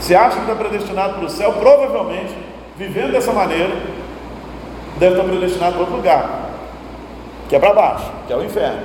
Se 0.00 0.14
acha 0.16 0.36
que 0.36 0.50
está 0.50 0.54
predestinado 0.54 1.14
para 1.14 1.26
o 1.26 1.28
céu, 1.28 1.52
provavelmente, 1.52 2.34
vivendo 2.76 3.12
dessa 3.12 3.32
maneira, 3.32 3.70
deve 4.98 5.16
estar 5.16 5.28
predestinado 5.28 5.72
para 5.72 5.80
outro 5.80 5.96
lugar, 5.96 6.50
que 7.48 7.56
é 7.56 7.58
para 7.58 7.74
baixo, 7.74 8.10
que 8.26 8.32
é 8.32 8.36
o 8.36 8.44
inferno. 8.44 8.80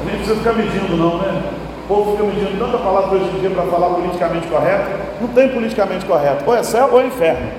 A 0.00 0.04
gente 0.04 0.16
precisa 0.16 0.36
ficar 0.36 0.52
medindo, 0.54 0.96
não, 0.96 1.18
né? 1.18 1.42
O 1.84 1.88
povo 1.88 2.12
fica 2.12 2.22
medindo 2.24 2.58
tanta 2.58 2.78
palavra 2.78 3.18
hoje 3.18 3.36
em 3.36 3.40
dia 3.40 3.50
para 3.50 3.64
falar 3.64 3.88
politicamente 3.88 4.46
correto. 4.46 4.90
Não 5.20 5.28
tem 5.28 5.48
politicamente 5.48 6.06
correto. 6.06 6.44
Ou 6.46 6.56
é 6.56 6.62
céu 6.62 6.88
ou 6.92 7.00
é 7.00 7.06
inferno. 7.06 7.50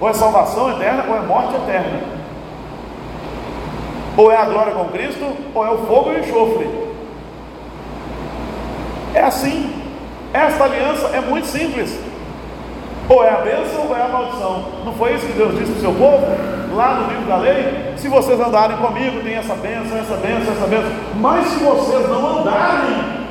Ou 0.00 0.08
é 0.08 0.12
salvação 0.12 0.70
eterna 0.70 1.04
ou 1.08 1.16
é 1.16 1.20
morte 1.20 1.54
eterna. 1.54 2.00
Ou 4.16 4.32
é 4.32 4.36
a 4.36 4.44
glória 4.46 4.72
com 4.72 4.86
Cristo 4.86 5.24
ou 5.54 5.64
é 5.64 5.70
o 5.70 5.78
fogo 5.86 6.12
e 6.12 6.16
o 6.16 6.18
enxofre. 6.20 6.70
É 9.14 9.22
assim. 9.22 9.82
Esta 10.32 10.64
aliança 10.64 11.06
é 11.08 11.20
muito 11.20 11.46
simples. 11.46 12.00
Ou 13.08 13.22
é 13.22 13.30
a 13.30 13.36
bênção 13.36 13.86
ou 13.86 13.96
é 13.96 14.02
a 14.02 14.08
maldição. 14.08 14.64
Não 14.84 14.92
foi 14.94 15.14
isso 15.14 15.26
que 15.26 15.32
Deus 15.32 15.58
disse 15.58 15.72
para 15.72 15.78
o 15.78 15.80
seu 15.80 15.94
povo? 15.94 16.26
Lá 16.74 16.94
no 16.94 17.08
livro 17.08 17.26
da 17.26 17.36
lei? 17.36 17.94
Se 17.96 18.08
vocês 18.08 18.40
andarem 18.40 18.76
comigo, 18.78 19.22
tem 19.22 19.34
essa 19.34 19.54
bênção, 19.54 19.98
essa 19.98 20.16
bênção, 20.16 20.52
essa 20.52 20.66
bênção. 20.66 20.90
Mas 21.16 21.46
se 21.46 21.58
vocês 21.62 22.08
não 22.08 22.38
andarem, 22.40 23.26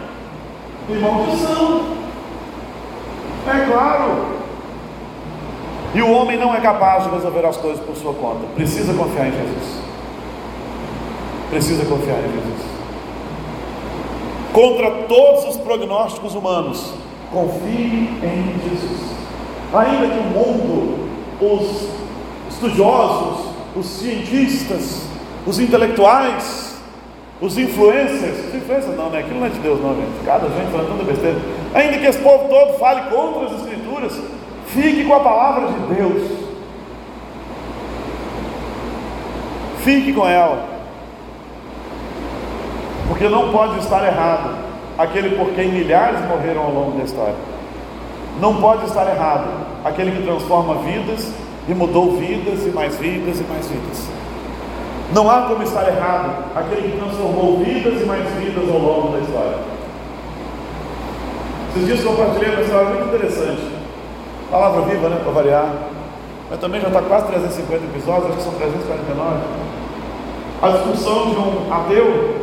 tem 0.87 0.99
maldição. 0.99 1.97
É 3.47 3.65
claro. 3.71 4.33
E 5.95 6.01
o 6.01 6.11
homem 6.11 6.37
não 6.37 6.55
é 6.55 6.61
capaz 6.61 7.03
de 7.03 7.09
resolver 7.09 7.45
as 7.45 7.57
coisas 7.57 7.83
por 7.83 7.95
sua 7.95 8.13
conta. 8.13 8.45
Precisa 8.55 8.93
confiar 8.93 9.27
em 9.27 9.31
Jesus. 9.31 9.81
Precisa 11.49 11.85
confiar 11.85 12.17
em 12.19 12.31
Jesus 12.31 12.73
contra 14.53 14.91
todos 15.07 15.45
os 15.45 15.57
prognósticos 15.57 16.35
humanos. 16.35 16.93
Confie 17.31 18.09
em 18.21 18.69
Jesus. 18.69 19.22
Ainda 19.73 20.07
que 20.07 20.19
o 20.19 20.23
mundo, 20.23 21.09
os 21.41 21.89
estudiosos, 22.49 23.45
os 23.75 23.85
cientistas, 23.85 25.07
os 25.47 25.59
intelectuais, 25.59 26.75
os 27.41 27.57
influencers, 27.57 28.47
os 28.47 28.55
influencers 28.55 28.95
não, 28.95 29.09
né? 29.09 29.19
Aquilo 29.19 29.39
não 29.39 29.47
é 29.47 29.49
de 29.49 29.59
Deus, 29.59 29.81
não, 29.81 29.95
gente. 29.95 30.25
Cada 30.25 30.47
gente 30.47 30.71
falando 30.71 30.91
tanta 30.91 31.03
besteira. 31.03 31.37
Ainda 31.73 31.97
que 31.97 32.05
esse 32.05 32.19
povo 32.19 32.47
todo 32.47 32.77
fale 32.77 33.01
contra 33.09 33.47
as 33.47 33.61
Escrituras, 33.61 34.21
fique 34.67 35.03
com 35.05 35.13
a 35.15 35.19
palavra 35.19 35.67
de 35.67 35.95
Deus. 35.95 36.31
Fique 39.79 40.13
com 40.13 40.27
ela. 40.27 40.65
Porque 43.07 43.27
não 43.27 43.51
pode 43.51 43.79
estar 43.79 44.05
errado 44.05 44.55
aquele 44.97 45.35
por 45.35 45.49
quem 45.49 45.69
milhares 45.69 46.21
morreram 46.27 46.63
ao 46.63 46.71
longo 46.71 46.97
da 46.97 47.03
história. 47.03 47.35
Não 48.39 48.61
pode 48.61 48.85
estar 48.85 49.07
errado 49.07 49.62
aquele 49.83 50.11
que 50.11 50.23
transforma 50.23 50.75
vidas 50.75 51.31
e 51.67 51.73
mudou 51.73 52.17
vidas 52.17 52.65
e 52.65 52.69
mais 52.69 52.95
vidas 52.97 53.39
e 53.39 53.43
mais 53.43 53.67
vidas. 53.67 54.07
Não 55.13 55.29
há 55.29 55.43
como 55.43 55.63
estar 55.63 55.87
errado 55.87 56.45
aquele 56.55 56.91
que 56.91 56.97
transformou 56.97 57.59
vidas 57.59 58.01
e 58.01 58.05
mais 58.05 58.27
vidas 58.33 58.69
ao 58.69 58.79
longo 58.79 59.13
da 59.13 59.19
história. 59.19 59.57
Esses 61.75 61.87
dias 61.87 62.03
compartilhei 62.03 62.53
uma 62.53 62.61
história 62.61 62.89
muito 62.89 63.07
interessante. 63.07 63.61
Palavra 64.49 64.81
viva, 64.81 65.09
né? 65.09 65.19
Para 65.23 65.31
variar. 65.31 65.73
Mas 66.49 66.59
também 66.59 66.79
já 66.79 66.87
está 66.87 67.01
quase 67.01 67.27
350 67.27 67.83
episódios, 67.85 68.27
acho 68.27 68.37
que 68.37 68.43
são 68.43 68.53
349. 68.53 69.39
A 70.61 70.69
discussão 70.69 71.31
de 71.31 71.35
um 71.35 71.73
ateu 71.73 72.35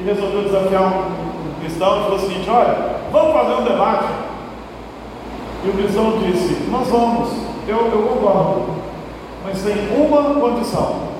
e 0.00 0.04
resolveu 0.04 0.42
desafiar 0.42 0.82
um, 0.82 1.60
cristão 1.60 2.00
e 2.00 2.02
falou 2.04 2.16
o 2.16 2.20
seguinte: 2.20 2.50
Olha, 2.50 2.76
vamos 3.10 3.32
fazer 3.32 3.54
um 3.54 3.64
debate. 3.64 4.04
E 5.64 5.68
o 5.68 5.72
cristão 5.72 6.18
disse: 6.18 6.68
Nós 6.70 6.88
vamos, 6.88 7.30
eu, 7.66 7.76
eu 7.76 8.02
concordo, 8.02 8.66
mas 9.44 9.62
tem 9.62 9.88
uma 9.96 10.34
condição. 10.34 11.14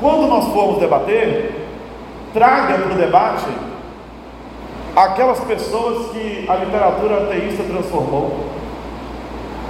Quando 0.00 0.26
nós 0.26 0.46
formos 0.52 0.78
debater, 0.78 1.68
traga 2.34 2.78
para 2.78 2.92
o 2.92 2.96
debate 2.96 3.46
aquelas 4.94 5.40
pessoas 5.40 6.10
que 6.10 6.44
a 6.48 6.56
literatura 6.56 7.24
ateísta 7.24 7.62
transformou. 7.64 8.46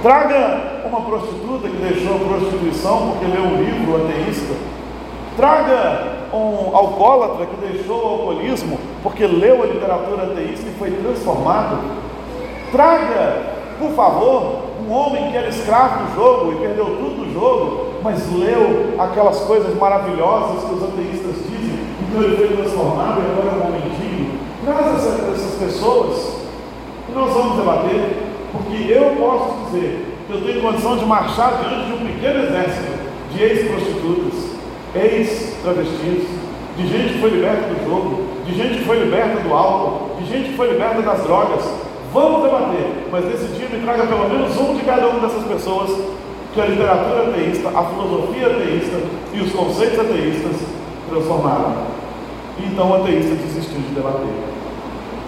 Traga 0.01 0.81
uma 0.85 1.01
prostituta 1.01 1.69
que 1.69 1.77
deixou 1.77 2.15
a 2.15 2.19
prostituição 2.19 3.11
porque 3.11 3.25
leu 3.25 3.43
um 3.43 3.63
livro 3.63 4.03
ateísta. 4.03 4.53
Traga 5.37 6.27
um 6.33 6.75
alcoólatra 6.75 7.45
que 7.45 7.55
deixou 7.67 8.03
o 8.03 8.07
alcoolismo 8.07 8.77
porque 9.01 9.25
leu 9.25 9.63
a 9.63 9.65
literatura 9.65 10.23
ateísta 10.23 10.67
e 10.67 10.73
foi 10.77 10.91
transformado. 10.91 11.79
Traga, 12.71 13.52
por 13.79 13.91
favor, 13.91 14.63
um 14.87 14.91
homem 14.91 15.31
que 15.31 15.37
era 15.37 15.49
escravo 15.49 16.05
do 16.05 16.15
jogo 16.15 16.51
e 16.53 16.55
perdeu 16.55 16.85
tudo 16.85 17.25
do 17.25 17.33
jogo, 17.33 17.93
mas 18.03 18.31
leu 18.33 18.95
aquelas 18.99 19.39
coisas 19.41 19.75
maravilhosas 19.75 20.63
que 20.63 20.73
os 20.73 20.83
ateístas 20.83 21.35
dizem, 21.49 21.79
então 22.01 22.23
ele 22.23 22.37
foi 22.37 22.57
transformado 22.57 23.21
e 23.21 23.31
agora 23.31 23.55
é 23.55 23.63
um 23.63 23.67
homem 23.67 23.81
digno. 23.99 24.39
Traz 24.65 25.07
essas, 25.07 25.59
pessoas 25.59 26.37
e 27.09 27.11
nós 27.13 27.33
vamos 27.33 27.57
debater, 27.57 28.17
porque 28.51 28.91
eu 28.91 29.15
posso 29.17 29.65
dizer 29.65 30.17
que 30.27 30.33
eu 30.33 30.41
tenho 30.41 30.61
condição 30.61 30.97
de 30.97 31.05
marchar 31.05 31.59
diante 31.61 31.85
de 31.87 31.93
um 31.93 32.05
pequeno 32.05 32.43
exército 32.43 33.03
de 33.31 33.43
ex-prostitutas 33.43 34.53
ex-travestis, 34.95 36.27
de 36.77 36.87
gente 36.87 37.13
que 37.13 37.19
foi 37.19 37.29
liberta 37.31 37.73
do 37.73 37.85
jogo, 37.85 38.23
de 38.45 38.55
gente 38.55 38.79
que 38.79 38.85
foi 38.85 38.99
liberta 38.99 39.39
do 39.41 39.53
álcool, 39.53 40.17
de 40.19 40.25
gente 40.25 40.49
que 40.49 40.55
foi 40.55 40.69
liberta 40.69 41.01
das 41.01 41.23
drogas. 41.23 41.63
Vamos 42.13 42.43
debater, 42.43 43.07
mas 43.11 43.25
nesse 43.25 43.45
dia 43.55 43.67
me 43.69 43.83
traga 43.83 44.05
pelo 44.05 44.29
menos 44.29 44.55
um 44.55 44.75
de 44.75 44.83
cada 44.83 45.07
uma 45.07 45.19
dessas 45.19 45.43
pessoas 45.45 45.89
que 46.53 46.61
a 46.61 46.65
literatura 46.65 47.29
ateísta, 47.29 47.69
a 47.69 47.83
filosofia 47.85 48.47
ateísta 48.47 48.97
e 49.33 49.39
os 49.39 49.51
conceitos 49.51 49.99
ateístas 49.99 50.55
transformaram. 51.09 51.73
Então 52.59 52.91
o 52.91 52.95
ateísta 52.97 53.33
desistiu 53.33 53.79
de 53.79 53.95
debater. 53.95 54.29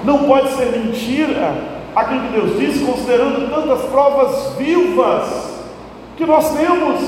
Não 0.04 0.26
pode 0.26 0.52
ser 0.52 0.78
mentira 0.78 1.56
aquilo 1.96 2.22
que 2.22 2.34
Deus 2.34 2.60
disse, 2.60 2.86
considerando 2.86 3.50
tantas 3.50 3.82
provas 3.90 4.54
vivas 4.56 5.64
que 6.16 6.26
nós 6.26 6.56
temos. 6.56 7.02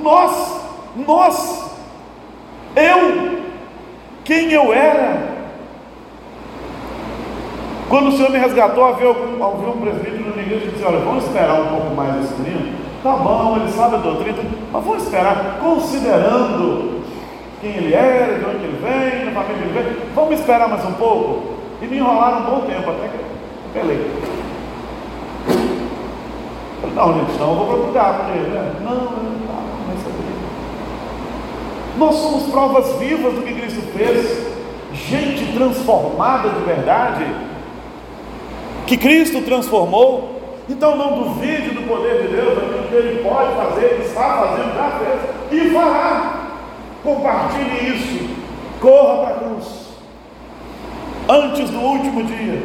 Nós, 0.00 0.60
nós 1.04 1.72
eu, 2.76 3.40
quem 4.24 4.52
eu 4.52 4.72
era. 4.72 5.25
Quando 7.88 8.08
o 8.08 8.12
Senhor 8.12 8.30
me 8.30 8.38
resgatou, 8.38 8.84
havia, 8.84 9.10
havia 9.10 9.44
um 9.44 9.80
presbítero 9.80 10.34
na 10.34 10.42
igreja 10.42 10.66
que 10.66 10.72
disse: 10.72 10.84
Olha, 10.84 10.98
vamos 10.98 11.24
esperar 11.24 11.60
um 11.60 11.66
pouco 11.66 11.94
mais 11.94 12.24
esse 12.24 12.34
menino. 12.40 12.74
Tá 13.02 13.12
bom, 13.12 13.56
ele 13.56 13.70
sabe 13.70 13.94
a 13.94 13.98
doutrina, 13.98 14.38
mas 14.72 14.84
vamos 14.84 15.02
esperar, 15.04 15.58
considerando 15.60 17.02
quem 17.60 17.70
ele 17.70 17.94
era, 17.94 18.38
de 18.38 18.44
onde 18.44 18.64
ele 18.64 18.80
vem, 18.82 19.26
da 19.26 19.40
família 19.40 19.56
que 19.56 19.78
ele 19.78 19.90
vem, 19.90 19.96
vamos 20.14 20.40
esperar 20.40 20.68
mais 20.68 20.84
um 20.84 20.92
pouco. 20.94 21.54
E 21.80 21.86
me 21.86 21.98
enrolaram 21.98 22.40
um 22.40 22.44
bom 22.44 22.60
tempo, 22.66 22.90
até 22.90 23.08
que 23.08 23.14
eu 23.14 23.72
pelei. 23.72 24.10
Não, 26.94 27.14
gente, 27.14 27.38
não, 27.38 27.50
eu 27.50 27.54
vou 27.54 27.66
procurar, 27.66 28.14
porque, 28.14 28.38
né? 28.38 28.72
Não, 28.82 28.94
não, 28.94 29.02
não. 29.02 29.46
Nós 31.98 32.14
somos 32.16 32.50
provas 32.50 32.92
vivas 32.98 33.34
do 33.34 33.42
que 33.42 33.54
Cristo 33.54 33.80
fez, 33.96 34.46
gente 34.92 35.52
transformada 35.54 36.50
de 36.50 36.60
verdade, 36.64 37.24
que 38.86 38.96
Cristo 38.96 39.42
transformou. 39.42 40.36
Então 40.68 40.96
não 40.96 41.22
duvide 41.22 41.70
do 41.70 41.86
poder 41.86 42.22
de 42.22 42.28
Deus, 42.28 42.58
daquilo 42.58 42.88
que 42.88 42.94
Ele 42.94 43.22
pode 43.22 43.54
fazer, 43.54 44.00
está 44.04 44.20
fazendo, 44.20 44.74
já 44.74 44.98
fez 44.98 45.62
e 45.62 45.70
fará. 45.70 46.32
Compartilhe 47.04 47.94
isso, 47.94 48.28
corra 48.80 49.18
para 49.18 49.36
a 49.36 49.38
cruz, 49.38 49.86
antes 51.28 51.70
do 51.70 51.78
último 51.78 52.24
dia, 52.24 52.62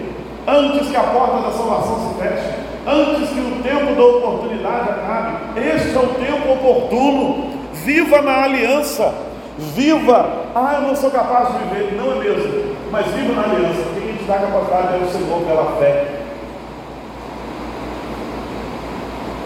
antes 0.47 0.89
que 0.89 0.95
a 0.95 1.03
porta 1.03 1.47
da 1.47 1.51
salvação 1.51 2.09
se 2.09 2.24
feche. 2.24 2.61
antes 2.88 3.30
que 3.30 3.39
o 3.39 3.61
tempo 3.61 3.93
da 3.95 4.03
oportunidade 4.03 4.89
acabe. 4.89 5.59
Este 5.59 5.95
é 5.95 5.99
o 5.99 6.07
tempo 6.07 6.53
oportuno. 6.53 7.51
Viva 7.74 8.22
na 8.24 8.43
aliança. 8.45 9.13
Viva. 9.57 10.47
Ah, 10.55 10.80
eu 10.82 10.88
não 10.88 10.95
sou 10.95 11.11
capaz 11.11 11.49
de 11.49 11.59
viver. 11.59 11.93
Não 11.95 12.13
é 12.13 12.15
mesmo. 12.15 12.76
Mas 12.91 13.05
viva 13.07 13.34
na 13.34 13.43
aliança. 13.43 13.86
Te 14.22 14.28
dá 14.28 14.38
capacidade 14.38 14.93
é 14.93 15.03
o 15.03 15.11
Senhor 15.11 15.41
pela 15.41 15.78
fé. 15.80 16.22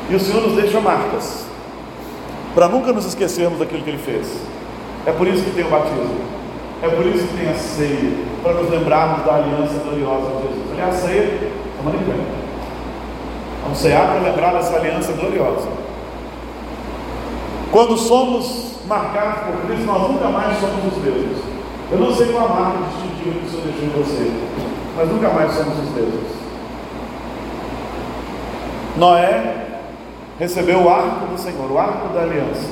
E 0.10 0.16
o 0.16 0.20
Senhor 0.20 0.42
nos 0.42 0.56
deixa 0.62 0.82
marcas. 0.82 1.46
Para 2.54 2.68
nunca 2.68 2.92
nos 2.92 3.06
esquecermos 3.06 3.60
daquilo 3.60 3.84
que 3.84 3.90
Ele 3.90 3.98
fez. 3.98 4.38
É 5.06 5.14
por 5.14 5.28
isso 5.28 5.46
que 5.46 5.52
tem 5.52 5.66
o 5.66 5.70
batismo. 5.70 6.20
É 6.84 6.90
por 6.90 7.06
isso 7.06 7.26
que 7.26 7.38
tem 7.38 7.50
a 7.50 7.56
ceia. 7.56 8.12
Para 8.44 8.54
nos 8.56 8.70
lembrarmos 8.70 9.26
da 9.26 9.36
aliança 9.36 9.80
gloriosa 9.80 10.26
de 10.26 10.48
Jesus. 10.48 10.72
Aliás, 10.74 10.96
a 10.96 11.08
ceia, 11.08 11.52
semana 11.78 11.98
que 11.98 12.04
vem. 12.04 12.26
Vamos 13.64 13.78
cear 13.78 14.08
para 14.08 14.30
lembrar 14.30 14.54
dessa 14.54 14.76
aliança 14.76 15.14
gloriosa. 15.14 15.70
Quando 17.72 17.98
somos 17.98 18.74
marcados 18.88 19.40
por 19.44 19.66
Cristo, 19.66 19.86
nós 19.86 20.12
nunca 20.12 20.28
mais 20.28 20.60
somos 20.60 20.98
os 20.98 21.02
deuses. 21.02 21.44
Eu 21.92 21.98
não 21.98 22.14
sei 22.14 22.28
qual 22.28 22.46
a 22.46 22.50
marca 22.50 22.78
distintiva 22.90 23.15
que 23.34 23.46
o 23.46 23.50
Senhor 23.50 23.64
deixou 23.66 23.86
em 23.86 24.04
você, 24.04 24.32
mas 24.96 25.10
nunca 25.10 25.30
mais 25.30 25.52
somos 25.54 25.80
os 25.80 25.90
deuses. 25.90 26.36
Noé 28.98 29.66
recebeu 30.40 30.84
o 30.84 30.90
arco 30.90 31.28
do 31.28 31.38
Senhor, 31.38 31.72
o 31.72 31.78
arco 31.78 32.14
da 32.14 32.22
aliança. 32.22 32.70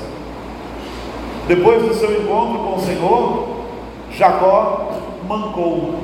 Depois 1.47 1.81
do 1.83 1.93
seu 1.93 2.21
encontro 2.21 2.59
com 2.59 2.75
o 2.75 2.79
Senhor, 2.79 3.47
Jacó 4.11 4.91
mancou. 5.27 5.95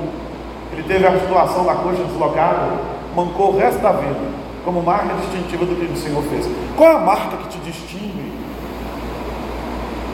Ele 0.73 0.83
teve 0.83 1.07
a 1.07 1.19
situação 1.19 1.65
da 1.65 1.75
coxa 1.75 2.03
deslocada, 2.03 2.79
mancou 3.15 3.53
o 3.53 3.57
resto 3.57 3.81
da 3.81 3.91
vida 3.91 4.39
como 4.65 4.81
marca 4.81 5.15
distintiva 5.15 5.65
do 5.65 5.75
que 5.75 5.91
o 5.91 5.97
Senhor 5.97 6.21
fez. 6.23 6.47
Qual 6.75 6.91
é 6.91 6.95
a 6.95 6.99
marca 6.99 7.37
que 7.37 7.47
te 7.49 7.57
distingue 7.59 8.31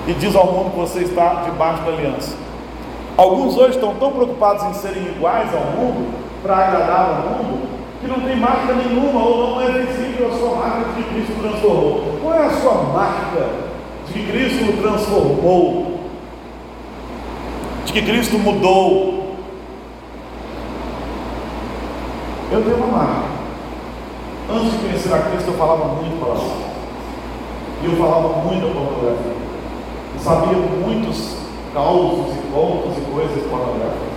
e 0.08 0.14
diz 0.14 0.36
ao 0.36 0.52
mundo 0.52 0.72
que 0.72 0.80
você 0.80 1.00
está 1.00 1.44
debaixo 1.46 1.84
da 1.84 1.92
aliança? 1.92 2.45
Alguns 3.18 3.56
hoje 3.56 3.76
estão 3.76 3.96
tão 3.96 4.12
preocupados 4.12 4.64
em 4.66 4.74
serem 4.74 5.04
iguais 5.04 5.50
ao 5.54 5.62
mundo, 5.62 6.14
para 6.44 6.58
agradar 6.58 7.10
ao 7.10 7.16
mundo, 7.24 7.70
que 8.02 8.08
não 8.08 8.20
tem 8.20 8.36
marca 8.36 8.74
nenhuma 8.74 9.24
ou 9.24 9.52
não 9.52 9.62
é 9.62 9.72
visível 9.72 10.28
a 10.28 10.38
sua 10.38 10.56
marca 10.56 10.90
de 10.90 11.04
que 11.04 11.14
Cristo 11.14 11.42
transformou. 11.42 12.20
Qual 12.22 12.34
é 12.34 12.46
a 12.46 12.50
sua 12.50 12.74
marca 12.94 13.50
de 14.06 14.14
que 14.14 14.32
Cristo 14.32 14.82
transformou? 14.82 16.00
De 17.86 17.94
que 17.94 18.02
Cristo 18.02 18.38
mudou? 18.38 19.36
Eu 22.52 22.64
tenho 22.64 22.76
uma 22.76 22.98
marca. 22.98 23.26
Antes 24.52 24.72
de 24.74 24.78
conhecer 24.78 25.14
a 25.14 25.20
Cristo, 25.20 25.52
eu 25.52 25.54
falava 25.54 25.86
muito 25.86 26.20
palavrão. 26.20 26.76
E 27.82 27.86
eu 27.86 27.96
falava 27.96 28.28
muita 28.44 28.68
pornografia. 28.68 29.34
Eu 30.14 30.20
sabia 30.20 30.58
muitos 30.58 31.45
causos 31.76 32.34
e 32.34 32.52
contos 32.54 32.98
e 32.98 33.02
coisas 33.12 33.44
pornográficas. 33.50 34.16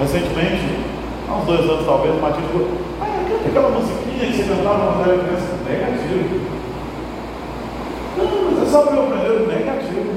Recentemente, 0.00 0.80
há 1.28 1.34
uns 1.36 1.44
dois 1.44 1.60
anos 1.60 1.86
talvez, 1.86 2.16
o 2.16 2.20
Matheus 2.20 2.50
falou, 2.50 2.68
ah, 3.00 3.24
canta 3.28 3.48
aquela 3.48 3.70
musiquinha 3.70 4.26
que 4.26 4.36
você 4.36 4.42
cantava 4.42 4.92
quando 4.92 5.08
era 5.08 5.22
criança. 5.22 5.54
Negativo. 5.64 6.40
Não, 8.18 8.50
mas 8.50 8.68
é 8.68 8.70
só 8.70 8.82
para 8.82 8.96
eu 8.96 9.02
aprender 9.04 9.46
negativo. 9.46 10.14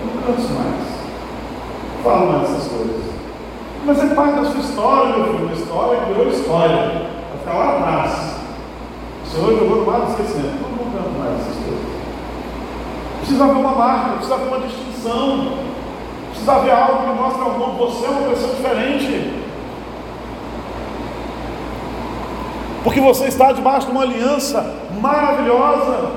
Eu 0.00 0.06
não 0.06 0.22
canto 0.22 0.52
mais. 0.54 0.92
Falo 2.02 2.32
mais 2.32 2.50
essas 2.50 2.72
coisas. 2.72 3.02
Mas 3.84 4.02
é 4.02 4.14
parte 4.14 4.40
da 4.40 4.44
sua 4.50 4.60
história, 4.60 5.16
meu 5.16 5.26
filho. 5.26 5.44
Uma 5.44 5.52
história 5.52 6.00
que 6.00 6.12
virou 6.12 6.28
história. 6.28 6.76
Vai 6.76 7.38
ficar 7.38 7.54
lá 7.54 7.78
atrás. 7.78 8.34
O 9.24 9.30
Senhor 9.30 9.58
jogou 9.58 9.76
no 9.76 9.86
mar 9.86 10.00
do 10.00 10.10
esquecimento. 10.10 10.60
Não 10.60 10.76
contando 10.76 11.18
mais 11.18 11.40
essas 11.40 11.64
coisas. 11.64 11.91
Precisa 13.22 13.44
haver 13.44 13.56
uma 13.56 13.70
marca, 13.70 14.10
precisa 14.14 14.34
haver 14.34 14.48
uma 14.48 14.66
distinção. 14.66 15.52
Precisa 16.30 16.52
haver 16.54 16.72
algo 16.72 17.04
que 17.04 17.22
mostre 17.22 17.40
ao 17.40 17.50
mundo 17.52 17.78
você 17.78 18.04
é 18.04 18.08
uma 18.10 18.28
pessoa 18.30 18.54
diferente. 18.56 19.42
Porque 22.82 23.00
você 23.00 23.26
está 23.26 23.52
debaixo 23.52 23.86
de 23.86 23.92
uma 23.92 24.02
aliança 24.02 24.74
maravilhosa. 25.00 26.10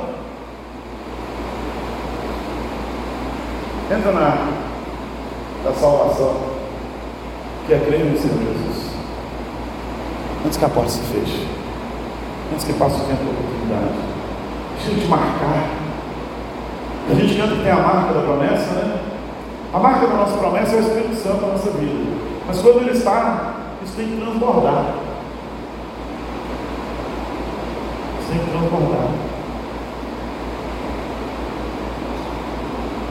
Entra 3.92 4.12
na 4.12 4.66
da 5.64 5.74
salvação 5.74 6.36
que 7.68 7.74
é 7.74 7.80
crer 7.80 8.06
no 8.06 8.18
Senhor 8.18 8.38
Jesus. 8.38 8.96
Antes 10.44 10.58
que 10.58 10.66
a 10.66 10.70
porta 10.70 10.90
se 10.90 11.02
feche, 11.02 11.48
antes 12.52 12.66
que 12.66 12.74
passe 12.74 12.96
o 12.96 13.06
tempo 13.06 13.24
da 13.24 13.32
oportunidade, 13.32 13.96
deixa 14.84 15.02
te 15.02 15.08
marcar. 15.08 15.85
A 17.08 17.14
gente 17.14 17.36
canta 17.40 17.56
que 17.56 17.62
tem 17.62 17.72
a 17.72 17.76
marca 17.76 18.14
da 18.14 18.22
promessa, 18.22 18.74
né? 18.74 19.00
A 19.72 19.80
marca 19.80 20.08
da 20.08 20.16
nossa 20.16 20.38
promessa 20.38 20.76
é 20.76 20.78
o 20.78 20.82
Espírito 20.82 21.16
Santo 21.16 21.42
na 21.42 21.48
nossa 21.50 21.70
vida. 21.72 22.16
Mas 22.48 22.60
quando 22.62 22.82
ele 22.82 22.92
está, 22.92 23.54
isso 23.84 23.94
tem 23.96 24.08
que 24.08 24.18
transbordar. 24.18 24.96
Isso 28.20 28.32
tem 28.32 28.40
que 28.40 28.50
transbordar. 28.50 29.08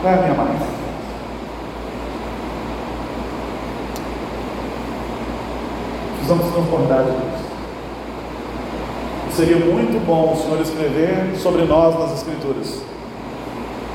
Qual 0.01 0.13
é 0.13 0.17
a 0.17 0.21
minha 0.23 0.35
marca? 0.35 0.75
Precisamos 6.17 6.53
transbordar 6.53 7.05
de 7.05 7.11
Cristo. 7.11 7.45
Seria 9.33 9.57
muito 9.57 10.05
bom 10.07 10.33
o 10.33 10.37
Senhor 10.37 10.61
escrever 10.61 11.37
sobre 11.37 11.65
nós 11.65 11.99
nas 11.99 12.15
Escrituras. 12.15 12.94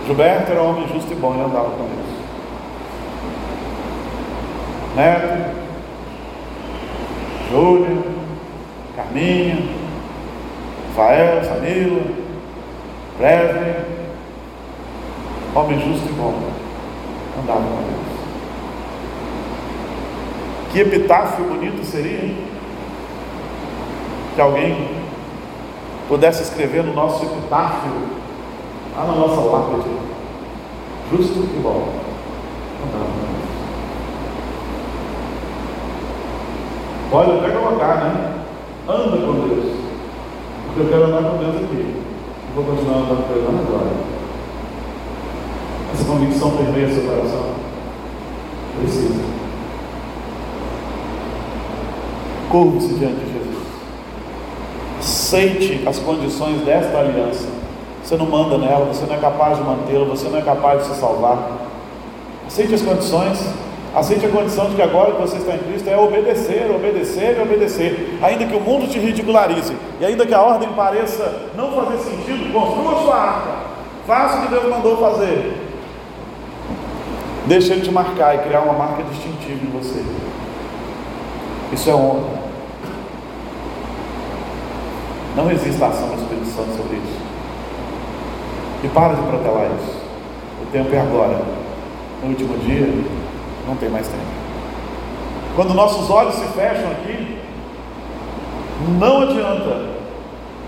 Gilberto 0.05 0.51
era 0.51 0.61
homem 0.61 0.87
justo 0.87 1.11
e 1.11 1.15
bom 1.15 1.35
e 1.35 1.41
andava 1.41 1.69
com 1.69 1.85
Deus. 1.85 2.19
Neto, 4.95 5.55
Júlia, 7.51 8.03
Carminha, 8.95 9.57
Rafael, 10.87 11.43
Samila, 11.43 12.01
Presley, 13.17 13.75
homem 15.55 15.79
justo 15.79 16.09
e 16.09 16.13
bom, 16.13 16.33
andava 17.41 17.61
com 17.61 17.83
Deus. 17.83 18.09
Que 20.71 20.81
epitáfio 20.81 21.45
bonito 21.45 21.83
seria, 21.83 22.25
hein? 22.25 22.37
Que 24.35 24.41
alguém 24.41 24.89
pudesse 26.07 26.43
escrever 26.43 26.83
no 26.83 26.93
nosso 26.93 27.23
epitáfio, 27.25 27.91
lá 28.95 29.05
na 29.05 29.15
nossa 29.15 29.41
lápide, 29.41 29.89
justo 31.11 31.39
e 31.39 31.59
bom. 31.61 32.09
Pode 37.11 37.31
até 37.31 37.49
colocar, 37.49 37.95
né? 38.03 38.33
Anda 38.87 39.17
com 39.17 39.47
Deus. 39.47 39.75
Porque 40.67 40.81
eu 40.81 40.89
quero 40.89 41.05
andar 41.05 41.29
com 41.29 41.37
Deus 41.37 41.55
aqui. 41.55 41.95
vou 42.53 42.63
continuar 42.63 42.97
andando 42.97 43.27
com 43.27 43.33
Ele 43.33 43.47
agora. 43.47 44.19
Essa 45.93 46.05
convicção 46.05 46.51
permeia 46.51 46.93
seu 46.93 47.03
coração. 47.03 47.55
Precisa. 48.79 49.23
Curve-se 52.49 52.93
diante 52.93 53.25
de 53.25 53.33
Jesus. 53.33 53.57
Aceite 54.99 55.87
as 55.87 55.97
condições 55.99 56.61
desta 56.61 56.99
aliança. 56.99 57.58
Você 58.09 58.17
não 58.17 58.25
manda 58.25 58.57
nela, 58.57 58.85
você 58.85 59.05
não 59.05 59.13
é 59.13 59.19
capaz 59.19 59.55
de 59.55 59.63
mantê-la, 59.63 60.03
você 60.03 60.27
não 60.29 60.39
é 60.39 60.41
capaz 60.41 60.79
de 60.79 60.87
se 60.87 60.99
salvar. 60.99 61.37
Aceite 62.47 62.73
as 62.73 62.81
condições. 62.81 63.39
Aceite 63.95 64.25
a 64.25 64.29
condição 64.29 64.67
de 64.67 64.75
que 64.75 64.81
agora 64.81 65.11
que 65.11 65.21
você 65.21 65.37
está 65.37 65.53
em 65.53 65.59
Cristo 65.59 65.87
é 65.87 65.95
obedecer, 65.95 66.71
obedecer 66.73 67.37
e 67.37 67.41
obedecer. 67.43 68.17
Ainda 68.23 68.47
que 68.47 68.55
o 68.55 68.59
mundo 68.59 68.89
te 68.89 68.97
ridicularize 68.97 69.77
e 70.01 70.05
ainda 70.05 70.25
que 70.25 70.33
a 70.33 70.41
ordem 70.41 70.69
pareça 70.69 71.49
não 71.55 71.71
fazer 71.71 71.99
sentido, 71.99 72.51
construa 72.51 72.99
sua 73.03 73.15
arca. 73.15 73.51
Faça 74.07 74.39
o 74.39 74.41
que 74.41 74.47
Deus 74.47 74.67
mandou 74.67 74.97
fazer. 74.97 75.55
Deixe 77.45 77.71
Ele 77.71 77.81
te 77.81 77.91
marcar 77.91 78.33
e 78.33 78.39
criar 78.39 78.61
uma 78.61 78.73
marca 78.73 79.03
distintiva 79.03 79.63
em 79.63 79.69
você. 79.69 80.03
Isso 81.71 81.87
é 81.87 81.93
honra. 81.93 82.39
Não 85.35 85.51
existe 85.51 85.83
ação 85.83 86.07
do 86.07 86.15
Espírito 86.15 86.47
Santo 86.47 86.75
sobre 86.75 86.97
isso. 86.97 87.28
E 88.83 88.87
para 88.87 89.13
de 89.13 89.21
protelar 89.21 89.67
isso. 89.79 89.97
O 90.61 90.65
tempo 90.71 90.93
é 90.93 90.99
agora. 90.99 91.41
No 92.21 92.29
último 92.29 92.57
dia, 92.59 92.87
não 93.67 93.75
tem 93.75 93.89
mais 93.89 94.07
tempo. 94.07 94.23
Quando 95.55 95.73
nossos 95.73 96.09
olhos 96.09 96.35
se 96.35 96.47
fecham 96.47 96.91
aqui, 96.91 97.37
não 98.97 99.21
adianta. 99.23 99.99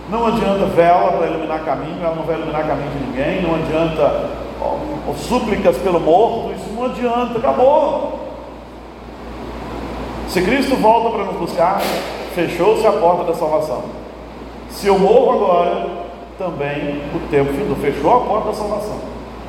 Não 0.10 0.28
adianta 0.28 0.66
vela 0.66 1.14
para 1.14 1.28
iluminar 1.28 1.64
caminho, 1.64 2.04
ela 2.04 2.16
não 2.16 2.24
vai 2.24 2.36
iluminar 2.36 2.68
caminho 2.68 2.90
de 2.92 3.06
ninguém. 3.06 3.42
Não 3.42 3.56
adianta 3.56 4.30
ó, 4.62 5.14
súplicas 5.16 5.78
pelo 5.78 6.00
morto, 6.00 6.54
isso 6.54 6.70
não 6.74 6.86
adianta, 6.86 7.38
acabou. 7.38 8.20
Se 10.28 10.42
Cristo 10.42 10.76
volta 10.76 11.10
para 11.10 11.26
nos 11.26 11.36
buscar, 11.38 11.82
fechou-se 12.34 12.86
a 12.86 12.92
porta 12.92 13.26
da 13.26 13.34
salvação. 13.34 13.84
Se 14.70 14.88
eu 14.88 14.98
morro 14.98 15.32
agora, 15.32 15.88
também 16.42 17.04
o 17.14 17.20
tempo 17.30 17.54
findou. 17.54 17.76
Fechou 17.76 18.16
a 18.16 18.20
porta 18.22 18.48
da 18.50 18.56
salvação. 18.56 19.00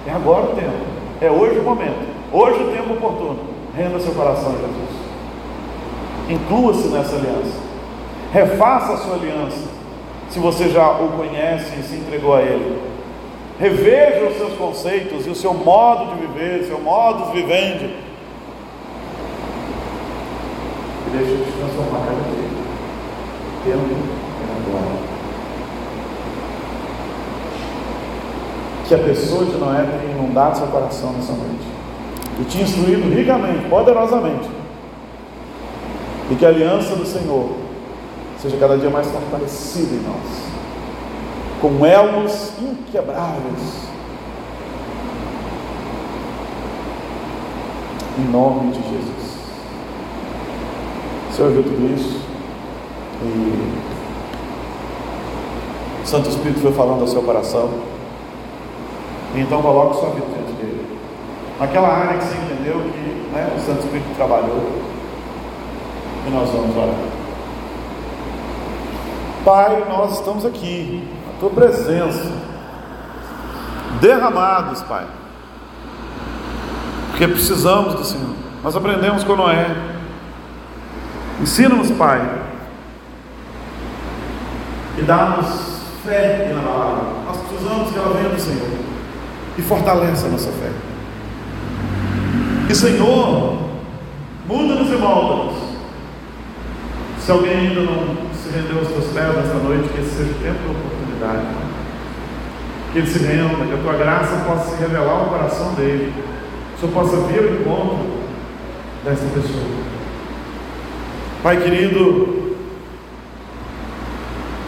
É 0.06 0.10
agora 0.10 0.44
o 0.44 0.54
tempo. 0.54 0.84
É 1.20 1.30
hoje 1.30 1.58
o 1.58 1.62
momento. 1.62 2.12
Hoje 2.30 2.62
o 2.62 2.70
tempo 2.70 2.92
oportuno. 2.92 3.38
Renda 3.74 3.98
seu 3.98 4.12
coração 4.12 4.50
a 4.50 4.52
Jesus. 4.52 5.02
Inclua-se 6.28 6.88
nessa 6.88 7.16
aliança. 7.16 7.60
Refaça 8.32 8.92
a 8.92 8.96
sua 8.98 9.14
aliança. 9.14 9.68
Se 10.28 10.38
você 10.38 10.68
já 10.68 10.90
o 10.90 11.08
conhece 11.12 11.80
e 11.80 11.82
se 11.82 11.96
entregou 11.96 12.34
a 12.34 12.42
Ele. 12.42 12.78
Reveja 13.58 14.26
os 14.26 14.36
seus 14.36 14.54
conceitos 14.54 15.26
e 15.26 15.30
o 15.30 15.34
seu 15.34 15.54
modo 15.54 16.14
de 16.14 16.26
viver, 16.26 16.64
seu 16.64 16.80
modo 16.80 17.26
de 17.26 17.42
vivendi. 17.42 17.94
E 21.06 21.10
deixa 21.16 21.36
de 21.36 21.52
transformar 21.52 22.06
cada 22.06 22.22
dia. 22.22 22.52
Tempo 23.64 23.94
é 24.40 24.70
agora. 24.70 25.12
Que 28.92 28.96
a 28.96 29.04
pessoa 29.04 29.46
de 29.46 29.52
Noé 29.52 29.86
tenha 29.86 30.12
inundado 30.12 30.58
seu 30.58 30.66
coração 30.66 31.14
nessa 31.14 31.32
noite. 31.32 31.66
E 32.38 32.44
te 32.44 32.60
instruído 32.60 33.08
ricamente, 33.08 33.66
poderosamente. 33.70 34.50
E 36.30 36.34
que 36.34 36.44
a 36.44 36.50
aliança 36.50 36.94
do 36.94 37.06
Senhor 37.06 37.52
seja 38.38 38.54
cada 38.58 38.76
dia 38.76 38.90
mais 38.90 39.06
fortalecida 39.06 39.94
em 39.94 40.02
nós 40.02 40.42
com 41.62 41.86
elos 41.86 42.52
inquebráveis. 42.60 43.88
Em 48.18 48.30
nome 48.30 48.72
de 48.72 48.82
Jesus. 48.82 49.38
Você 51.30 51.42
ouviu 51.44 51.62
tudo 51.62 51.94
isso? 51.96 52.20
E 53.22 53.72
o 56.02 56.06
Santo 56.06 56.28
Espírito 56.28 56.60
foi 56.60 56.72
falando 56.72 57.00
ao 57.00 57.08
seu 57.08 57.22
coração. 57.22 57.91
Então 59.34 59.62
coloque 59.62 59.96
sua 59.96 60.10
vida 60.10 60.26
diante 60.26 60.52
dele. 60.52 60.98
Naquela 61.58 61.88
área 61.88 62.18
que 62.18 62.24
você 62.24 62.36
entendeu 62.36 62.80
que 62.80 63.32
né, 63.32 63.50
o 63.56 63.60
Santo 63.60 63.84
Espírito 63.84 64.14
trabalhou. 64.14 64.82
E 66.26 66.30
nós 66.30 66.50
vamos 66.50 66.76
orar. 66.76 66.94
Pai, 69.44 69.84
nós 69.88 70.18
estamos 70.18 70.44
aqui 70.44 71.08
tua 71.40 71.50
presença, 71.50 72.30
derramados, 74.00 74.80
Pai, 74.82 75.04
porque 77.10 77.26
precisamos 77.26 77.94
do 77.94 78.04
Senhor. 78.04 78.36
Nós 78.62 78.76
aprendemos 78.76 79.24
com 79.24 79.34
Noé. 79.34 79.66
Ensina-nos, 81.40 81.90
Pai, 81.90 82.20
e 84.96 85.02
dá-nos 85.02 85.80
fé 86.04 86.52
na 86.54 86.62
palavra. 86.62 87.04
Nós 87.26 87.36
precisamos 87.38 87.90
que 87.90 87.98
ela 87.98 88.14
venha 88.14 88.28
do 88.28 88.40
Senhor 88.40 88.91
e 89.56 89.62
fortaleça 89.62 90.26
a 90.26 90.30
nossa 90.30 90.50
fé. 90.50 90.70
E 92.68 92.74
Senhor, 92.74 93.58
muda-nos 94.46 94.90
e 94.90 94.96
molda-nos. 94.96 95.54
Se 97.20 97.30
alguém 97.30 97.56
ainda 97.56 97.82
não 97.82 98.16
se 98.34 98.48
rendeu 98.54 98.78
aos 98.78 98.88
teus 98.88 99.06
pés 99.12 99.36
nesta 99.36 99.54
noite, 99.54 99.88
que 99.88 100.00
esse 100.00 100.16
seja 100.16 100.30
o 100.30 100.34
tempo 100.34 100.58
da 100.64 100.70
oportunidade. 100.70 101.46
Que 102.92 102.98
ele 102.98 103.06
se 103.06 103.18
renda, 103.20 103.64
que 103.64 103.74
a 103.74 103.78
tua 103.78 103.92
graça 103.94 104.44
possa 104.46 104.70
se 104.70 104.82
revelar 104.82 105.12
ao 105.12 105.26
coração 105.26 105.74
dele. 105.74 106.12
Que 106.12 106.84
o 106.84 106.90
Senhor 106.90 106.92
possa 106.92 107.16
vir 107.28 107.38
ao 107.38 107.54
encontro 107.54 108.06
dessa 109.04 109.24
pessoa. 109.34 109.82
Pai 111.42 111.56
querido, 111.58 112.54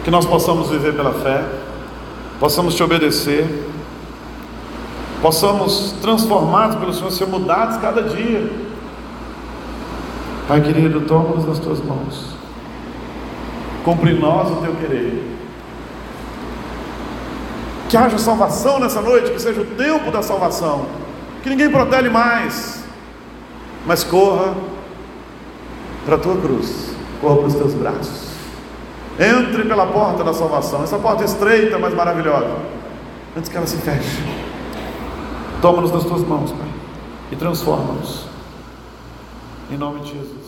que 0.03 0.11
nós 0.11 0.25
possamos 0.25 0.69
viver 0.69 0.93
pela 0.93 1.13
fé, 1.13 1.43
possamos 2.39 2.75
te 2.75 2.83
obedecer, 2.83 3.47
possamos, 5.21 5.93
transformados 6.01 6.77
pelo 6.77 6.93
Senhor, 6.93 7.11
ser 7.11 7.27
mudados 7.27 7.77
cada 7.77 8.03
dia. 8.03 8.49
Pai 10.47 10.61
querido, 10.61 11.01
toma-nos 11.01 11.45
nas 11.45 11.59
tuas 11.59 11.83
mãos. 11.83 12.35
Cumpre 13.83 14.11
em 14.11 14.19
nós 14.19 14.49
o 14.51 14.55
teu 14.57 14.75
querer. 14.75 15.35
Que 17.89 17.97
haja 17.97 18.17
salvação 18.17 18.79
nessa 18.79 19.01
noite, 19.01 19.31
que 19.31 19.39
seja 19.39 19.61
o 19.61 19.65
tempo 19.65 20.11
da 20.11 20.21
salvação. 20.21 20.85
Que 21.43 21.49
ninguém 21.49 21.69
protele 21.69 22.09
mais, 22.09 22.83
mas 23.85 24.03
corra 24.03 24.55
para 26.05 26.15
a 26.15 26.17
tua 26.17 26.37
cruz, 26.37 26.95
corra 27.21 27.37
para 27.37 27.47
os 27.47 27.55
teus 27.55 27.73
braços. 27.73 28.25
Entre 29.19 29.63
pela 29.63 29.87
porta 29.87 30.23
da 30.23 30.33
salvação, 30.33 30.83
essa 30.83 30.97
porta 30.97 31.23
estreita, 31.23 31.79
mas 31.79 31.93
maravilhosa, 31.93 32.55
antes 33.37 33.49
que 33.49 33.55
ela 33.55 33.65
se 33.65 33.77
feche. 33.77 34.44
Toma-nos 35.61 35.91
nas 35.91 36.03
tuas 36.03 36.21
mãos, 36.21 36.51
Pai, 36.51 36.67
e 37.31 37.35
transforma-nos. 37.35 38.25
Em 39.71 39.77
nome 39.77 40.01
de 40.01 40.13
Jesus. 40.13 40.44